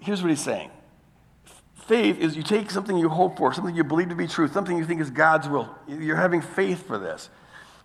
Here's 0.00 0.20
what 0.20 0.28
he's 0.28 0.40
saying 0.40 0.70
faith 1.86 2.18
is 2.18 2.36
you 2.36 2.42
take 2.42 2.70
something 2.70 2.96
you 2.96 3.08
hope 3.08 3.38
for, 3.38 3.52
something 3.52 3.74
you 3.74 3.84
believe 3.84 4.08
to 4.08 4.14
be 4.14 4.26
true, 4.26 4.48
something 4.48 4.76
you 4.76 4.84
think 4.84 5.00
is 5.00 5.10
God's 5.10 5.48
will. 5.48 5.68
You're 5.86 6.16
having 6.16 6.40
faith 6.40 6.86
for 6.86 6.98
this. 6.98 7.28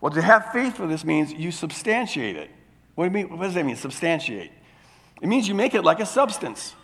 Well, 0.00 0.12
to 0.12 0.22
have 0.22 0.52
faith 0.52 0.76
for 0.76 0.86
this 0.86 1.04
means 1.04 1.32
you 1.32 1.50
substantiate 1.50 2.36
it. 2.36 2.50
What, 2.94 3.04
do 3.04 3.18
you 3.18 3.26
mean, 3.26 3.36
what 3.36 3.44
does 3.44 3.54
that 3.54 3.64
mean, 3.64 3.76
substantiate? 3.76 4.52
It 5.20 5.28
means 5.28 5.48
you 5.48 5.54
make 5.54 5.74
it 5.74 5.82
like 5.82 6.00
a 6.00 6.06
substance. 6.06 6.74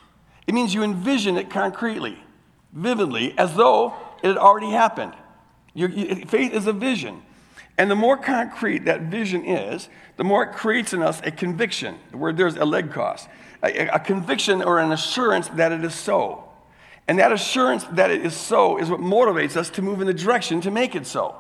It 0.46 0.54
means 0.54 0.74
you 0.74 0.82
envision 0.82 1.36
it 1.36 1.50
concretely, 1.50 2.18
vividly, 2.72 3.34
as 3.38 3.54
though 3.54 3.94
it 4.22 4.28
had 4.28 4.36
already 4.36 4.70
happened. 4.70 5.14
You, 5.74 6.24
faith 6.26 6.52
is 6.52 6.66
a 6.66 6.72
vision. 6.72 7.22
And 7.76 7.90
the 7.90 7.96
more 7.96 8.16
concrete 8.16 8.84
that 8.84 9.02
vision 9.02 9.44
is, 9.44 9.88
the 10.16 10.24
more 10.24 10.44
it 10.44 10.52
creates 10.52 10.92
in 10.92 11.02
us 11.02 11.20
a 11.24 11.30
conviction. 11.30 11.98
The 12.10 12.16
word 12.16 12.36
there's 12.36 12.54
elegkos, 12.54 13.26
a, 13.62 13.88
a 13.88 13.98
conviction 13.98 14.62
or 14.62 14.78
an 14.78 14.92
assurance 14.92 15.48
that 15.48 15.72
it 15.72 15.84
is 15.84 15.94
so. 15.94 16.43
And 17.06 17.18
that 17.18 17.32
assurance 17.32 17.84
that 17.92 18.10
it 18.10 18.24
is 18.24 18.34
so 18.34 18.78
is 18.78 18.88
what 18.90 19.00
motivates 19.00 19.56
us 19.56 19.70
to 19.70 19.82
move 19.82 20.00
in 20.00 20.06
the 20.06 20.14
direction 20.14 20.60
to 20.62 20.70
make 20.70 20.94
it 20.94 21.06
so. 21.06 21.36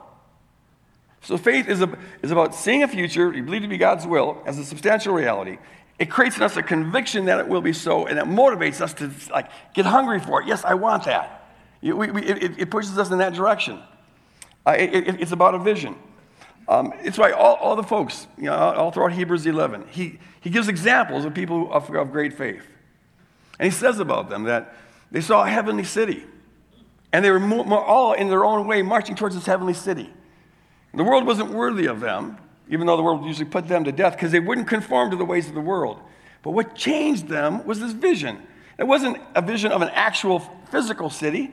So 1.22 1.38
faith 1.38 1.68
is, 1.68 1.80
a, 1.80 1.96
is 2.22 2.30
about 2.30 2.54
seeing 2.54 2.82
a 2.82 2.88
future 2.88 3.32
you 3.32 3.42
believe 3.42 3.62
to 3.62 3.68
be 3.68 3.78
God's 3.78 4.06
will 4.06 4.42
as 4.44 4.58
a 4.58 4.64
substantial 4.64 5.14
reality. 5.14 5.58
It 5.98 6.10
creates 6.10 6.36
in 6.36 6.42
us 6.42 6.56
a 6.56 6.62
conviction 6.62 7.26
that 7.26 7.40
it 7.40 7.48
will 7.48 7.62
be 7.62 7.72
so, 7.72 8.06
and 8.06 8.18
it 8.18 8.26
motivates 8.26 8.80
us 8.80 8.92
to 8.94 9.10
like 9.30 9.48
get 9.72 9.86
hungry 9.86 10.20
for 10.20 10.42
it. 10.42 10.48
Yes, 10.48 10.64
I 10.64 10.74
want 10.74 11.04
that. 11.04 11.50
We, 11.80 11.92
we, 11.92 12.22
it, 12.22 12.58
it, 12.58 12.70
pushes 12.70 12.98
us 12.98 13.10
in 13.10 13.18
that 13.18 13.34
direction. 13.34 13.80
Uh, 14.66 14.74
it, 14.78 15.20
it's 15.20 15.32
about 15.32 15.54
a 15.54 15.58
vision. 15.58 15.96
Um, 16.66 16.92
it's 17.02 17.18
why 17.18 17.32
all, 17.32 17.56
all 17.56 17.76
the 17.76 17.82
folks, 17.82 18.26
you 18.38 18.44
know, 18.44 18.54
all 18.54 18.90
throughout 18.90 19.12
Hebrews 19.12 19.46
11, 19.46 19.86
he, 19.90 20.18
he 20.40 20.50
gives 20.50 20.68
examples 20.68 21.24
of 21.24 21.34
people 21.34 21.72
of, 21.72 21.88
of 21.94 22.10
great 22.10 22.32
faith. 22.32 22.66
And 23.58 23.70
he 23.70 23.78
says 23.78 23.98
about 23.98 24.30
them 24.30 24.44
that 24.44 24.74
they 25.14 25.20
saw 25.20 25.44
a 25.44 25.48
heavenly 25.48 25.84
city, 25.84 26.24
and 27.12 27.24
they 27.24 27.30
were 27.30 27.40
all 27.72 28.14
in 28.14 28.28
their 28.28 28.44
own 28.44 28.66
way 28.66 28.82
marching 28.82 29.14
towards 29.14 29.36
this 29.36 29.46
heavenly 29.46 29.72
city. 29.72 30.12
The 30.92 31.04
world 31.04 31.24
wasn't 31.24 31.50
worthy 31.50 31.86
of 31.86 32.00
them, 32.00 32.36
even 32.68 32.88
though 32.88 32.96
the 32.96 33.02
world 33.04 33.24
usually 33.24 33.44
put 33.44 33.68
them 33.68 33.84
to 33.84 33.92
death, 33.92 34.14
because 34.14 34.32
they 34.32 34.40
wouldn't 34.40 34.66
conform 34.66 35.12
to 35.12 35.16
the 35.16 35.24
ways 35.24 35.46
of 35.46 35.54
the 35.54 35.60
world. 35.60 36.00
But 36.42 36.50
what 36.50 36.74
changed 36.74 37.28
them 37.28 37.64
was 37.64 37.78
this 37.78 37.92
vision. 37.92 38.42
It 38.76 38.88
wasn't 38.88 39.18
a 39.36 39.40
vision 39.40 39.70
of 39.70 39.82
an 39.82 39.90
actual 39.90 40.40
physical 40.72 41.10
city. 41.10 41.52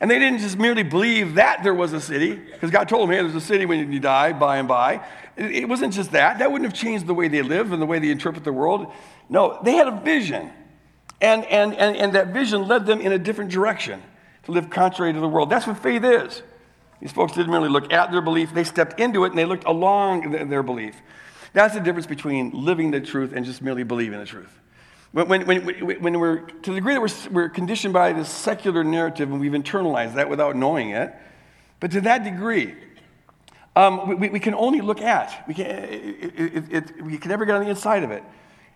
And 0.00 0.10
they 0.10 0.18
didn't 0.18 0.38
just 0.38 0.58
merely 0.58 0.82
believe 0.82 1.34
that 1.34 1.62
there 1.62 1.74
was 1.74 1.92
a 1.92 2.00
city, 2.00 2.34
because 2.34 2.70
God 2.70 2.88
told 2.88 3.02
them, 3.02 3.14
hey, 3.14 3.22
there's 3.22 3.34
a 3.34 3.42
city 3.42 3.66
when 3.66 3.92
you 3.92 4.00
die, 4.00 4.32
by 4.32 4.56
and 4.56 4.66
by. 4.66 5.04
It 5.36 5.68
wasn't 5.68 5.92
just 5.92 6.12
that. 6.12 6.38
That 6.38 6.50
wouldn't 6.50 6.72
have 6.72 6.80
changed 6.80 7.06
the 7.06 7.14
way 7.14 7.28
they 7.28 7.42
live 7.42 7.72
and 7.72 7.82
the 7.82 7.86
way 7.86 7.98
they 7.98 8.10
interpret 8.10 8.42
the 8.42 8.54
world. 8.54 8.90
No, 9.28 9.58
they 9.62 9.74
had 9.74 9.86
a 9.86 10.00
vision. 10.00 10.50
And, 11.22 11.44
and, 11.44 11.72
and, 11.74 11.96
and 11.96 12.12
that 12.14 12.28
vision 12.28 12.66
led 12.66 12.84
them 12.84 13.00
in 13.00 13.12
a 13.12 13.18
different 13.18 13.52
direction 13.52 14.02
to 14.42 14.52
live 14.52 14.68
contrary 14.68 15.12
to 15.12 15.20
the 15.20 15.28
world. 15.28 15.48
That's 15.48 15.68
what 15.68 15.78
faith 15.78 16.02
is. 16.02 16.42
These 17.00 17.12
folks 17.12 17.32
didn't 17.32 17.52
really 17.52 17.68
look 17.68 17.92
at 17.92 18.10
their 18.10 18.20
belief, 18.20 18.52
they 18.52 18.64
stepped 18.64 19.00
into 19.00 19.24
it 19.24 19.28
and 19.28 19.38
they 19.38 19.44
looked 19.44 19.64
along 19.64 20.32
their 20.32 20.62
belief. 20.62 20.96
That's 21.52 21.74
the 21.74 21.80
difference 21.80 22.06
between 22.06 22.50
living 22.50 22.90
the 22.90 23.00
truth 23.00 23.32
and 23.32 23.46
just 23.46 23.62
merely 23.62 23.84
believing 23.84 24.18
the 24.18 24.26
truth. 24.26 24.58
When, 25.12 25.28
when, 25.28 25.46
when, 25.46 26.02
when 26.02 26.18
we're, 26.18 26.40
to 26.40 26.70
the 26.70 26.76
degree 26.76 26.94
that 26.94 27.00
we're, 27.00 27.30
we're 27.30 27.48
conditioned 27.50 27.92
by 27.92 28.12
this 28.12 28.28
secular 28.28 28.82
narrative 28.82 29.30
and 29.30 29.40
we've 29.40 29.52
internalized 29.52 30.14
that 30.14 30.28
without 30.28 30.56
knowing 30.56 30.90
it, 30.90 31.14
but 31.78 31.90
to 31.92 32.00
that 32.00 32.24
degree, 32.24 32.74
um, 33.76 34.18
we, 34.18 34.28
we, 34.28 34.40
can 34.40 34.54
only 34.54 34.80
look 34.80 35.02
at. 35.02 35.44
We 35.46 35.54
can, 35.54 35.66
it, 35.66 36.32
it, 36.36 36.72
it, 36.72 37.04
we 37.04 37.18
can 37.18 37.28
never 37.28 37.44
get 37.44 37.56
on 37.56 37.64
the 37.64 37.70
inside 37.70 38.02
of 38.02 38.10
it. 38.10 38.24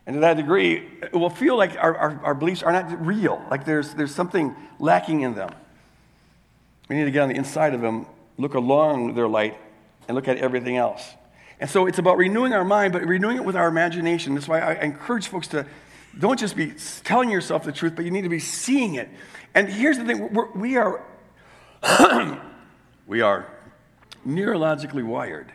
And 0.07 0.15
to 0.15 0.21
that 0.21 0.35
degree, 0.35 0.89
it 1.03 1.13
will 1.13 1.31
feel 1.31 1.57
like 1.57 1.77
our, 1.77 1.97
our, 1.97 2.21
our, 2.23 2.35
beliefs 2.35 2.63
are 2.63 2.73
not 2.73 3.05
real, 3.05 3.45
like 3.51 3.65
there's, 3.65 3.95
there's 3.95 4.15
something 4.15 4.55
lacking 4.79 5.23
in 5.23 5.35
them. 5.35 5.51
We 6.89 6.95
need 6.95 7.07
to 7.07 7.11
get 7.11 7.23
on 7.23 7.29
the 7.29 7.35
inside 7.35 7.75
of 7.75 7.81
them, 7.81 8.07
look 8.39 8.55
along 8.55 9.15
their 9.15 9.27
light, 9.27 9.59
and 10.07 10.15
look 10.15 10.29
at 10.29 10.37
everything 10.37 10.77
else. 10.77 11.05
And 11.59 11.69
so 11.69 11.87
it's 11.87 11.99
about 11.99 12.19
renewing 12.19 12.53
our 12.53 12.65
mind, 12.65 12.93
but 12.93 13.03
renewing 13.05 13.37
it 13.37 13.45
with 13.45 13.57
our 13.57 13.67
imagination. 13.67 14.35
That's 14.35 14.47
why 14.47 14.61
I 14.61 14.75
encourage 14.75 15.27
folks 15.27 15.49
to 15.49 15.67
don't 16.19 16.39
just 16.39 16.55
be 16.55 16.75
telling 17.03 17.31
yourself 17.31 17.65
the 17.65 17.73
truth, 17.73 17.95
but 17.97 18.05
you 18.05 18.11
need 18.13 18.23
to 18.23 18.29
be 18.29 18.39
seeing 18.39 18.95
it. 18.95 19.09
And 19.55 19.69
here's 19.69 19.99
the 19.99 20.05
thing 20.05 20.33
we're, 20.33 20.51
we 20.53 20.77
are, 20.77 21.03
we 23.07 23.23
are 23.23 23.51
neurologically 24.27 25.05
wired. 25.05 25.53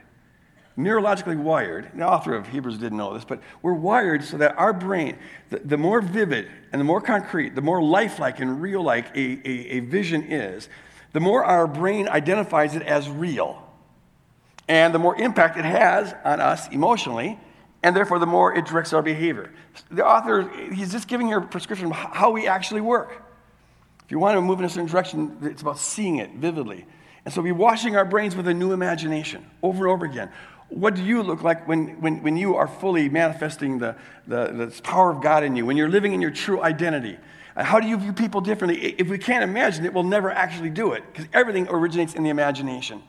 Neurologically 0.78 1.38
wired, 1.38 1.92
the 1.94 2.08
author 2.08 2.34
of 2.34 2.48
Hebrews 2.48 2.78
didn't 2.78 2.98
know 2.98 3.14
this, 3.14 3.26
but 3.26 3.42
we're 3.62 3.74
wired 3.74 4.24
so 4.24 4.38
that 4.38 4.58
our 4.58 4.72
brain, 4.72 5.18
the, 5.50 5.60
the 5.60 5.78
more 5.78 6.02
vivid 6.02 6.48
and 6.72 6.80
the 6.80 6.86
more 6.86 7.02
concrete, 7.02 7.56
the 7.56 7.62
more 7.62 7.84
lifelike 7.84 8.40
and 8.40 8.62
real 8.62 8.82
like 8.82 9.16
a, 9.16 9.42
a, 9.46 9.52
a 9.72 9.80
vision 9.82 10.24
is, 10.24 10.70
the 11.12 11.20
more 11.20 11.44
our 11.44 11.68
brain 11.68 12.08
identifies 12.08 12.76
it 12.76 12.84
as 12.84 13.10
real. 13.10 13.62
And 14.70 14.94
the 14.94 15.00
more 15.00 15.20
impact 15.20 15.58
it 15.58 15.66
has 15.66 16.16
on 16.24 16.40
us 16.40 16.70
emotionally, 16.70 17.38
and 17.84 17.94
therefore 17.94 18.20
the 18.20 18.26
more 18.26 18.56
it 18.56 18.66
directs 18.66 18.94
our 18.94 19.02
behavior. 19.02 19.52
The 19.90 20.06
author, 20.06 20.48
he's 20.72 20.94
just 20.94 21.10
giving 21.10 21.28
you 21.28 21.38
a 21.38 21.42
prescription 21.42 21.88
of 21.88 21.94
how 21.94 22.32
we 22.32 22.48
actually 22.48 22.82
work. 22.82 23.24
If 24.06 24.12
you 24.12 24.20
want 24.20 24.38
to 24.38 24.42
move 24.42 24.60
in 24.60 24.66
a 24.66 24.70
certain 24.70 24.88
direction, 24.88 25.38
it's 25.42 25.62
about 25.62 25.80
seeing 25.80 26.18
it 26.18 26.32
vividly. 26.36 26.86
And 27.26 27.34
so 27.34 27.42
we're 27.42 27.54
washing 27.54 27.96
our 27.96 28.06
brains 28.06 28.36
with 28.36 28.48
a 28.48 28.54
new 28.54 28.72
imagination 28.72 29.46
over 29.62 29.86
and 29.86 29.94
over 29.94 30.06
again. 30.06 30.32
What 30.72 30.96
do 30.96 31.04
you 31.04 31.22
look 31.22 31.44
like 31.44 31.68
when, 31.68 32.00
when, 32.00 32.24
when 32.24 32.38
you 32.38 32.56
are 32.56 32.68
fully 32.68 33.10
manifesting 33.10 33.80
the, 33.80 33.96
the, 34.26 34.48
the 34.48 34.82
power 34.82 35.12
of 35.12 35.22
God 35.22 35.44
in 35.44 35.58
you, 35.58 35.66
when 35.66 35.76
you're 35.76 35.90
living 35.90 36.14
in 36.14 36.22
your 36.22 36.32
true 36.32 36.64
identity? 36.64 37.18
Uh, 37.58 37.64
how 37.66 37.82
do 37.82 37.88
you 37.88 37.98
view 37.98 38.14
people 38.14 38.40
differently? 38.40 38.96
If 38.98 39.10
we 39.10 39.18
can't 39.18 39.44
imagine 39.44 39.86
it, 39.86 39.94
we'll 39.94 40.04
never 40.04 40.32
actually 40.32 40.70
do 40.70 40.94
it 40.94 41.04
because 41.12 41.28
everything 41.34 41.68
originates 41.70 42.14
in 42.14 42.24
the 42.24 42.30
imagination. 42.30 43.04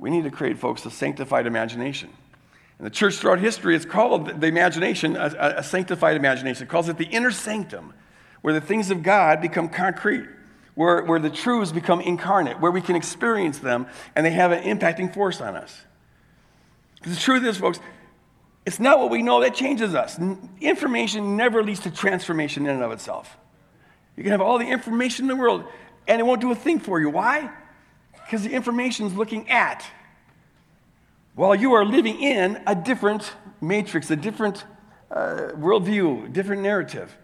We 0.00 0.10
need 0.10 0.24
to 0.24 0.30
create, 0.30 0.58
folks, 0.58 0.84
a 0.84 0.90
sanctified 0.90 1.46
imagination. 1.46 2.10
And 2.78 2.86
the 2.86 2.90
church 2.90 3.14
throughout 3.14 3.38
history 3.38 3.74
has 3.74 3.86
called 3.86 4.40
the 4.40 4.46
imagination 4.48 5.16
a, 5.16 5.54
a, 5.58 5.62
sanctified 5.62 6.16
imagination. 6.16 6.64
It 6.64 6.68
calls 6.68 6.88
it 6.88 6.98
the 6.98 7.06
inner 7.06 7.30
sanctum, 7.30 7.94
where 8.42 8.52
the 8.52 8.60
things 8.60 8.90
of 8.90 9.04
God 9.04 9.40
become 9.40 9.68
concrete, 9.68 10.26
where, 10.74 11.02
where 11.04 11.20
the 11.20 11.30
truths 11.30 11.70
become 11.70 12.00
incarnate, 12.00 12.60
where 12.60 12.72
we 12.72 12.82
can 12.82 12.96
experience 12.96 13.60
them 13.60 13.86
and 14.16 14.26
they 14.26 14.30
have 14.32 14.50
an 14.50 14.64
impacting 14.64 15.14
force 15.14 15.40
on 15.40 15.54
us. 15.56 15.85
Because 17.06 17.18
the 17.18 17.22
truth 17.22 17.44
is, 17.44 17.56
folks, 17.56 17.78
it's 18.64 18.80
not 18.80 18.98
what 18.98 19.10
we 19.10 19.22
know 19.22 19.40
that 19.42 19.54
changes 19.54 19.94
us. 19.94 20.18
Information 20.60 21.36
never 21.36 21.62
leads 21.62 21.78
to 21.80 21.90
transformation 21.92 22.66
in 22.66 22.74
and 22.74 22.82
of 22.82 22.90
itself. 22.90 23.36
You 24.16 24.24
can 24.24 24.32
have 24.32 24.40
all 24.40 24.58
the 24.58 24.66
information 24.66 25.26
in 25.26 25.28
the 25.28 25.36
world 25.36 25.62
and 26.08 26.18
it 26.18 26.24
won't 26.24 26.40
do 26.40 26.50
a 26.50 26.56
thing 26.56 26.80
for 26.80 26.98
you. 26.98 27.08
Why? 27.08 27.48
Because 28.12 28.42
the 28.42 28.50
information 28.50 29.06
is 29.06 29.14
looking 29.14 29.48
at 29.50 29.86
while 31.36 31.54
you 31.54 31.74
are 31.74 31.84
living 31.84 32.20
in 32.20 32.60
a 32.66 32.74
different 32.74 33.32
matrix, 33.60 34.10
a 34.10 34.16
different 34.16 34.64
uh, 35.12 35.52
worldview, 35.54 36.32
different 36.32 36.62
narrative. 36.62 37.16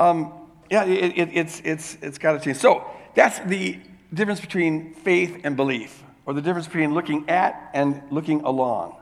Um, 0.00 0.32
yeah, 0.70 0.86
it, 0.86 1.18
it, 1.18 1.28
it's, 1.34 1.60
it's, 1.66 1.98
it's 2.00 2.16
got 2.16 2.32
to 2.32 2.40
change. 2.40 2.56
So 2.56 2.82
that's 3.14 3.40
the 3.40 3.78
difference 4.14 4.40
between 4.40 4.94
faith 4.94 5.42
and 5.44 5.54
belief, 5.54 6.02
or 6.24 6.32
the 6.32 6.40
difference 6.40 6.66
between 6.66 6.94
looking 6.94 7.28
at 7.28 7.72
and 7.74 8.00
looking 8.10 8.40
along. 8.40 8.94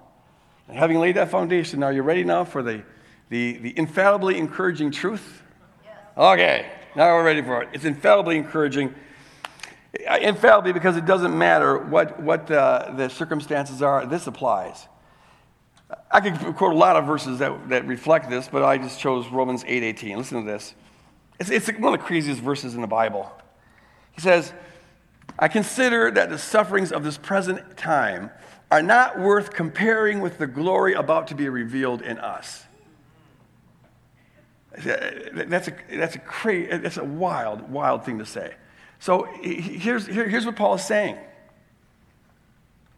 And 0.68 0.76
having 0.76 0.98
laid 0.98 1.16
that 1.16 1.31
foundation, 1.31 1.83
are 1.83 1.92
you 1.92 2.02
ready 2.02 2.24
now 2.24 2.44
for 2.44 2.62
the, 2.62 2.83
the, 3.29 3.59
the 3.59 3.79
infallibly 3.79 4.38
encouraging 4.38 4.90
truth? 4.90 5.42
Yes. 5.85 5.94
Okay, 6.16 6.66
now 6.94 7.14
we're 7.14 7.24
ready 7.24 7.42
for 7.42 7.62
it. 7.62 7.68
It's 7.72 7.85
infallibly 7.85 8.37
encouraging 8.37 8.94
infallibly 10.20 10.72
because 10.72 10.96
it 10.96 11.07
doesn't 11.07 11.37
matter 11.37 11.79
what, 11.79 12.20
what 12.20 12.50
uh, 12.50 12.92
the 12.96 13.09
circumstances 13.09 13.83
are, 13.83 14.07
this 14.07 14.26
applies. 14.26 14.88
I 16.11 16.20
could 16.20 16.57
quote 16.57 16.72
a 16.72 16.76
lot 16.76 16.96
of 16.96 17.07
verses 17.07 17.38
that, 17.38 17.68
that 17.68 17.87
reflect 17.87 18.29
this, 18.29 18.48
but 18.48 18.62
I 18.62 18.79
just 18.79 18.98
chose 19.00 19.29
Romans 19.29 19.64
8.18. 19.64 20.16
Listen 20.16 20.44
to 20.44 20.50
this. 20.50 20.74
It's, 21.38 21.50
it's 21.50 21.68
one 21.79 21.94
of 21.94 22.00
the 22.00 22.05
craziest 22.05 22.40
verses 22.40 22.74
in 22.74 22.81
the 22.81 22.87
Bible. 22.87 23.31
He 24.12 24.20
says, 24.20 24.52
I 25.38 25.48
consider 25.48 26.11
that 26.11 26.31
the 26.31 26.38
sufferings 26.38 26.92
of 26.92 27.05
this 27.05 27.18
present 27.18 27.76
time 27.76 28.31
are 28.70 28.83
not 28.83 29.18
worth 29.18 29.52
comparing 29.52 30.20
with 30.20 30.38
the 30.38 30.46
glory 30.46 30.94
about 30.94 31.29
to 31.29 31.35
be 31.35 31.48
revealed 31.48 32.02
in 32.02 32.18
us. 32.18 32.64
That's 34.76 35.68
a, 35.68 35.74
that's 35.90 36.16
a, 36.16 36.18
crazy, 36.18 36.76
that's 36.76 36.96
a 36.96 37.05
wild, 37.05 37.70
wild 37.70 38.05
thing 38.05 38.18
to 38.18 38.26
say. 38.26 38.55
So 38.98 39.29
here's, 39.42 40.07
here, 40.07 40.29
here's 40.29 40.44
what 40.44 40.57
Paul 40.57 40.74
is 40.74 40.85
saying. 40.85 41.16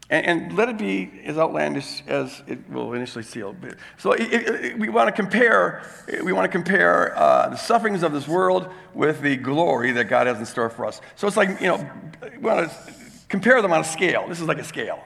And, 0.09 0.25
and, 0.25 0.57
let 0.57 0.69
it 0.69 0.77
be 0.79 1.21
as 1.25 1.37
outlandish 1.37 2.01
as 2.07 2.41
it 2.47 2.67
will 2.67 2.93
initially 2.93 3.23
seem. 3.23 3.55
So 3.99 4.13
it, 4.13 4.23
it, 4.33 4.79
we 4.79 4.89
want 4.89 5.07
to 5.07 5.11
compare, 5.11 5.83
we 6.23 6.33
want 6.33 6.45
to 6.45 6.51
compare 6.51 7.15
uh, 7.15 7.49
the 7.49 7.57
sufferings 7.57 8.01
of 8.01 8.11
this 8.11 8.27
world 8.27 8.69
with 8.95 9.21
the 9.21 9.35
glory 9.35 9.91
that 9.91 10.05
God 10.05 10.25
has 10.25 10.39
in 10.39 10.47
store 10.47 10.71
for 10.71 10.87
us. 10.87 10.99
So 11.15 11.27
it's 11.27 11.37
like, 11.37 11.61
you 11.61 11.67
know, 11.67 11.89
we 12.31 12.39
want 12.39 12.71
to 12.71 12.93
compare 13.29 13.61
them 13.61 13.71
on 13.71 13.81
a 13.81 13.83
scale. 13.83 14.27
This 14.27 14.41
is 14.41 14.47
like 14.47 14.57
a 14.57 14.63
scale. 14.63 15.03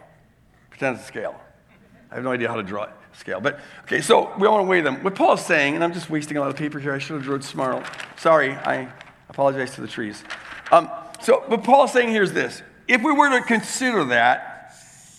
Pretend 0.74 0.96
it's 0.96 1.06
a 1.06 1.08
scale. 1.08 1.40
I 2.10 2.16
have 2.16 2.24
no 2.24 2.32
idea 2.32 2.48
how 2.48 2.56
to 2.56 2.64
draw 2.64 2.86
a 2.86 2.94
scale. 3.16 3.40
But, 3.40 3.60
okay, 3.84 4.02
so 4.02 4.34
we 4.40 4.48
want 4.48 4.64
to 4.64 4.68
weigh 4.68 4.82
them. 4.82 5.04
What 5.04 5.14
Paul 5.14 5.34
is 5.34 5.42
saying, 5.42 5.76
and 5.76 5.84
I'm 5.84 5.94
just 5.94 6.10
wasting 6.10 6.36
a 6.36 6.40
lot 6.40 6.50
of 6.50 6.56
paper 6.56 6.80
here. 6.80 6.96
I 6.96 6.98
should 6.98 7.14
have 7.14 7.24
drawn 7.24 7.44
smart. 7.44 7.86
Sorry, 8.18 8.54
I 8.54 8.92
apologize 9.30 9.76
to 9.76 9.82
the 9.82 9.88
trees. 9.88 10.24
Um, 10.72 10.90
so, 11.22 11.44
what 11.46 11.64
Paul 11.64 11.84
is 11.84 11.92
saying 11.92 12.10
here 12.10 12.24
is 12.24 12.34
this. 12.34 12.64
If 12.88 13.04
we 13.04 13.14
were 13.14 13.30
to 13.40 13.46
consider 13.46 14.04
that, 14.06 14.74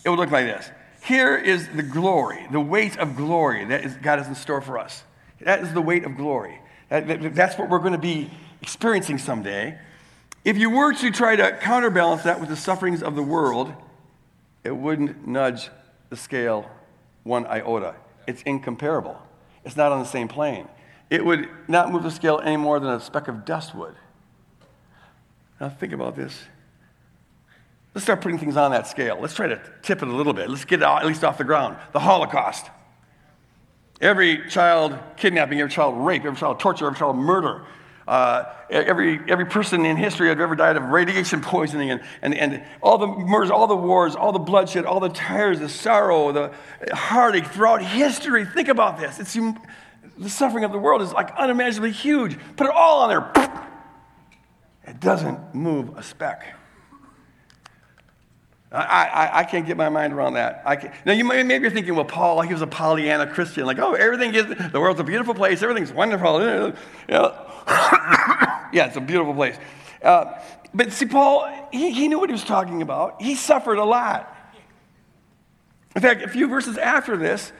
it 0.04 0.08
would 0.08 0.18
look 0.18 0.32
like 0.32 0.46
this. 0.46 0.68
Here 1.04 1.36
is 1.36 1.68
the 1.68 1.84
glory, 1.84 2.44
the 2.50 2.58
weight 2.58 2.98
of 2.98 3.14
glory 3.14 3.64
that 3.66 3.84
is, 3.84 3.94
God 3.94 4.18
has 4.18 4.26
in 4.26 4.34
store 4.34 4.60
for 4.60 4.76
us. 4.76 5.04
That 5.40 5.60
is 5.60 5.72
the 5.72 5.80
weight 5.80 6.02
of 6.04 6.16
glory. 6.16 6.58
That, 6.88 7.06
that, 7.06 7.34
that's 7.36 7.56
what 7.56 7.70
we're 7.70 7.78
going 7.78 7.92
to 7.92 7.98
be 7.98 8.28
experiencing 8.60 9.18
someday. 9.18 9.78
If 10.44 10.58
you 10.58 10.70
were 10.70 10.92
to 10.94 11.10
try 11.12 11.36
to 11.36 11.56
counterbalance 11.60 12.24
that 12.24 12.40
with 12.40 12.48
the 12.48 12.56
sufferings 12.56 13.04
of 13.04 13.14
the 13.14 13.22
world, 13.22 13.72
it 14.64 14.74
wouldn't 14.74 15.26
nudge 15.26 15.70
the 16.10 16.16
scale 16.16 16.68
one 17.22 17.46
iota. 17.46 17.94
It's 18.26 18.42
incomparable. 18.42 19.20
It's 19.64 19.76
not 19.76 19.92
on 19.92 20.00
the 20.00 20.08
same 20.08 20.28
plane. 20.28 20.68
It 21.10 21.24
would 21.24 21.48
not 21.68 21.92
move 21.92 22.02
the 22.02 22.10
scale 22.10 22.40
any 22.42 22.56
more 22.56 22.80
than 22.80 22.90
a 22.90 23.00
speck 23.00 23.28
of 23.28 23.44
dust 23.44 23.74
would. 23.74 23.94
Now, 25.60 25.68
think 25.68 25.92
about 25.92 26.16
this. 26.16 26.44
Let's 27.94 28.04
start 28.04 28.20
putting 28.20 28.38
things 28.38 28.56
on 28.56 28.72
that 28.72 28.86
scale. 28.86 29.18
Let's 29.20 29.34
try 29.34 29.46
to 29.46 29.60
tip 29.82 30.02
it 30.02 30.08
a 30.08 30.12
little 30.12 30.32
bit. 30.32 30.50
Let's 30.50 30.64
get 30.64 30.80
it 30.80 30.84
at 30.84 31.06
least 31.06 31.22
off 31.22 31.38
the 31.38 31.44
ground. 31.44 31.76
The 31.92 32.00
Holocaust. 32.00 32.66
Every 34.00 34.48
child 34.48 34.98
kidnapping, 35.16 35.60
every 35.60 35.70
child 35.70 35.96
rape, 35.96 36.24
every 36.24 36.38
child 36.38 36.58
torture, 36.58 36.86
every 36.86 36.98
child 36.98 37.16
murder. 37.16 37.64
Uh, 38.06 38.44
every, 38.68 39.18
every 39.28 39.46
person 39.46 39.86
in 39.86 39.96
history 39.96 40.28
had 40.28 40.38
ever 40.38 40.54
died 40.54 40.76
of 40.76 40.84
radiation 40.84 41.40
poisoning 41.40 41.90
and, 41.90 42.02
and, 42.20 42.34
and 42.34 42.62
all 42.82 42.98
the 42.98 43.06
murders, 43.06 43.50
all 43.50 43.66
the 43.66 43.76
wars, 43.76 44.14
all 44.14 44.30
the 44.30 44.38
bloodshed, 44.38 44.84
all 44.84 45.00
the 45.00 45.08
tears, 45.08 45.60
the 45.60 45.68
sorrow, 45.68 46.30
the 46.30 46.52
heartache 46.92 47.46
throughout 47.46 47.82
history. 47.82 48.44
Think 48.44 48.68
about 48.68 48.98
this. 48.98 49.18
It's, 49.18 49.32
the 50.18 50.28
suffering 50.28 50.64
of 50.64 50.72
the 50.72 50.78
world 50.78 51.00
is 51.00 51.12
like 51.12 51.30
unimaginably 51.36 51.92
huge. 51.92 52.38
Put 52.56 52.66
it 52.66 52.72
all 52.74 53.02
on 53.02 53.08
there. 53.08 53.54
It 54.86 55.00
doesn't 55.00 55.54
move 55.54 55.96
a 55.96 56.02
speck. 56.02 56.54
I, 58.70 59.04
I, 59.06 59.38
I, 59.38 59.44
can't 59.44 59.66
get 59.66 59.76
my 59.76 59.88
mind 59.88 60.12
around 60.12 60.34
that. 60.34 60.62
I 60.66 60.74
can, 60.74 60.92
now, 61.06 61.12
you 61.12 61.24
may, 61.24 61.44
maybe 61.44 61.62
you're 61.62 61.70
thinking, 61.70 61.94
well, 61.94 62.04
Paul, 62.04 62.40
he 62.40 62.52
was 62.52 62.60
a 62.60 62.66
Pollyanna 62.66 63.28
Christian. 63.28 63.66
Like, 63.66 63.78
oh, 63.78 63.94
everything 63.94 64.34
is, 64.34 64.46
the 64.72 64.80
world's 64.80 64.98
a 64.98 65.04
beautiful 65.04 65.32
place. 65.32 65.62
Everything's 65.62 65.92
wonderful. 65.92 66.40
You 66.42 66.74
know, 67.08 67.52
yeah, 68.72 68.86
it's 68.86 68.96
a 68.96 69.00
beautiful 69.00 69.34
place. 69.34 69.56
Uh, 70.02 70.38
but 70.74 70.92
see, 70.92 71.06
Paul, 71.06 71.68
he, 71.72 71.92
he 71.92 72.08
knew 72.08 72.18
what 72.18 72.28
he 72.28 72.32
was 72.34 72.44
talking 72.44 72.82
about. 72.82 73.22
He 73.22 73.34
suffered 73.34 73.78
a 73.78 73.84
lot. 73.84 74.30
In 75.94 76.02
fact, 76.02 76.22
a 76.22 76.28
few 76.28 76.48
verses 76.48 76.76
after 76.76 77.16
this, 77.16 77.52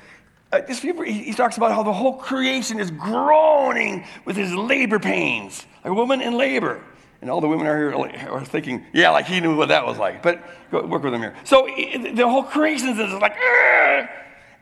uh, 0.53 0.63
few, 0.63 1.01
he, 1.03 1.25
he 1.25 1.33
talks 1.33 1.57
about 1.57 1.73
how 1.73 1.83
the 1.83 1.93
whole 1.93 2.15
creation 2.15 2.81
is 2.81 2.91
groaning 2.91 4.05
with 4.25 4.37
his 4.37 4.53
labor 4.53 4.99
pains, 4.99 5.65
like 5.85 5.93
a 5.93 5.95
woman 5.95 6.21
in 6.21 6.37
labor. 6.37 6.83
And 7.21 7.31
all 7.31 7.41
the 7.41 7.49
women 7.49 7.67
are 7.67 7.79
here 7.79 8.31
are 8.31 8.45
thinking, 8.45 8.85
yeah, 8.93 9.11
like 9.11 9.25
he 9.25 9.41
knew 9.41 9.57
what 9.57 9.69
that 9.69 9.87
was 9.87 9.97
like. 9.97 10.23
But 10.23 10.45
go, 10.71 10.85
work 10.85 11.03
with 11.03 11.15
him 11.15 11.21
here. 11.21 11.35
So 11.45 11.67
the 11.67 12.29
whole 12.29 12.43
creation 12.43 12.91
is 12.91 12.99
like, 13.15 13.37
Argh! 13.37 14.11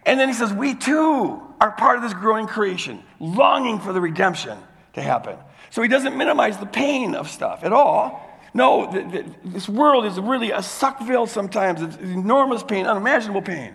And 0.04 0.20
then 0.20 0.28
he 0.28 0.34
says, 0.34 0.52
We 0.52 0.74
too 0.74 1.42
are 1.60 1.72
part 1.72 1.96
of 1.96 2.02
this 2.02 2.14
growing 2.14 2.46
creation, 2.46 3.02
longing 3.18 3.80
for 3.80 3.92
the 3.92 4.00
redemption 4.00 4.58
to 4.94 5.02
happen. 5.02 5.36
So 5.70 5.82
he 5.82 5.88
doesn't 5.88 6.16
minimize 6.16 6.58
the 6.58 6.66
pain 6.66 7.14
of 7.14 7.28
stuff 7.28 7.64
at 7.64 7.72
all. 7.72 8.28
No, 8.54 8.90
this 9.44 9.68
world 9.68 10.04
is 10.04 10.20
really 10.20 10.50
a 10.50 10.62
suckville 10.62 11.26
sometimes. 11.26 11.80
It's 11.80 11.96
enormous 11.96 12.62
pain, 12.62 12.86
unimaginable 12.86 13.42
pain. 13.42 13.74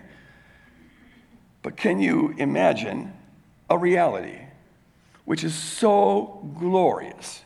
But 1.62 1.76
can 1.76 1.98
you 1.98 2.34
imagine 2.38 3.12
a 3.68 3.76
reality 3.76 4.38
which 5.24 5.44
is 5.44 5.54
so 5.54 6.40
glorious 6.58 7.42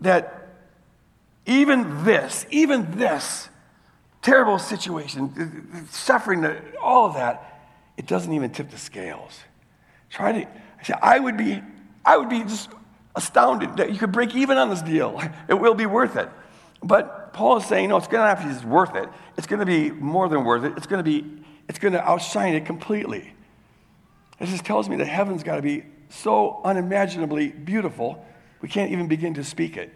that 0.00 0.48
even 1.46 2.04
this, 2.04 2.46
even 2.50 2.98
this 2.98 3.48
terrible 4.22 4.58
situation, 4.58 5.88
suffering, 5.90 6.44
all 6.80 7.06
of 7.06 7.14
that, 7.14 7.60
it 7.96 8.06
doesn't 8.06 8.32
even 8.32 8.50
tip 8.50 8.70
the 8.70 8.78
scales. 8.78 9.40
Try 10.10 10.32
to, 10.32 10.48
I 11.02 11.18
would 11.18 11.36
be, 11.36 11.62
I 12.04 12.16
would 12.16 12.28
be 12.28 12.42
just 12.42 12.70
astounded 13.14 13.76
that 13.78 13.92
you 13.92 13.98
could 13.98 14.12
break 14.12 14.34
even 14.34 14.58
on 14.58 14.70
this 14.70 14.82
deal. 14.82 15.20
It 15.48 15.54
will 15.54 15.74
be 15.74 15.86
worth 15.86 16.16
it. 16.16 16.28
But 16.82 17.32
Paul 17.32 17.56
is 17.56 17.66
saying, 17.66 17.88
no, 17.88 17.96
it's 17.96 18.06
going 18.06 18.22
to 18.22 18.28
have 18.28 18.42
to 18.42 18.62
be 18.62 18.68
worth 18.68 18.94
it. 18.94 19.08
It's 19.36 19.46
going 19.46 19.60
to 19.60 19.66
be 19.66 19.90
more 19.90 20.28
than 20.28 20.44
worth 20.44 20.64
it. 20.64 20.74
It's 20.76 20.86
going 20.86 21.04
to 21.04 21.10
be, 21.10 21.42
it's 21.68 21.78
going 21.78 21.94
to 21.94 22.08
outshine 22.08 22.54
it 22.54 22.64
completely. 22.64 23.32
It 24.38 24.46
just 24.46 24.64
tells 24.64 24.88
me 24.88 24.96
that 24.96 25.06
heaven's 25.06 25.42
got 25.42 25.56
to 25.56 25.62
be 25.62 25.84
so 26.10 26.60
unimaginably 26.64 27.48
beautiful, 27.48 28.24
we 28.60 28.68
can't 28.68 28.90
even 28.92 29.08
begin 29.08 29.34
to 29.34 29.44
speak 29.44 29.76
it. 29.76 29.94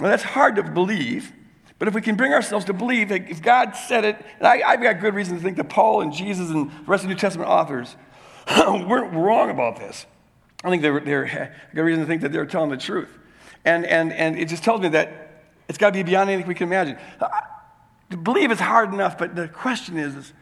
Well, 0.00 0.10
that's 0.10 0.22
hard 0.22 0.56
to 0.56 0.62
believe, 0.62 1.32
but 1.78 1.88
if 1.88 1.94
we 1.94 2.00
can 2.00 2.16
bring 2.16 2.32
ourselves 2.32 2.64
to 2.66 2.72
believe 2.72 3.08
that 3.08 3.28
if 3.28 3.42
God 3.42 3.72
said 3.72 4.04
it, 4.04 4.16
and 4.38 4.46
I, 4.46 4.58
have 4.70 4.82
got 4.82 5.00
good 5.00 5.14
reason 5.14 5.36
to 5.36 5.42
think 5.42 5.56
that 5.56 5.68
Paul 5.68 6.02
and 6.02 6.12
Jesus 6.12 6.50
and 6.50 6.70
the 6.70 6.74
rest 6.86 7.04
of 7.04 7.08
the 7.08 7.14
New 7.14 7.20
Testament 7.20 7.50
authors 7.50 7.96
weren't 8.86 9.14
wrong 9.14 9.50
about 9.50 9.76
this. 9.76 10.06
I 10.62 10.70
think 10.70 10.82
they're, 10.82 11.00
they're 11.00 11.54
got 11.74 11.82
reason 11.82 12.02
to 12.02 12.06
think 12.06 12.22
that 12.22 12.32
they're 12.32 12.46
telling 12.46 12.70
the 12.70 12.76
truth. 12.76 13.10
And, 13.64 13.84
and, 13.84 14.12
and 14.12 14.38
it 14.38 14.48
just 14.48 14.64
tells 14.64 14.80
me 14.80 14.88
that 14.90 15.42
it's 15.68 15.78
got 15.78 15.88
to 15.88 15.92
be 15.92 16.02
beyond 16.02 16.30
anything 16.30 16.48
we 16.48 16.54
can 16.54 16.68
imagine. 16.68 16.98
To 18.10 18.16
believe 18.16 18.50
is 18.50 18.60
hard 18.60 18.92
enough, 18.92 19.18
but 19.18 19.34
the 19.34 19.48
question 19.48 19.98
is, 19.98 20.14
is 20.14 20.32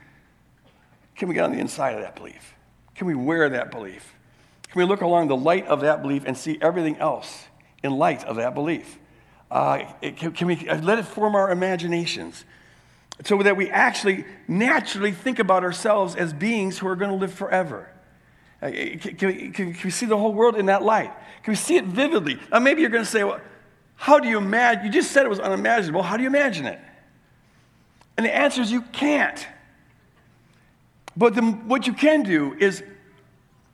can 1.17 1.29
we 1.29 1.35
get 1.35 1.45
on 1.45 1.53
the 1.53 1.59
inside 1.59 1.95
of 1.95 2.01
that 2.01 2.17
belief? 2.17 2.55
Can 2.95 3.07
we 3.07 3.15
wear 3.15 3.49
that 3.49 3.71
belief? 3.71 4.15
Can 4.69 4.81
we 4.81 4.85
look 4.85 5.03
along 5.03 5.29
the 5.29 5.37
light 5.37 5.67
of 5.67 5.81
that 5.83 6.03
belief 6.03 6.25
and 6.27 6.37
see 6.37 6.59
everything 6.61 6.97
else 6.97 7.47
in 7.83 7.93
light 7.93 8.25
of 8.25 8.37
that 8.37 8.55
belief? 8.55 8.99
Uh, 9.51 9.85
can, 10.01 10.33
can, 10.33 10.47
we 10.47 10.67
uh, 10.69 10.81
let 10.81 10.99
it 10.99 11.05
form 11.05 11.35
our 11.35 11.51
imaginations 11.51 12.45
so 13.25 13.43
that 13.43 13.57
we 13.57 13.69
actually 13.69 14.25
naturally 14.49 15.13
think 15.13 15.39
about 15.39 15.63
ourselves 15.63 16.17
as 16.17 16.33
beings 16.33 16.79
who 16.79 16.89
are 16.89 16.97
going 16.97 17.11
to 17.11 17.17
live 17.17 17.33
forever? 17.33 17.92
Uh, 18.63 18.71
can, 18.71 19.17
can, 19.17 19.53
can, 19.53 19.77
we, 19.83 19.91
see 19.91 20.07
the 20.07 20.17
whole 20.17 20.33
world 20.33 20.57
in 20.57 20.67
that 20.67 20.83
light? 20.83 21.13
Can 21.43 21.51
we 21.51 21.57
see 21.57 21.77
it 21.77 21.85
vividly? 21.85 22.39
Now, 22.53 22.61
maybe 22.61 22.81
you're 22.81 22.91
going 22.91 23.05
to 23.05 23.11
say, 23.11 23.25
well, 23.25 23.41
how 23.97 24.21
do 24.21 24.29
you 24.29 24.39
imagine? 24.39 24.85
You 24.85 24.93
just 24.93 25.11
said 25.11 25.27
it 25.27 25.29
was 25.29 25.41
unimaginable. 25.41 26.03
How 26.03 26.17
do 26.17 26.23
you 26.23 26.29
imagine 26.29 26.67
it? 26.67 26.79
And 28.17 28.25
the 28.25 28.35
answer 28.35 28.63
is 28.63 28.71
you 28.71 28.83
can't. 28.83 29.47
But 31.17 31.35
the, 31.35 31.43
what 31.43 31.89
you 31.89 31.93
can 31.93 32.23
do 32.23 32.55
is 32.59 32.85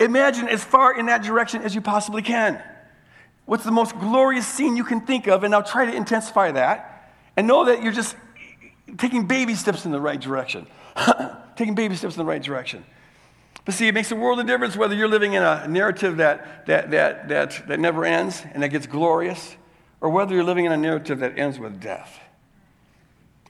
imagine 0.01 0.49
as 0.49 0.64
far 0.64 0.99
in 0.99 1.07
that 1.07 1.22
direction 1.22 1.61
as 1.62 1.74
you 1.74 1.82
possibly 1.82 2.22
can. 2.22 2.62
What's 3.45 3.64
the 3.64 3.70
most 3.70 3.99
glorious 3.99 4.47
scene 4.47 4.76
you 4.76 4.84
can 4.84 5.03
think 5.03 5.26
of? 5.26 5.45
And 5.45 5.51
now 5.51 5.61
try 5.61 5.84
to 5.84 5.95
intensify 5.95 6.53
that. 6.53 7.12
And 7.36 7.47
know 7.47 7.66
that 7.66 7.82
you're 7.82 7.93
just 7.93 8.16
taking 8.97 9.26
baby 9.26 9.55
steps 9.55 9.84
in 9.84 9.93
the 9.93 10.01
right 10.01 10.20
direction. 10.20 10.66
taking 11.57 11.74
baby 11.74 11.95
steps 11.95 12.14
in 12.14 12.18
the 12.18 12.28
right 12.28 12.43
direction. 12.43 12.84
But 13.68 13.74
see, 13.74 13.86
it 13.86 13.92
makes 13.92 14.10
a 14.10 14.16
world 14.16 14.40
of 14.40 14.46
difference 14.46 14.78
whether 14.78 14.94
you're 14.94 15.08
living 15.08 15.34
in 15.34 15.42
a 15.42 15.68
narrative 15.68 16.16
that, 16.16 16.64
that, 16.64 16.90
that, 16.90 17.28
that, 17.28 17.68
that 17.68 17.78
never 17.78 18.06
ends 18.06 18.42
and 18.54 18.62
that 18.62 18.70
gets 18.70 18.86
glorious, 18.86 19.56
or 20.00 20.08
whether 20.08 20.34
you're 20.34 20.42
living 20.42 20.64
in 20.64 20.72
a 20.72 20.76
narrative 20.78 21.18
that 21.18 21.38
ends 21.38 21.58
with 21.58 21.78
death. 21.78 22.18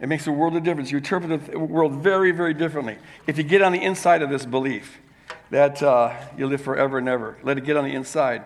It 0.00 0.08
makes 0.08 0.26
a 0.26 0.32
world 0.32 0.56
of 0.56 0.64
difference. 0.64 0.90
You 0.90 0.98
interpret 0.98 1.46
the 1.46 1.56
world 1.60 2.02
very, 2.02 2.32
very 2.32 2.52
differently. 2.52 2.98
If 3.28 3.38
you 3.38 3.44
get 3.44 3.62
on 3.62 3.70
the 3.70 3.80
inside 3.80 4.22
of 4.22 4.28
this 4.28 4.44
belief 4.44 4.98
that 5.50 5.80
uh, 5.84 6.12
you 6.36 6.48
live 6.48 6.62
forever 6.62 6.98
and 6.98 7.08
ever, 7.08 7.38
let 7.44 7.56
it 7.56 7.64
get 7.64 7.76
on 7.76 7.84
the 7.84 7.94
inside. 7.94 8.44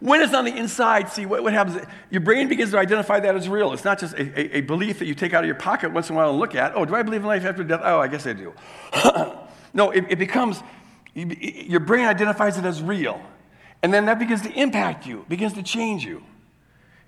When 0.00 0.22
it's 0.22 0.32
on 0.32 0.46
the 0.46 0.56
inside, 0.56 1.10
see 1.10 1.26
what, 1.26 1.42
what 1.42 1.52
happens? 1.52 1.84
Your 2.08 2.22
brain 2.22 2.48
begins 2.48 2.70
to 2.70 2.78
identify 2.78 3.20
that 3.20 3.36
as 3.36 3.50
real. 3.50 3.74
It's 3.74 3.84
not 3.84 3.98
just 3.98 4.14
a, 4.14 4.22
a, 4.22 4.56
a, 4.56 4.60
belief 4.62 5.00
that 5.00 5.04
you 5.04 5.14
take 5.14 5.34
out 5.34 5.44
of 5.44 5.46
your 5.46 5.56
pocket 5.56 5.92
once 5.92 6.08
in 6.08 6.14
a 6.14 6.18
while 6.18 6.30
and 6.30 6.38
look 6.38 6.54
at. 6.54 6.74
Oh, 6.74 6.86
do 6.86 6.94
I 6.94 7.02
believe 7.02 7.20
in 7.20 7.26
life 7.26 7.44
after 7.44 7.62
death? 7.62 7.82
Oh, 7.84 8.00
I 8.00 8.08
guess 8.08 8.26
I 8.26 8.32
do. 8.32 8.54
no, 9.72 9.90
it, 9.90 10.04
it 10.10 10.18
becomes, 10.18 10.62
your 11.14 11.80
brain 11.80 12.06
identifies 12.06 12.58
it 12.58 12.64
as 12.64 12.82
real. 12.82 13.20
And 13.82 13.94
then 13.94 14.06
that 14.06 14.18
begins 14.18 14.42
to 14.42 14.52
impact 14.52 15.06
you, 15.06 15.24
begins 15.28 15.52
to 15.54 15.62
change 15.62 16.04
you. 16.04 16.22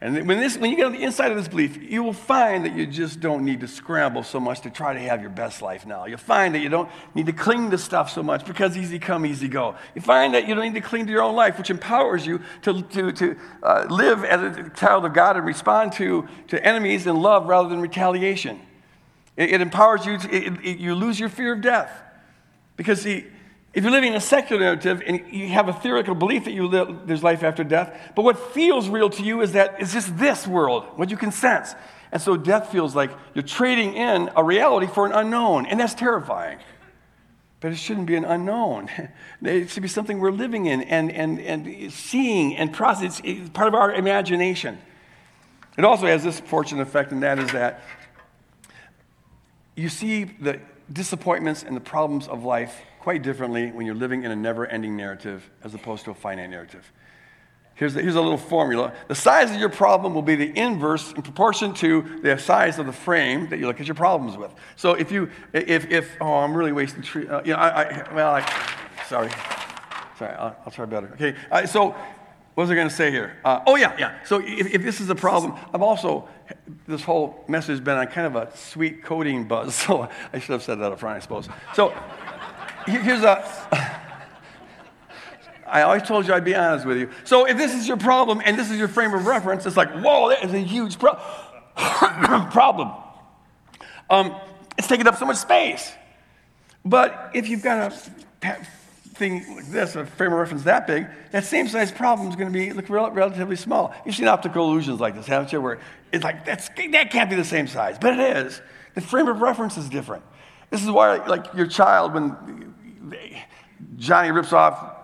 And 0.03 0.27
when, 0.27 0.41
this, 0.41 0.57
when 0.57 0.71
you 0.71 0.79
get 0.79 0.87
on 0.87 0.93
the 0.93 1.03
inside 1.03 1.31
of 1.31 1.37
this 1.37 1.47
belief, 1.47 1.77
you 1.77 2.03
will 2.03 2.15
find 2.15 2.65
that 2.65 2.75
you 2.75 2.87
just 2.87 3.21
don't 3.21 3.45
need 3.45 3.61
to 3.61 3.69
scramble 3.69 4.23
so 4.23 4.41
much 4.41 4.63
to 4.63 4.71
try 4.71 4.95
to 4.95 5.01
have 5.01 5.21
your 5.21 5.29
best 5.29 5.61
life 5.61 5.85
now. 5.85 6.07
You'll 6.07 6.17
find 6.17 6.55
that 6.55 6.61
you 6.61 6.71
don't 6.71 6.89
need 7.15 7.27
to 7.27 7.35
cling 7.35 7.71
to 7.71 7.77
stuff 7.77 8.11
so 8.11 8.23
much 8.23 8.47
because 8.47 8.79
easy 8.79 8.99
come, 8.99 9.27
easy 9.27 9.47
go. 9.47 9.75
You 9.95 10.01
find 10.01 10.33
that 10.33 10.49
you 10.49 10.55
don't 10.55 10.65
need 10.65 10.75
to 10.75 10.81
cling 10.81 11.05
to 11.05 11.13
your 11.13 11.21
own 11.21 11.35
life, 11.35 11.59
which 11.59 11.69
empowers 11.69 12.27
you 12.27 12.41
to, 12.63 12.81
to, 12.81 13.13
to 13.13 13.37
uh, 13.63 13.87
live 13.91 14.25
as 14.25 14.57
a 14.57 14.71
child 14.71 15.05
of 15.05 15.13
God 15.13 15.37
and 15.37 15.45
respond 15.45 15.93
to, 15.95 16.27
to 16.49 16.67
enemies 16.67 17.07
in 17.07 17.21
love 17.21 17.47
rather 17.47 17.69
than 17.69 17.83
retaliation. 17.83 18.59
It, 19.37 19.51
it 19.51 19.61
empowers 19.61 20.07
you, 20.07 20.17
to, 20.17 20.35
it, 20.35 20.65
it, 20.65 20.79
you 20.79 20.95
lose 20.95 21.21
your 21.21 21.29
fear 21.29 21.53
of 21.53 21.61
death. 21.61 21.91
Because, 22.81 23.03
see, 23.03 23.27
if 23.75 23.85
you're 23.85 23.93
living 23.93 24.13
in 24.13 24.17
a 24.17 24.23
secular 24.23 24.63
narrative 24.63 25.03
and 25.07 25.21
you 25.31 25.49
have 25.49 25.69
a 25.69 25.73
theoretical 25.75 26.15
belief 26.15 26.47
that 26.47 26.55
you 26.55 26.67
live, 26.67 27.07
there's 27.07 27.23
life 27.23 27.43
after 27.43 27.63
death, 27.63 28.13
but 28.17 28.23
what 28.23 28.39
feels 28.55 28.89
real 28.89 29.11
to 29.11 29.23
you 29.23 29.43
is 29.43 29.53
that 29.53 29.77
it's 29.81 29.93
just 29.93 30.17
this 30.17 30.47
world, 30.47 30.87
what 30.97 31.11
you 31.11 31.19
can 31.19 31.31
sense. 31.31 31.75
And 32.11 32.23
so 32.23 32.39
death 32.39 32.73
feels 32.73 32.97
like 32.97 33.11
you're 33.35 33.45
trading 33.45 33.93
in 33.93 34.31
a 34.35 34.43
reality 34.43 34.87
for 34.87 35.05
an 35.05 35.13
unknown, 35.13 35.67
and 35.67 35.79
that's 35.79 35.93
terrifying. 35.93 36.59
But 37.61 37.73
it 37.73 37.77
shouldn't 37.77 38.07
be 38.07 38.17
an 38.17 38.25
unknown. 38.25 38.89
It 39.43 39.69
should 39.69 39.83
be 39.83 39.89
something 39.91 40.21
we're 40.21 40.33
living 40.33 40.65
in 40.65 40.81
and, 40.81 41.13
and, 41.13 41.39
and 41.39 41.93
seeing 41.93 42.57
and 42.57 42.73
processing. 42.73 43.27
It's 43.27 43.51
part 43.51 43.69
of 43.69 43.75
our 43.75 43.93
imagination. 43.93 44.79
It 45.77 45.85
also 45.85 46.07
has 46.07 46.25
this 46.25 46.41
fortunate 46.41 46.81
effect, 46.81 47.13
and 47.13 47.23
that 47.25 47.39
is 47.39 47.53
that 47.53 47.83
you 49.77 49.91
see 49.91 50.25
the 50.25 50.61
disappointments 50.93 51.63
and 51.63 51.77
the 51.77 51.81
problems 51.81 52.29
of 52.29 52.45
life 52.45 52.83
quite 52.99 53.23
differently 53.23 53.71
when 53.71 53.87
you're 53.87 53.95
living 53.95 54.25
in 54.25 54.31
a 54.31 54.37
never 54.37 54.67
ending 54.67 54.97
narrative 54.97 55.49
as 55.65 55.75
opposed 55.75 56.05
to 56.05 56.11
a 56.11 56.15
finite 56.15 56.51
narrative. 56.51 56.93
Here's, 57.75 57.95
the, 57.95 58.03
here's 58.03 58.15
a 58.15 58.21
little 58.21 58.37
formula. 58.37 58.93
The 59.09 59.15
size 59.15 59.51
of 59.51 59.59
your 59.59 59.71
problem 59.71 60.13
will 60.15 60.21
be 60.21 60.35
the 60.35 60.53
inverse 60.59 61.13
in 61.13 61.23
proportion 61.23 61.73
to 61.75 62.21
the 62.23 62.37
size 62.37 62.79
of 62.79 62.85
the 62.85 62.93
frame 62.93 63.49
that 63.49 63.59
you 63.59 63.67
look 63.67 63.81
at 63.81 63.87
your 63.87 63.95
problems 63.95 64.37
with. 64.37 64.53
So 64.77 64.93
if 64.93 65.11
you, 65.11 65.31
if, 65.55 65.91
if 65.91 66.15
oh, 66.21 66.35
I'm 66.35 66.53
really 66.55 66.73
wasting 66.73 67.01
tree, 67.03 67.27
uh, 67.27 67.41
you 67.43 67.53
know, 67.53 67.59
I, 67.59 67.83
I, 67.83 68.15
well, 68.15 68.35
I, 68.35 69.05
sorry. 69.09 69.31
Sorry, 70.19 70.35
I'll, 70.37 70.55
I'll 70.67 70.73
try 70.73 70.85
better. 70.85 71.09
Okay, 71.15 71.35
uh, 71.51 71.65
so 71.65 71.97
what 72.61 72.65
was 72.65 72.73
I 72.73 72.75
going 72.75 72.91
to 72.91 72.95
say 72.95 73.11
here? 73.11 73.39
Uh, 73.43 73.61
oh, 73.67 73.77
yeah, 73.77 73.97
yeah. 73.99 74.23
So 74.27 74.39
if, 74.45 74.75
if, 74.75 74.83
this 74.83 75.01
is 75.01 75.09
a 75.09 75.15
problem, 75.15 75.55
I've 75.73 75.81
also, 75.81 76.29
this 76.87 77.03
whole 77.03 77.43
message 77.49 77.71
has 77.71 77.81
been 77.81 77.97
on 77.97 78.07
kind 78.09 78.27
of 78.27 78.37
a 78.37 78.55
sweet 78.55 79.03
codeine 79.03 79.49
buzz. 79.49 79.75
So 79.87 80.11
I 80.31 80.39
should 80.39 80.53
have 80.53 80.63
said 80.63 80.79
that 80.81 80.93
up 80.93 81.01
front, 81.01 81.17
I 81.17 81.21
suppose. 81.21 81.49
So 81.75 81.95
here's 82.85 83.23
a. 83.23 83.43
I 85.67 85.81
always 85.81 86.03
told 86.03 86.27
you 86.27 86.35
I'd 86.35 86.45
be 86.45 86.55
honest 86.55 86.85
with 86.85 86.99
you. 86.99 87.09
So 87.25 87.47
if 87.47 87.57
this 87.57 87.73
is 87.75 87.89
your 87.89 87.97
problem 87.97 88.43
and 88.45 88.59
this 88.59 88.71
is 88.71 88.79
your 88.79 88.89
frame 88.89 89.15
of 89.15 89.25
reference, 89.25 89.65
it's 89.65 89.79
like, 89.79 89.91
whoa, 89.93 90.29
that 90.29 90.45
is 90.45 90.53
a 90.53 90.59
huge 90.59 90.99
pro- 90.99 91.15
problem. 92.51 92.93
Um, 94.11 94.37
it's 94.77 94.87
taking 94.87 95.07
up 95.07 95.17
so 95.17 95.25
much 95.25 95.39
space. 95.39 95.91
But 96.85 97.31
if 97.33 97.49
you've 97.49 97.63
got 97.63 97.91
a 97.91 98.57
thing 99.21 99.55
like 99.55 99.67
this, 99.67 99.95
a 99.95 100.05
frame 100.05 100.33
of 100.33 100.39
reference 100.39 100.65
that 100.65 100.89
big, 100.89 101.07
that 101.31 101.45
same 101.45 101.69
size 101.69 101.93
problem 101.93 102.29
is 102.29 102.35
going 102.35 102.53
to 102.53 102.59
be 102.59 102.73
look 102.73 102.89
rel- 102.89 103.13
relatively 103.13 103.55
small. 103.55 103.95
You've 104.05 104.17
seen 104.17 104.27
optical 104.27 104.69
illusions 104.69 104.99
like 104.99 105.15
this, 105.15 105.27
haven't 105.27 105.53
you? 105.53 105.61
Where 105.61 105.79
it's 106.11 106.25
like 106.25 106.45
that's, 106.45 106.69
that 106.91 107.11
can't 107.13 107.31
be 107.31 107.37
the 107.37 107.45
same 107.45 107.69
size, 107.69 107.99
but 108.01 108.19
it 108.19 108.37
is. 108.37 108.61
The 108.95 109.01
frame 109.01 109.29
of 109.29 109.41
reference 109.41 109.77
is 109.77 109.89
different. 109.89 110.25
This 110.71 110.83
is 110.83 110.91
why, 110.91 111.25
like 111.27 111.55
your 111.55 111.67
child, 111.67 112.15
when 112.15 112.75
Johnny 113.97 114.33
rips 114.33 114.53
off 114.53 114.97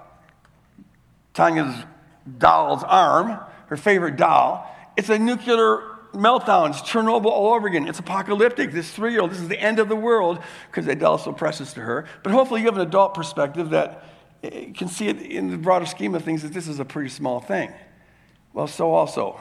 Tanya's 1.34 1.84
doll's 2.38 2.82
arm, 2.82 3.38
her 3.66 3.76
favorite 3.76 4.16
doll. 4.16 4.66
It's 4.96 5.10
a 5.10 5.18
nuclear 5.18 5.95
meltdown. 6.16 6.70
It's 6.70 6.80
Chernobyl 6.80 7.26
all 7.26 7.54
over 7.54 7.66
again. 7.66 7.86
It's 7.86 7.98
apocalyptic. 7.98 8.72
This 8.72 8.90
three 8.90 9.12
year 9.12 9.20
old, 9.20 9.30
this 9.30 9.40
is 9.40 9.48
the 9.48 9.60
end 9.60 9.78
of 9.78 9.88
the 9.88 9.96
world 9.96 10.40
because 10.70 10.86
doll's 10.96 11.24
so 11.24 11.32
precious 11.32 11.72
to 11.74 11.80
her. 11.80 12.06
But 12.22 12.32
hopefully, 12.32 12.60
you 12.60 12.66
have 12.66 12.76
an 12.76 12.86
adult 12.86 13.14
perspective 13.14 13.70
that 13.70 14.04
eh, 14.42 14.72
can 14.72 14.88
see 14.88 15.08
it 15.08 15.20
in 15.20 15.50
the 15.50 15.58
broader 15.58 15.86
scheme 15.86 16.14
of 16.14 16.24
things 16.24 16.42
that 16.42 16.52
this 16.52 16.68
is 16.68 16.80
a 16.80 16.84
pretty 16.84 17.10
small 17.10 17.40
thing. 17.40 17.72
Well, 18.52 18.66
so 18.66 18.92
also, 18.92 19.40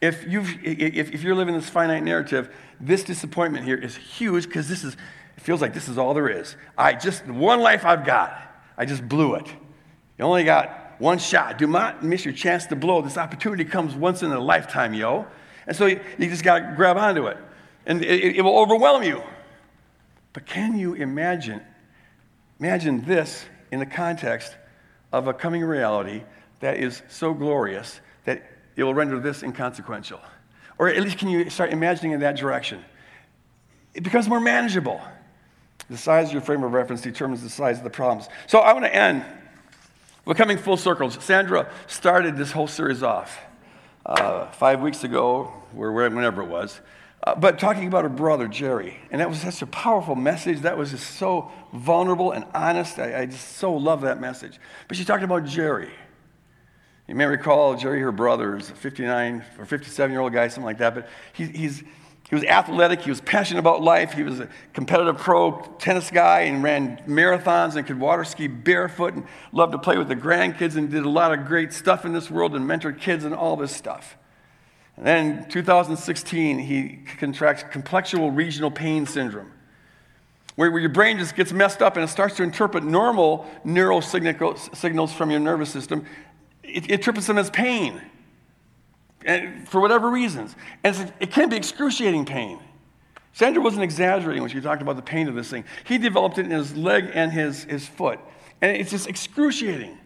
if, 0.00 0.26
you've, 0.26 0.50
if, 0.64 1.12
if 1.12 1.22
you're 1.22 1.34
living 1.34 1.54
this 1.54 1.68
finite 1.68 2.02
narrative, 2.02 2.54
this 2.80 3.04
disappointment 3.04 3.64
here 3.64 3.76
is 3.76 3.96
huge 3.96 4.46
because 4.46 4.68
this 4.68 4.84
is 4.84 4.94
It 5.36 5.42
feels 5.42 5.60
like 5.60 5.74
this 5.74 5.88
is 5.88 5.98
all 5.98 6.14
there 6.14 6.28
is. 6.28 6.56
I 6.76 6.94
just, 6.94 7.26
one 7.26 7.60
life 7.60 7.84
I've 7.84 8.04
got, 8.04 8.40
I 8.76 8.84
just 8.84 9.06
blew 9.06 9.34
it. 9.34 9.46
You 10.18 10.24
only 10.24 10.44
got 10.44 10.94
one 10.98 11.18
shot. 11.18 11.58
Do 11.58 11.66
not 11.66 12.02
miss 12.02 12.24
your 12.24 12.34
chance 12.34 12.66
to 12.66 12.76
blow. 12.76 13.02
This 13.02 13.18
opportunity 13.18 13.64
comes 13.64 13.94
once 13.94 14.22
in 14.22 14.32
a 14.32 14.40
lifetime, 14.40 14.94
yo. 14.94 15.26
And 15.66 15.76
so 15.76 15.86
you, 15.86 16.00
you 16.18 16.28
just 16.28 16.44
got 16.44 16.58
to 16.58 16.74
grab 16.76 16.96
onto 16.96 17.26
it. 17.26 17.36
And 17.86 18.04
it, 18.04 18.36
it 18.36 18.42
will 18.42 18.58
overwhelm 18.58 19.02
you. 19.02 19.22
But 20.32 20.46
can 20.46 20.78
you 20.78 20.94
imagine, 20.94 21.60
imagine 22.60 23.04
this 23.04 23.44
in 23.70 23.80
the 23.80 23.86
context 23.86 24.54
of 25.12 25.28
a 25.28 25.34
coming 25.34 25.64
reality 25.64 26.22
that 26.60 26.78
is 26.78 27.02
so 27.08 27.32
glorious 27.32 28.00
that 28.24 28.42
it 28.76 28.84
will 28.84 28.94
render 28.94 29.18
this 29.18 29.42
inconsequential? 29.42 30.20
Or 30.78 30.88
at 30.88 31.02
least 31.02 31.18
can 31.18 31.28
you 31.28 31.48
start 31.48 31.70
imagining 31.70 32.12
in 32.12 32.20
that 32.20 32.36
direction? 32.36 32.84
It 33.94 34.02
becomes 34.02 34.28
more 34.28 34.40
manageable. 34.40 35.00
The 35.88 35.96
size 35.96 36.28
of 36.28 36.32
your 36.32 36.42
frame 36.42 36.62
of 36.64 36.72
reference 36.72 37.00
determines 37.00 37.42
the 37.42 37.48
size 37.48 37.78
of 37.78 37.84
the 37.84 37.90
problems. 37.90 38.28
So 38.46 38.58
I 38.58 38.72
want 38.72 38.84
to 38.84 38.94
end. 38.94 39.24
We're 40.24 40.34
coming 40.34 40.58
full 40.58 40.76
circles. 40.76 41.22
Sandra 41.24 41.70
started 41.86 42.36
this 42.36 42.50
whole 42.50 42.66
series 42.66 43.02
off 43.02 43.38
uh, 44.06 44.46
five 44.52 44.80
weeks 44.80 45.04
ago, 45.04 45.52
or 45.76 45.92
whenever 45.92 46.42
it 46.42 46.48
was, 46.48 46.80
uh, 47.26 47.34
but 47.34 47.58
talking 47.58 47.88
about 47.88 48.04
her 48.04 48.08
brother, 48.08 48.46
Jerry. 48.46 48.96
And 49.10 49.20
that 49.20 49.28
was 49.28 49.40
such 49.40 49.60
a 49.60 49.66
powerful 49.66 50.14
message. 50.14 50.60
That 50.60 50.78
was 50.78 50.92
just 50.92 51.16
so 51.16 51.50
vulnerable 51.72 52.30
and 52.30 52.44
honest. 52.54 53.00
I, 53.00 53.22
I 53.22 53.26
just 53.26 53.56
so 53.56 53.74
love 53.74 54.02
that 54.02 54.20
message. 54.20 54.60
But 54.86 54.96
she 54.96 55.04
talked 55.04 55.24
about 55.24 55.44
Jerry. 55.44 55.90
You 57.08 57.16
may 57.16 57.26
recall 57.26 57.76
Jerry, 57.76 58.00
her 58.00 58.12
brother, 58.12 58.56
is 58.56 58.70
a 58.70 58.74
59 58.74 59.44
or 59.58 59.64
57 59.64 60.10
year 60.10 60.20
old 60.20 60.32
guy, 60.32 60.46
something 60.48 60.64
like 60.64 60.78
that. 60.78 60.94
But 60.94 61.08
he, 61.32 61.46
he's, 61.46 61.82
he 62.28 62.34
was 62.34 62.44
athletic, 62.44 63.02
he 63.02 63.10
was 63.10 63.20
passionate 63.20 63.60
about 63.60 63.82
life, 63.82 64.12
he 64.12 64.24
was 64.24 64.40
a 64.40 64.48
competitive 64.72 65.16
pro 65.16 65.60
tennis 65.78 66.10
guy 66.10 66.40
and 66.40 66.62
ran 66.62 66.98
marathons 67.06 67.76
and 67.76 67.86
could 67.86 68.00
water 68.00 68.24
ski 68.24 68.48
barefoot 68.48 69.14
and 69.14 69.26
loved 69.52 69.72
to 69.72 69.78
play 69.78 69.96
with 69.96 70.08
the 70.08 70.16
grandkids 70.16 70.76
and 70.76 70.90
did 70.90 71.04
a 71.04 71.08
lot 71.08 71.32
of 71.32 71.46
great 71.46 71.72
stuff 71.72 72.04
in 72.04 72.12
this 72.12 72.28
world 72.28 72.56
and 72.56 72.68
mentored 72.68 73.00
kids 73.00 73.24
and 73.24 73.32
all 73.32 73.56
this 73.56 73.74
stuff. 73.74 74.16
And 74.96 75.06
then 75.06 75.38
in 75.44 75.48
2016, 75.48 76.58
he 76.58 76.98
contracts 77.18 77.62
complexual 77.70 78.32
regional 78.32 78.72
pain 78.72 79.06
syndrome, 79.06 79.52
where, 80.56 80.76
your 80.78 80.88
brain 80.88 81.18
just 81.18 81.36
gets 81.36 81.52
messed 81.52 81.80
up 81.80 81.94
and 81.96 82.02
it 82.02 82.08
starts 82.08 82.34
to 82.36 82.42
interpret 82.42 82.82
normal 82.82 83.46
neural 83.62 84.02
signals 84.02 85.12
from 85.12 85.30
your 85.30 85.40
nervous 85.40 85.70
system. 85.70 86.06
It, 86.64 86.90
interprets 86.90 87.28
them 87.28 87.38
as 87.38 87.50
pain 87.50 88.00
for 89.68 89.80
whatever 89.80 90.10
reasons. 90.10 90.54
And 90.84 91.12
it 91.20 91.32
can 91.32 91.48
be 91.48 91.56
excruciating 91.56 92.24
pain. 92.24 92.58
Sandra 93.32 93.62
wasn't 93.62 93.82
exaggerating 93.82 94.42
when 94.42 94.50
she 94.50 94.60
talked 94.60 94.80
about 94.80 94.96
the 94.96 95.02
pain 95.02 95.28
of 95.28 95.34
this 95.34 95.50
thing. 95.50 95.64
He 95.84 95.98
developed 95.98 96.38
it 96.38 96.46
in 96.46 96.50
his 96.52 96.74
leg 96.74 97.10
and 97.12 97.30
his, 97.30 97.64
his 97.64 97.86
foot. 97.86 98.18
And 98.62 98.76
it's 98.76 98.90
just 98.90 99.08
excruciating. 99.08 99.98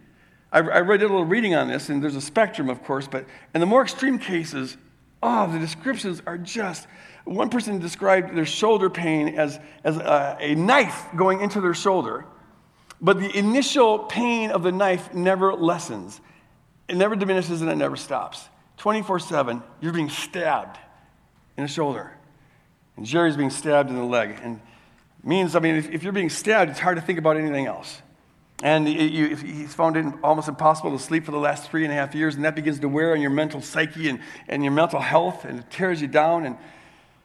I, 0.53 0.59
I 0.59 0.81
read 0.81 1.01
a 1.01 1.07
little 1.07 1.25
reading 1.25 1.55
on 1.55 1.69
this, 1.69 1.91
and 1.91 2.03
there's 2.03 2.17
a 2.17 2.21
spectrum, 2.21 2.69
of 2.69 2.83
course, 2.83 3.07
but 3.07 3.25
in 3.55 3.61
the 3.61 3.67
more 3.67 3.83
extreme 3.83 4.19
cases, 4.19 4.77
oh, 5.23 5.51
the 5.51 5.61
descriptions 5.61 6.23
are 6.27 6.39
just. 6.39 6.89
One 7.25 7.51
person 7.51 7.79
described 7.79 8.35
their 8.35 8.47
shoulder 8.47 8.91
pain 8.91 9.39
as, 9.39 9.61
as 9.85 9.97
a, 9.97 10.37
a 10.41 10.55
knife 10.57 11.07
going 11.15 11.41
into 11.41 11.61
their 11.61 11.75
shoulder, 11.75 12.25
but 13.01 13.21
the 13.21 13.31
initial 13.37 14.01
pain 14.01 14.51
of 14.51 14.65
the 14.65 14.73
knife 14.73 15.15
never 15.15 15.55
lessens. 15.55 16.21
It 16.89 16.97
never 16.97 17.15
diminishes 17.15 17.63
and 17.63 17.71
it 17.71 17.77
never 17.77 17.97
stops. 17.97 18.49
24 18.81 19.19
7, 19.19 19.63
you're 19.83 19.93
being 19.93 20.09
stabbed 20.09 20.79
in 21.59 21.65
the 21.65 21.69
shoulder. 21.69 22.11
And 22.97 23.05
Jerry's 23.05 23.37
being 23.37 23.51
stabbed 23.51 23.91
in 23.91 23.97
the 23.97 24.05
leg. 24.05 24.41
And 24.43 24.59
means, 25.23 25.55
I 25.55 25.59
mean, 25.59 25.77
if, 25.77 25.91
if 25.91 26.03
you're 26.03 26.15
being 26.15 26.31
stabbed, 26.31 26.71
it's 26.71 26.81
hard 26.81 26.97
to 26.97 27.03
think 27.03 27.19
about 27.19 27.37
anything 27.37 27.67
else. 27.67 28.01
And 28.63 28.89
it, 28.89 29.13
you, 29.13 29.37
he's 29.37 29.75
found 29.75 29.99
it 29.99 30.07
almost 30.23 30.49
impossible 30.49 30.97
to 30.97 30.99
sleep 30.99 31.27
for 31.27 31.31
the 31.31 31.39
last 31.39 31.71
three 31.71 31.85
and 31.85 31.93
a 31.93 31.95
half 31.95 32.15
years, 32.15 32.37
and 32.37 32.45
that 32.47 32.55
begins 32.55 32.81
to 32.81 32.89
wear 32.89 33.13
on 33.13 33.21
your 33.21 33.31
mental 33.31 33.61
psyche 33.61 34.09
and, 34.09 34.19
and 34.49 34.65
your 34.65 34.73
mental 34.73 35.01
health, 35.01 35.45
and 35.45 35.59
it 35.59 35.71
tears 35.71 36.01
you 36.01 36.09
down. 36.09 36.47
And 36.47 36.57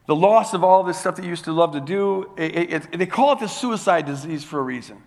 the 0.08 0.16
loss 0.16 0.54
of 0.54 0.62
all 0.62 0.84
this 0.84 0.98
stuff 0.98 1.16
that 1.16 1.24
you 1.24 1.30
used 1.30 1.46
to 1.46 1.54
love 1.54 1.72
to 1.72 1.80
do, 1.80 2.32
it, 2.38 2.74
it, 2.74 3.00
they 3.00 3.06
call 3.06 3.32
it 3.32 3.40
the 3.40 3.48
suicide 3.48 4.06
disease 4.06 4.44
for 4.44 4.60
a 4.60 4.64
reason. 4.64 5.02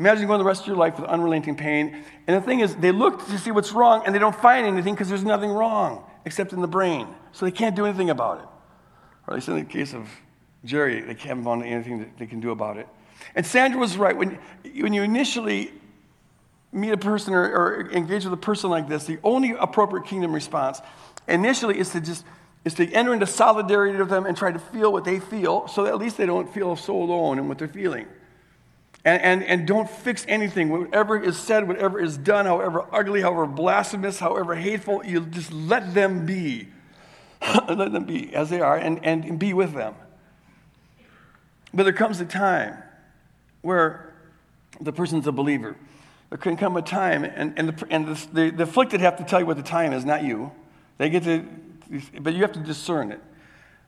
Imagine 0.00 0.26
going 0.26 0.38
the 0.38 0.46
rest 0.46 0.62
of 0.62 0.66
your 0.66 0.76
life 0.76 0.98
with 0.98 1.10
unrelenting 1.10 1.56
pain. 1.56 2.04
And 2.26 2.34
the 2.34 2.40
thing 2.40 2.60
is, 2.60 2.74
they 2.74 2.90
look 2.90 3.26
to 3.26 3.38
see 3.38 3.50
what's 3.50 3.72
wrong 3.72 4.02
and 4.06 4.14
they 4.14 4.18
don't 4.18 4.34
find 4.34 4.66
anything 4.66 4.94
because 4.94 5.10
there's 5.10 5.24
nothing 5.24 5.50
wrong 5.50 6.02
except 6.24 6.54
in 6.54 6.62
the 6.62 6.66
brain. 6.66 7.06
So 7.32 7.44
they 7.44 7.52
can't 7.52 7.76
do 7.76 7.84
anything 7.84 8.08
about 8.08 8.38
it. 8.38 8.48
Or 9.26 9.34
at 9.34 9.36
least 9.36 9.48
in 9.48 9.56
the 9.56 9.64
case 9.64 9.92
of 9.92 10.08
Jerry, 10.64 11.02
they 11.02 11.12
haven't 11.12 11.44
found 11.44 11.64
anything 11.64 11.98
that 11.98 12.16
they 12.16 12.24
can 12.24 12.40
do 12.40 12.50
about 12.50 12.78
it. 12.78 12.88
And 13.34 13.44
Sandra 13.44 13.78
was 13.78 13.98
right. 13.98 14.16
When, 14.16 14.38
when 14.80 14.94
you 14.94 15.02
initially 15.02 15.70
meet 16.72 16.92
a 16.92 16.96
person 16.96 17.34
or, 17.34 17.44
or 17.44 17.90
engage 17.90 18.24
with 18.24 18.32
a 18.32 18.38
person 18.38 18.70
like 18.70 18.88
this, 18.88 19.04
the 19.04 19.18
only 19.22 19.50
appropriate 19.50 20.06
kingdom 20.06 20.32
response 20.32 20.80
initially 21.28 21.78
is 21.78 21.90
to 21.90 22.00
just 22.00 22.24
is 22.64 22.72
to 22.74 22.90
enter 22.92 23.12
into 23.12 23.26
solidarity 23.26 23.98
with 23.98 24.08
them 24.08 24.24
and 24.24 24.34
try 24.34 24.50
to 24.50 24.58
feel 24.58 24.92
what 24.92 25.04
they 25.04 25.20
feel 25.20 25.68
so 25.68 25.84
that 25.84 25.92
at 25.92 25.98
least 25.98 26.16
they 26.16 26.26
don't 26.26 26.52
feel 26.52 26.74
so 26.74 26.94
alone 26.94 27.38
in 27.38 27.48
what 27.48 27.58
they're 27.58 27.68
feeling. 27.68 28.06
And, 29.04 29.22
and, 29.22 29.42
and 29.44 29.66
don't 29.66 29.88
fix 29.88 30.26
anything. 30.28 30.68
Whatever 30.68 31.18
is 31.18 31.38
said, 31.38 31.66
whatever 31.66 31.98
is 31.98 32.18
done, 32.18 32.44
however 32.46 32.84
ugly, 32.92 33.22
however 33.22 33.46
blasphemous, 33.46 34.18
however 34.18 34.54
hateful, 34.54 35.04
you 35.04 35.20
just 35.22 35.52
let 35.52 35.94
them 35.94 36.26
be. 36.26 36.68
let 37.68 37.92
them 37.92 38.04
be 38.04 38.34
as 38.34 38.50
they 38.50 38.60
are 38.60 38.76
and, 38.76 39.04
and 39.04 39.38
be 39.38 39.54
with 39.54 39.72
them. 39.72 39.94
But 41.72 41.84
there 41.84 41.92
comes 41.92 42.20
a 42.20 42.26
time 42.26 42.76
where 43.62 44.12
the 44.80 44.92
person's 44.92 45.26
a 45.26 45.32
believer. 45.32 45.76
There 46.28 46.38
can 46.38 46.56
come 46.56 46.76
a 46.76 46.82
time, 46.82 47.24
and, 47.24 47.58
and, 47.58 47.70
the, 47.70 47.86
and 47.90 48.06
the, 48.06 48.26
the, 48.32 48.50
the 48.50 48.62
afflicted 48.64 49.00
have 49.00 49.16
to 49.16 49.24
tell 49.24 49.40
you 49.40 49.46
what 49.46 49.56
the 49.56 49.62
time 49.62 49.92
is, 49.92 50.04
not 50.04 50.22
you. 50.22 50.52
They 50.98 51.10
get 51.10 51.24
to, 51.24 51.44
but 52.20 52.34
you 52.34 52.42
have 52.42 52.52
to 52.52 52.60
discern 52.60 53.12
it. 53.12 53.20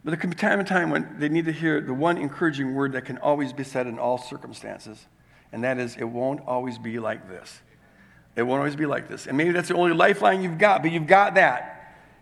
But 0.05 0.11
there 0.11 0.19
can 0.19 0.31
be 0.31 0.37
time 0.37 0.59
and 0.59 0.67
time 0.67 0.91
when 0.91 1.17
they 1.19 1.29
need 1.29 1.45
to 1.45 1.53
hear 1.53 1.81
the 1.81 1.95
one 1.95 2.19
encouraging 2.19 2.75
word 2.75 2.93
that 2.93 3.05
can 3.05 3.19
always 3.19 3.53
be 3.53 3.63
said 3.63 3.87
in 3.87 3.99
all 3.99 4.19
circumstances, 4.19 5.07
and 5.53 5.63
that 5.65 5.79
is, 5.79 5.97
it 5.97 6.05
won't 6.05 6.41
always 6.47 6.79
be 6.79 6.99
like 6.99 7.29
this. 7.29 7.61
It 8.35 8.43
won't 8.43 8.59
always 8.59 8.77
be 8.77 8.87
like 8.87 9.09
this. 9.09 9.27
And 9.27 9.37
maybe 9.37 9.53
that's 9.53 9.69
the 9.69 9.75
only 9.75 9.93
lifeline 9.93 10.43
you've 10.43 10.59
got, 10.59 10.83
but 10.83 10.91
you've 10.91 11.07
got 11.07 11.35
that. 11.35 11.69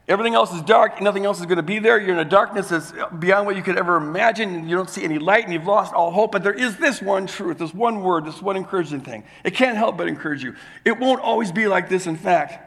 Everything 0.08 0.34
else 0.34 0.52
is 0.52 0.60
dark, 0.62 1.00
nothing 1.00 1.24
else 1.24 1.38
is 1.38 1.46
going 1.46 1.58
to 1.58 1.62
be 1.62 1.78
there. 1.78 1.98
You're 1.98 2.14
in 2.14 2.18
a 2.18 2.24
darkness 2.24 2.68
that's 2.68 2.92
beyond 3.20 3.46
what 3.46 3.54
you 3.54 3.62
could 3.62 3.78
ever 3.78 3.96
imagine, 3.96 4.68
you 4.68 4.76
don't 4.76 4.90
see 4.90 5.04
any 5.04 5.20
light, 5.20 5.44
and 5.44 5.52
you've 5.52 5.68
lost 5.68 5.94
all 5.94 6.10
hope. 6.10 6.32
But 6.32 6.42
there 6.42 6.52
is 6.52 6.76
this 6.78 7.00
one 7.00 7.28
truth, 7.28 7.58
this 7.58 7.72
one 7.72 8.02
word, 8.02 8.24
this 8.24 8.42
one 8.42 8.56
encouraging 8.56 9.02
thing. 9.02 9.22
It 9.44 9.54
can't 9.54 9.78
help 9.78 9.96
but 9.96 10.08
encourage 10.08 10.42
you. 10.42 10.56
It 10.84 10.98
won't 10.98 11.20
always 11.20 11.52
be 11.52 11.68
like 11.68 11.88
this. 11.88 12.08
In 12.08 12.16
fact, 12.16 12.58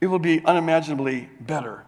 it 0.00 0.06
will 0.06 0.18
be 0.18 0.42
unimaginably 0.44 1.28
better. 1.40 1.84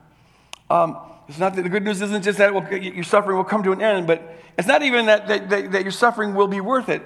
Um, 0.69 0.99
it's 1.29 1.39
not 1.39 1.55
that 1.57 1.63
the 1.63 1.69
good 1.69 1.85
news 1.85 2.03
isn't 2.03 2.23
just 2.23 2.39
that 2.39 2.53
will, 2.53 2.67
your 2.73 3.05
suffering 3.05 3.37
will 3.37 3.45
come 3.45 3.63
to 3.63 3.73
an 3.73 3.81
end, 3.81 4.07
but 4.07 4.37
it's 4.59 4.69
not 4.69 4.83
even 4.83 5.07
that, 5.07 5.27
that, 5.29 5.49
that, 5.51 5.73
that 5.73 5.83
your 5.83 5.93
suffering 5.93 6.35
will 6.35 6.49
be 6.49 6.61
worth 6.61 6.89
it. 6.89 7.03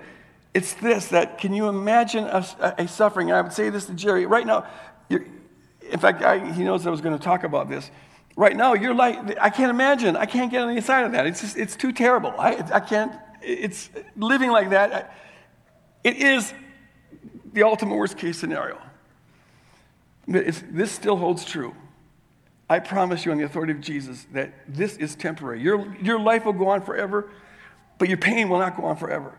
It's 0.54 0.74
this 0.74 1.08
that 1.08 1.38
can 1.38 1.52
you 1.52 1.68
imagine 1.68 2.24
a, 2.24 2.44
a 2.78 2.88
suffering? 2.88 3.30
And 3.30 3.36
I 3.36 3.42
would 3.42 3.52
say 3.52 3.70
this 3.70 3.86
to 3.86 3.94
Jerry 3.94 4.26
right 4.26 4.46
now. 4.46 4.66
In 5.08 5.98
fact, 5.98 6.22
I, 6.22 6.52
he 6.52 6.64
knows 6.64 6.86
I 6.86 6.90
was 6.90 7.00
going 7.00 7.16
to 7.16 7.22
talk 7.22 7.44
about 7.44 7.68
this. 7.68 7.90
Right 8.36 8.56
now, 8.56 8.74
you're 8.74 8.94
like, 8.94 9.38
I 9.40 9.50
can't 9.50 9.70
imagine. 9.70 10.16
I 10.16 10.26
can't 10.26 10.50
get 10.50 10.62
on 10.62 10.68
the 10.68 10.76
inside 10.76 11.04
of 11.04 11.12
that. 11.12 11.26
It's 11.26 11.40
just, 11.40 11.56
it's 11.56 11.76
too 11.76 11.92
terrible. 11.92 12.34
I, 12.38 12.64
I 12.72 12.80
can't, 12.80 13.12
it's 13.42 13.90
living 14.16 14.50
like 14.50 14.70
that. 14.70 15.14
It 16.04 16.16
is 16.16 16.52
the 17.52 17.62
ultimate 17.62 17.96
worst 17.96 18.16
case 18.16 18.38
scenario. 18.38 18.78
But 20.26 20.44
this 20.70 20.92
still 20.92 21.16
holds 21.16 21.44
true. 21.44 21.74
I 22.68 22.80
promise 22.80 23.24
you 23.24 23.32
on 23.32 23.38
the 23.38 23.44
authority 23.44 23.72
of 23.72 23.80
Jesus 23.80 24.26
that 24.32 24.52
this 24.68 24.96
is 24.96 25.14
temporary. 25.14 25.62
Your, 25.62 25.96
your 26.02 26.20
life 26.20 26.44
will 26.44 26.52
go 26.52 26.68
on 26.68 26.82
forever, 26.82 27.30
but 27.98 28.08
your 28.08 28.18
pain 28.18 28.48
will 28.48 28.58
not 28.58 28.76
go 28.76 28.84
on 28.84 28.96
forever. 28.96 29.34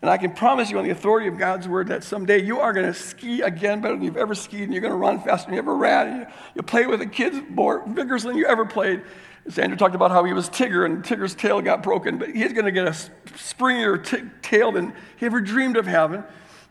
And 0.00 0.08
I 0.08 0.16
can 0.16 0.32
promise 0.32 0.70
you 0.70 0.78
on 0.78 0.84
the 0.84 0.90
authority 0.90 1.26
of 1.26 1.38
God's 1.38 1.66
word 1.66 1.88
that 1.88 2.04
someday 2.04 2.40
you 2.40 2.60
are 2.60 2.72
going 2.72 2.86
to 2.86 2.94
ski 2.94 3.42
again 3.42 3.80
better 3.80 3.96
than 3.96 4.04
you've 4.04 4.16
ever 4.16 4.34
skied, 4.34 4.62
and 4.62 4.72
you're 4.72 4.80
going 4.80 4.92
to 4.92 4.98
run 4.98 5.20
faster 5.20 5.46
than 5.46 5.54
you 5.54 5.58
ever 5.60 5.74
ran, 5.74 6.08
and 6.08 6.20
you, 6.20 6.26
you 6.54 6.62
play 6.62 6.86
with 6.86 7.00
the 7.00 7.06
kids 7.06 7.40
more 7.50 7.82
vigorously 7.88 8.30
than 8.30 8.38
you 8.38 8.46
ever 8.46 8.64
played. 8.64 9.02
Sandra 9.48 9.76
talked 9.76 9.96
about 9.96 10.12
how 10.12 10.22
he 10.22 10.32
was 10.32 10.48
Tigger, 10.48 10.84
and 10.84 11.02
Tigger's 11.02 11.34
tail 11.34 11.60
got 11.60 11.82
broken, 11.82 12.16
but 12.16 12.30
he's 12.30 12.52
going 12.52 12.66
to 12.66 12.70
get 12.70 12.86
a 12.86 12.90
springier 12.90 14.04
t- 14.04 14.28
tail 14.40 14.70
than 14.70 14.92
he 15.16 15.26
ever 15.26 15.40
dreamed 15.40 15.76
of 15.76 15.86
having. 15.86 16.22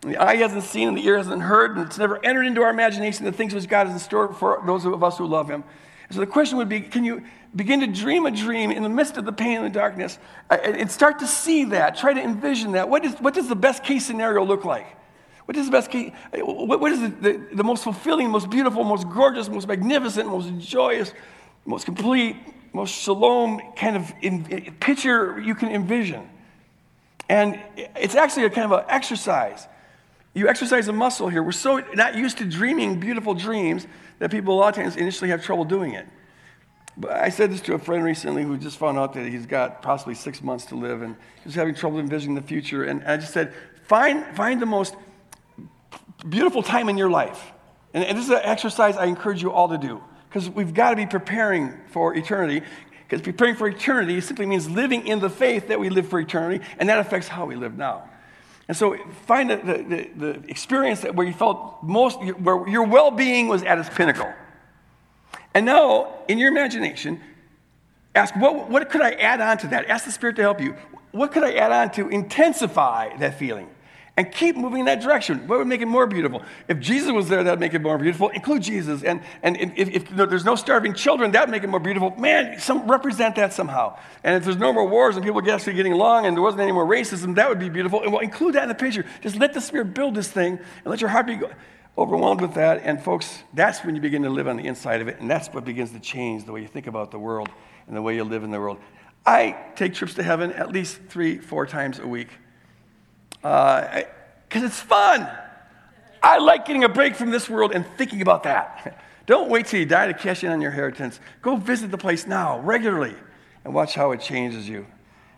And 0.04 0.14
the 0.14 0.18
eye 0.18 0.38
hasn't 0.38 0.64
seen, 0.64 0.88
and 0.88 0.96
the 0.96 1.06
ear 1.06 1.18
hasn't 1.18 1.42
heard, 1.42 1.76
and 1.76 1.86
it's 1.86 1.98
never 1.98 2.24
entered 2.24 2.44
into 2.44 2.62
our 2.62 2.70
imagination 2.70 3.26
the 3.26 3.32
things 3.34 3.54
which 3.54 3.68
God 3.68 3.88
has 3.88 3.94
in 3.94 4.00
store 4.00 4.32
for 4.32 4.64
those 4.66 4.86
of 4.86 5.04
us 5.04 5.18
who 5.18 5.26
love 5.26 5.50
him. 5.50 5.66
So 6.12 6.20
the 6.20 6.28
question 6.28 6.58
would 6.58 6.70
be 6.70 6.82
can 6.82 7.04
you 7.04 7.24
begin 7.56 7.80
to 7.82 7.88
dream 7.88 8.26
a 8.26 8.32
dream 8.32 8.72
in 8.72 8.84
the 8.84 8.90
midst 8.90 9.18
of 9.18 9.26
the 9.26 9.34
pain 9.34 9.58
and 9.58 9.66
the 9.66 9.70
darkness 9.70 10.18
and 10.50 10.90
start 10.90 11.20
to 11.20 11.28
see 11.28 11.66
that? 11.66 11.98
Try 11.98 12.14
to 12.14 12.22
envision 12.22 12.74
that. 12.74 12.90
What, 12.90 13.04
is, 13.04 13.14
what 13.16 13.34
does 13.34 13.50
the 13.50 13.56
best 13.56 13.84
case 13.84 14.06
scenario 14.06 14.46
look 14.46 14.64
like? 14.64 14.88
What 15.46 15.56
is 15.58 15.66
the 15.66 15.72
best 15.72 15.92
case? 15.92 16.12
What 16.34 16.92
is 16.92 17.02
the, 17.02 17.08
the, 17.08 17.48
the 17.56 17.64
most 17.64 17.84
fulfilling, 17.84 18.30
most 18.30 18.50
beautiful, 18.50 18.84
most 18.84 19.08
gorgeous, 19.10 19.48
most 19.50 19.68
magnificent, 19.68 20.28
most 20.30 20.58
joyous, 20.60 21.14
most 21.66 21.86
complete, 21.86 22.36
most 22.74 22.94
shalom 22.94 23.62
kind 23.76 23.96
of 23.96 24.14
in, 24.22 24.46
in, 24.48 24.74
picture 24.76 25.40
you 25.40 25.56
can 25.56 25.70
envision. 25.70 26.30
And 27.30 27.60
it's 27.96 28.16
actually 28.16 28.46
a 28.46 28.50
kind 28.50 28.72
of 28.72 28.80
an 28.80 28.86
exercise. 28.90 29.68
You 30.38 30.48
exercise 30.48 30.88
a 30.88 30.94
muscle 30.94 31.30
here. 31.30 31.42
We're 31.42 31.52
so 31.52 31.84
not 31.96 32.16
used 32.16 32.38
to 32.38 32.46
dreaming 32.46 33.00
beautiful 33.00 33.34
dreams 33.34 33.88
that 34.20 34.30
people 34.30 34.54
a 34.54 34.58
lot 34.58 34.70
of 34.70 34.76
times 34.76 34.96
initially 34.96 35.32
have 35.32 35.44
trouble 35.44 35.66
doing 35.66 35.94
it. 35.94 36.08
But 36.96 37.12
I 37.14 37.30
said 37.30 37.52
this 37.52 37.60
to 37.62 37.74
a 37.74 37.80
friend 37.80 38.04
recently 38.04 38.44
who 38.44 38.56
just 38.56 38.78
found 38.78 39.00
out 39.00 39.14
that 39.14 39.28
he's 39.28 39.48
got 39.48 39.82
possibly 39.82 40.14
six 40.14 40.44
months 40.44 40.66
to 40.66 40.76
live 40.76 41.02
and 41.02 41.16
he's 41.44 41.56
having 41.56 41.74
trouble 41.74 41.98
envisioning 41.98 42.36
the 42.36 42.44
future. 42.44 42.84
And 42.84 43.04
I 43.04 43.18
just 43.18 43.34
said, 43.34 43.52
find, 43.86 44.24
find 44.36 44.62
the 44.62 44.68
most 44.68 44.96
beautiful 46.30 46.62
time 46.62 46.88
in 46.88 47.00
your 47.00 47.10
life. 47.10 47.52
And, 47.96 48.04
and 48.04 48.16
this 48.16 48.26
is 48.26 48.32
an 48.32 48.42
exercise 48.44 48.96
I 48.96 49.06
encourage 49.06 49.42
you 49.42 49.52
all 49.52 49.70
to 49.70 49.78
do 49.80 50.04
because 50.30 50.52
we've 50.52 50.74
got 50.74 50.92
to 50.92 50.98
be 50.98 51.08
preparing 51.08 51.74
for 51.88 52.16
eternity. 52.16 52.62
Because 53.10 53.24
preparing 53.24 53.56
for 53.56 53.68
eternity 53.68 54.22
simply 54.22 54.46
means 54.46 54.70
living 54.70 55.08
in 55.08 55.20
the 55.20 55.32
faith 55.32 55.70
that 55.70 55.80
we 55.80 55.90
live 55.90 56.08
for 56.08 56.20
eternity, 56.20 56.64
and 56.78 56.90
that 56.90 57.00
affects 57.00 57.28
how 57.28 57.46
we 57.46 57.56
live 57.56 57.76
now. 57.76 58.08
And 58.68 58.76
so 58.76 58.98
find 59.26 59.50
the, 59.50 59.56
the, 59.58 60.10
the 60.16 60.50
experience 60.50 61.02
that 61.02 61.16
where 61.16 61.26
you 61.26 61.34
felt 61.34 61.82
most, 61.84 62.20
where 62.40 62.68
your 62.68 62.84
well 62.84 63.12
being 63.12 63.48
was 63.48 63.64
at 63.64 63.78
its 63.78 63.90
pinnacle. 63.90 64.32
And 65.54 65.66
now, 65.66 66.14
in 66.28 66.38
your 66.38 66.50
imagination, 66.50 67.22
ask 68.14 68.36
what, 68.36 68.70
what 68.70 68.90
could 68.90 69.02
I 69.02 69.12
add 69.12 69.42
on 69.42 69.58
to 69.60 69.68
that? 69.70 69.90
Ask 69.90 70.06
the 70.06 70.12
Spirit 70.12 70.36
to 70.36 70.42
help 70.42 70.60
you. 70.60 70.76
What 71.12 71.32
could 71.32 71.44
I 71.44 71.54
add 71.54 71.72
on 71.72 71.92
to 71.92 72.10
intensify 72.10 73.16
that 73.18 73.40
feeling? 73.40 73.70
And 74.18 74.32
keep 74.32 74.58
moving 74.58 74.80
in 74.80 74.86
that 74.88 75.00
direction. 75.00 75.48
What 75.48 75.60
would 75.60 75.68
make 75.68 75.82
it 75.82 75.86
more 75.86 76.08
beautiful? 76.08 76.42
If 76.68 76.80
Jesus 76.80 77.12
was 77.12 77.30
there, 77.30 77.44
that 77.44 77.52
would 77.52 77.60
make 77.60 77.76
it 77.76 77.84
more 77.84 78.00
beautiful. 78.00 78.30
Include 78.30 78.64
Jesus. 78.64 79.04
And, 79.04 79.22
and 79.44 79.56
if, 79.78 79.90
if 79.90 80.10
there's 80.10 80.44
no 80.44 80.56
starving 80.56 80.96
children, 80.96 81.32
that 81.32 81.42
would 81.42 81.52
make 81.52 81.64
it 81.64 81.68
more 81.68 81.80
beautiful. 81.80 82.10
Man, 82.18 82.60
some, 82.60 82.90
represent 82.90 83.36
that 83.36 83.54
somehow. 83.54 83.98
And 84.24 84.36
if 84.36 84.44
there's 84.44 84.58
no 84.58 84.74
more 84.74 84.88
wars 84.88 85.16
and 85.16 85.24
people 85.24 85.48
actually 85.52 85.76
getting 85.76 85.94
along 85.94 86.26
and 86.26 86.36
there 86.36 86.42
wasn't 86.42 86.62
any 86.62 86.72
more 86.72 86.86
racism, 86.86 87.36
that 87.36 87.48
would 87.48 87.60
be 87.60 87.70
beautiful. 87.70 88.02
And 88.02 88.12
we'll 88.12 88.22
include 88.22 88.56
that 88.56 88.64
in 88.64 88.70
the 88.70 88.76
picture. 88.76 89.06
Just 89.22 89.36
let 89.36 89.54
the 89.54 89.62
Spirit 89.62 89.94
build 89.94 90.16
this 90.16 90.30
thing 90.30 90.58
and 90.58 90.86
let 90.88 91.00
your 91.00 91.12
heart 91.12 91.28
be 91.28 91.40
overwhelmed 91.96 92.42
with 92.42 92.56
that. 92.56 92.82
And 92.84 93.00
folks, 93.00 93.44
that's 93.54 93.84
when 93.84 93.94
you 93.94 94.02
begin 94.02 94.24
to 94.24 94.32
live 94.32 94.48
on 94.48 94.58
the 94.58 94.66
inside 94.66 95.00
of 95.00 95.08
it. 95.08 95.20
And 95.20 95.30
that's 95.30 95.50
what 95.50 95.64
begins 95.64 95.92
to 95.92 96.00
change 96.00 96.46
the 96.46 96.52
way 96.52 96.62
you 96.62 96.68
think 96.68 96.88
about 96.88 97.12
the 97.12 97.20
world 97.20 97.50
and 97.86 97.96
the 97.96 98.02
way 98.02 98.16
you 98.16 98.24
live 98.24 98.44
in 98.44 98.50
the 98.50 98.60
world. 98.60 98.80
I 99.28 99.58
take 99.76 99.94
trips 99.94 100.16
to 100.16 100.24
heaven 100.24 100.54
at 100.54 100.72
least 100.72 101.02
three, 101.08 101.38
four 101.38 101.68
times 101.68 102.00
a 102.00 102.08
week 102.08 102.30
because 103.48 104.64
uh, 104.64 104.66
it's 104.66 104.80
fun. 104.80 105.28
I 106.22 106.40
like 106.40 106.66
getting 106.66 106.84
a 106.84 106.90
break 106.90 107.16
from 107.16 107.32
this 107.32 107.50
world 107.50 107.72
and 107.74 107.86
thinking 107.98 108.22
about 108.22 108.44
that. 108.44 109.02
Don't 109.26 109.50
wait 109.50 109.68
till 109.68 109.80
you 109.80 109.86
die 109.86 110.08
to 110.08 110.14
cash 110.14 110.44
in 110.44 110.52
on 110.52 110.62
your 110.62 110.72
inheritance. 110.72 111.20
Go 111.42 111.56
visit 111.56 111.92
the 111.92 111.98
place 111.98 112.28
now, 112.28 112.60
regularly, 112.60 113.16
and 113.64 113.74
watch 113.74 113.94
how 113.94 114.12
it 114.12 114.22
changes 114.22 114.68
you. 114.68 114.86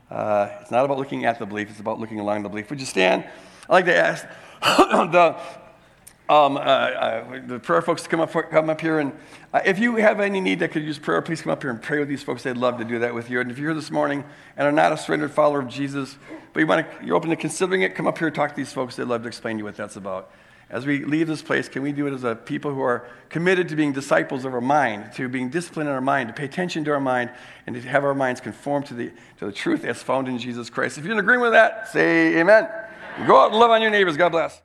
Uh, 0.10 0.49
it's 0.62 0.72
not 0.72 0.86
about 0.86 0.97
looking 0.97 1.26
at 1.26 1.38
the 1.38 1.45
belief, 1.45 1.70
it's 1.70 1.80
about 1.80 1.99
looking 1.99 2.20
along 2.20 2.43
the 2.43 2.49
belief. 2.49 2.70
Would 2.70 2.80
you 2.80 2.86
stand? 2.86 3.26
I'd 3.70 3.74
like 3.74 3.86
to 3.86 3.95
ask 3.95 4.26
the 4.62 5.39
um, 6.30 6.58
uh, 6.58 6.60
uh, 6.60 7.42
the 7.48 7.60
prayer 7.60 7.82
folks 7.82 8.06
come 8.06 8.20
up, 8.20 8.32
come 8.32 8.70
up 8.70 8.80
here. 8.80 9.00
And 9.00 9.14
uh, 9.52 9.62
if 9.66 9.80
you 9.80 9.96
have 9.96 10.20
any 10.20 10.40
need 10.40 10.60
that 10.60 10.72
could 10.72 10.84
use 10.84 11.00
prayer, 11.00 11.22
please 11.24 11.42
come 11.42 11.52
up 11.52 11.64
here 11.64 11.72
and 11.72 11.82
pray 11.82 11.98
with 11.98 12.08
these 12.08 12.22
folks. 12.22 12.44
They'd 12.44 12.56
love 12.56 12.78
to 12.78 12.86
do 12.86 13.00
that 13.00 13.16
with 13.16 13.32
you. 13.32 13.40
And 13.40 13.50
if 13.50 13.58
you're 13.58 13.72
here 13.72 13.76
this 13.76 13.90
morning 13.90 14.24
and 14.56 14.68
are 14.68 14.72
not 14.72 14.92
a 14.92 14.98
surrendered 14.98 15.32
follower 15.32 15.60
of 15.60 15.68
Jesus, 15.68 16.18
but 16.54 16.60
you 16.60 16.68
want 16.68 16.86
to, 16.88 17.06
you're 17.06 17.16
open 17.16 17.32
to 17.32 17.36
considering 17.36 17.82
it, 17.82 17.96
come 17.96 18.06
up 18.06 18.20
here 18.20 18.28
and 18.28 18.36
talk 18.36 18.52
to 18.52 18.56
these 18.56 18.72
folks. 18.72 18.96
They'd 18.96 19.06
love 19.06 19.24
to 19.24 19.28
explain 19.28 19.56
to 19.56 19.62
you 19.62 19.66
what 19.66 19.76
that's 19.76 19.96
about. 19.96 20.32
As 20.70 20.86
we 20.86 21.04
leave 21.04 21.26
this 21.26 21.42
place, 21.42 21.68
can 21.68 21.82
we 21.82 21.92
do 21.92 22.06
it 22.06 22.14
as 22.14 22.24
a 22.24 22.36
people 22.36 22.72
who 22.72 22.82
are 22.82 23.08
committed 23.30 23.68
to 23.70 23.76
being 23.76 23.92
disciples 23.92 24.46
of 24.46 24.54
our 24.54 24.62
mind, 24.62 25.12
to 25.14 25.28
being 25.28 25.50
disciplined 25.50 25.90
in 25.90 25.96
our 25.96 26.02
mind, 26.02 26.30
to 26.30 26.34
pay 26.34 26.46
attention 26.46 26.84
to 26.86 26.92
our 26.92 27.00
mind, 27.00 27.32
and 27.66 27.76
to 27.76 27.82
have 27.82 28.04
our 28.04 28.14
minds 28.14 28.40
conform 28.40 28.84
to 28.84 28.94
the, 28.94 29.12
to 29.40 29.48
the 29.48 29.52
truth 29.52 29.84
as 29.84 30.04
found 30.04 30.28
in 30.28 30.38
Jesus 30.38 30.70
Christ? 30.70 31.00
If 31.00 31.06
you're 31.06 31.14
in 31.14 31.20
agreement 31.20 31.46
with 31.46 31.54
that, 31.54 31.88
say 31.88 32.38
amen. 32.38 32.66
amen. 32.66 33.28
Go 33.28 33.42
out 33.42 33.50
and 33.50 33.60
love 33.60 33.72
on 33.72 33.82
your 33.82 33.90
neighbors. 33.90 34.16
God 34.16 34.30
bless. 34.30 34.62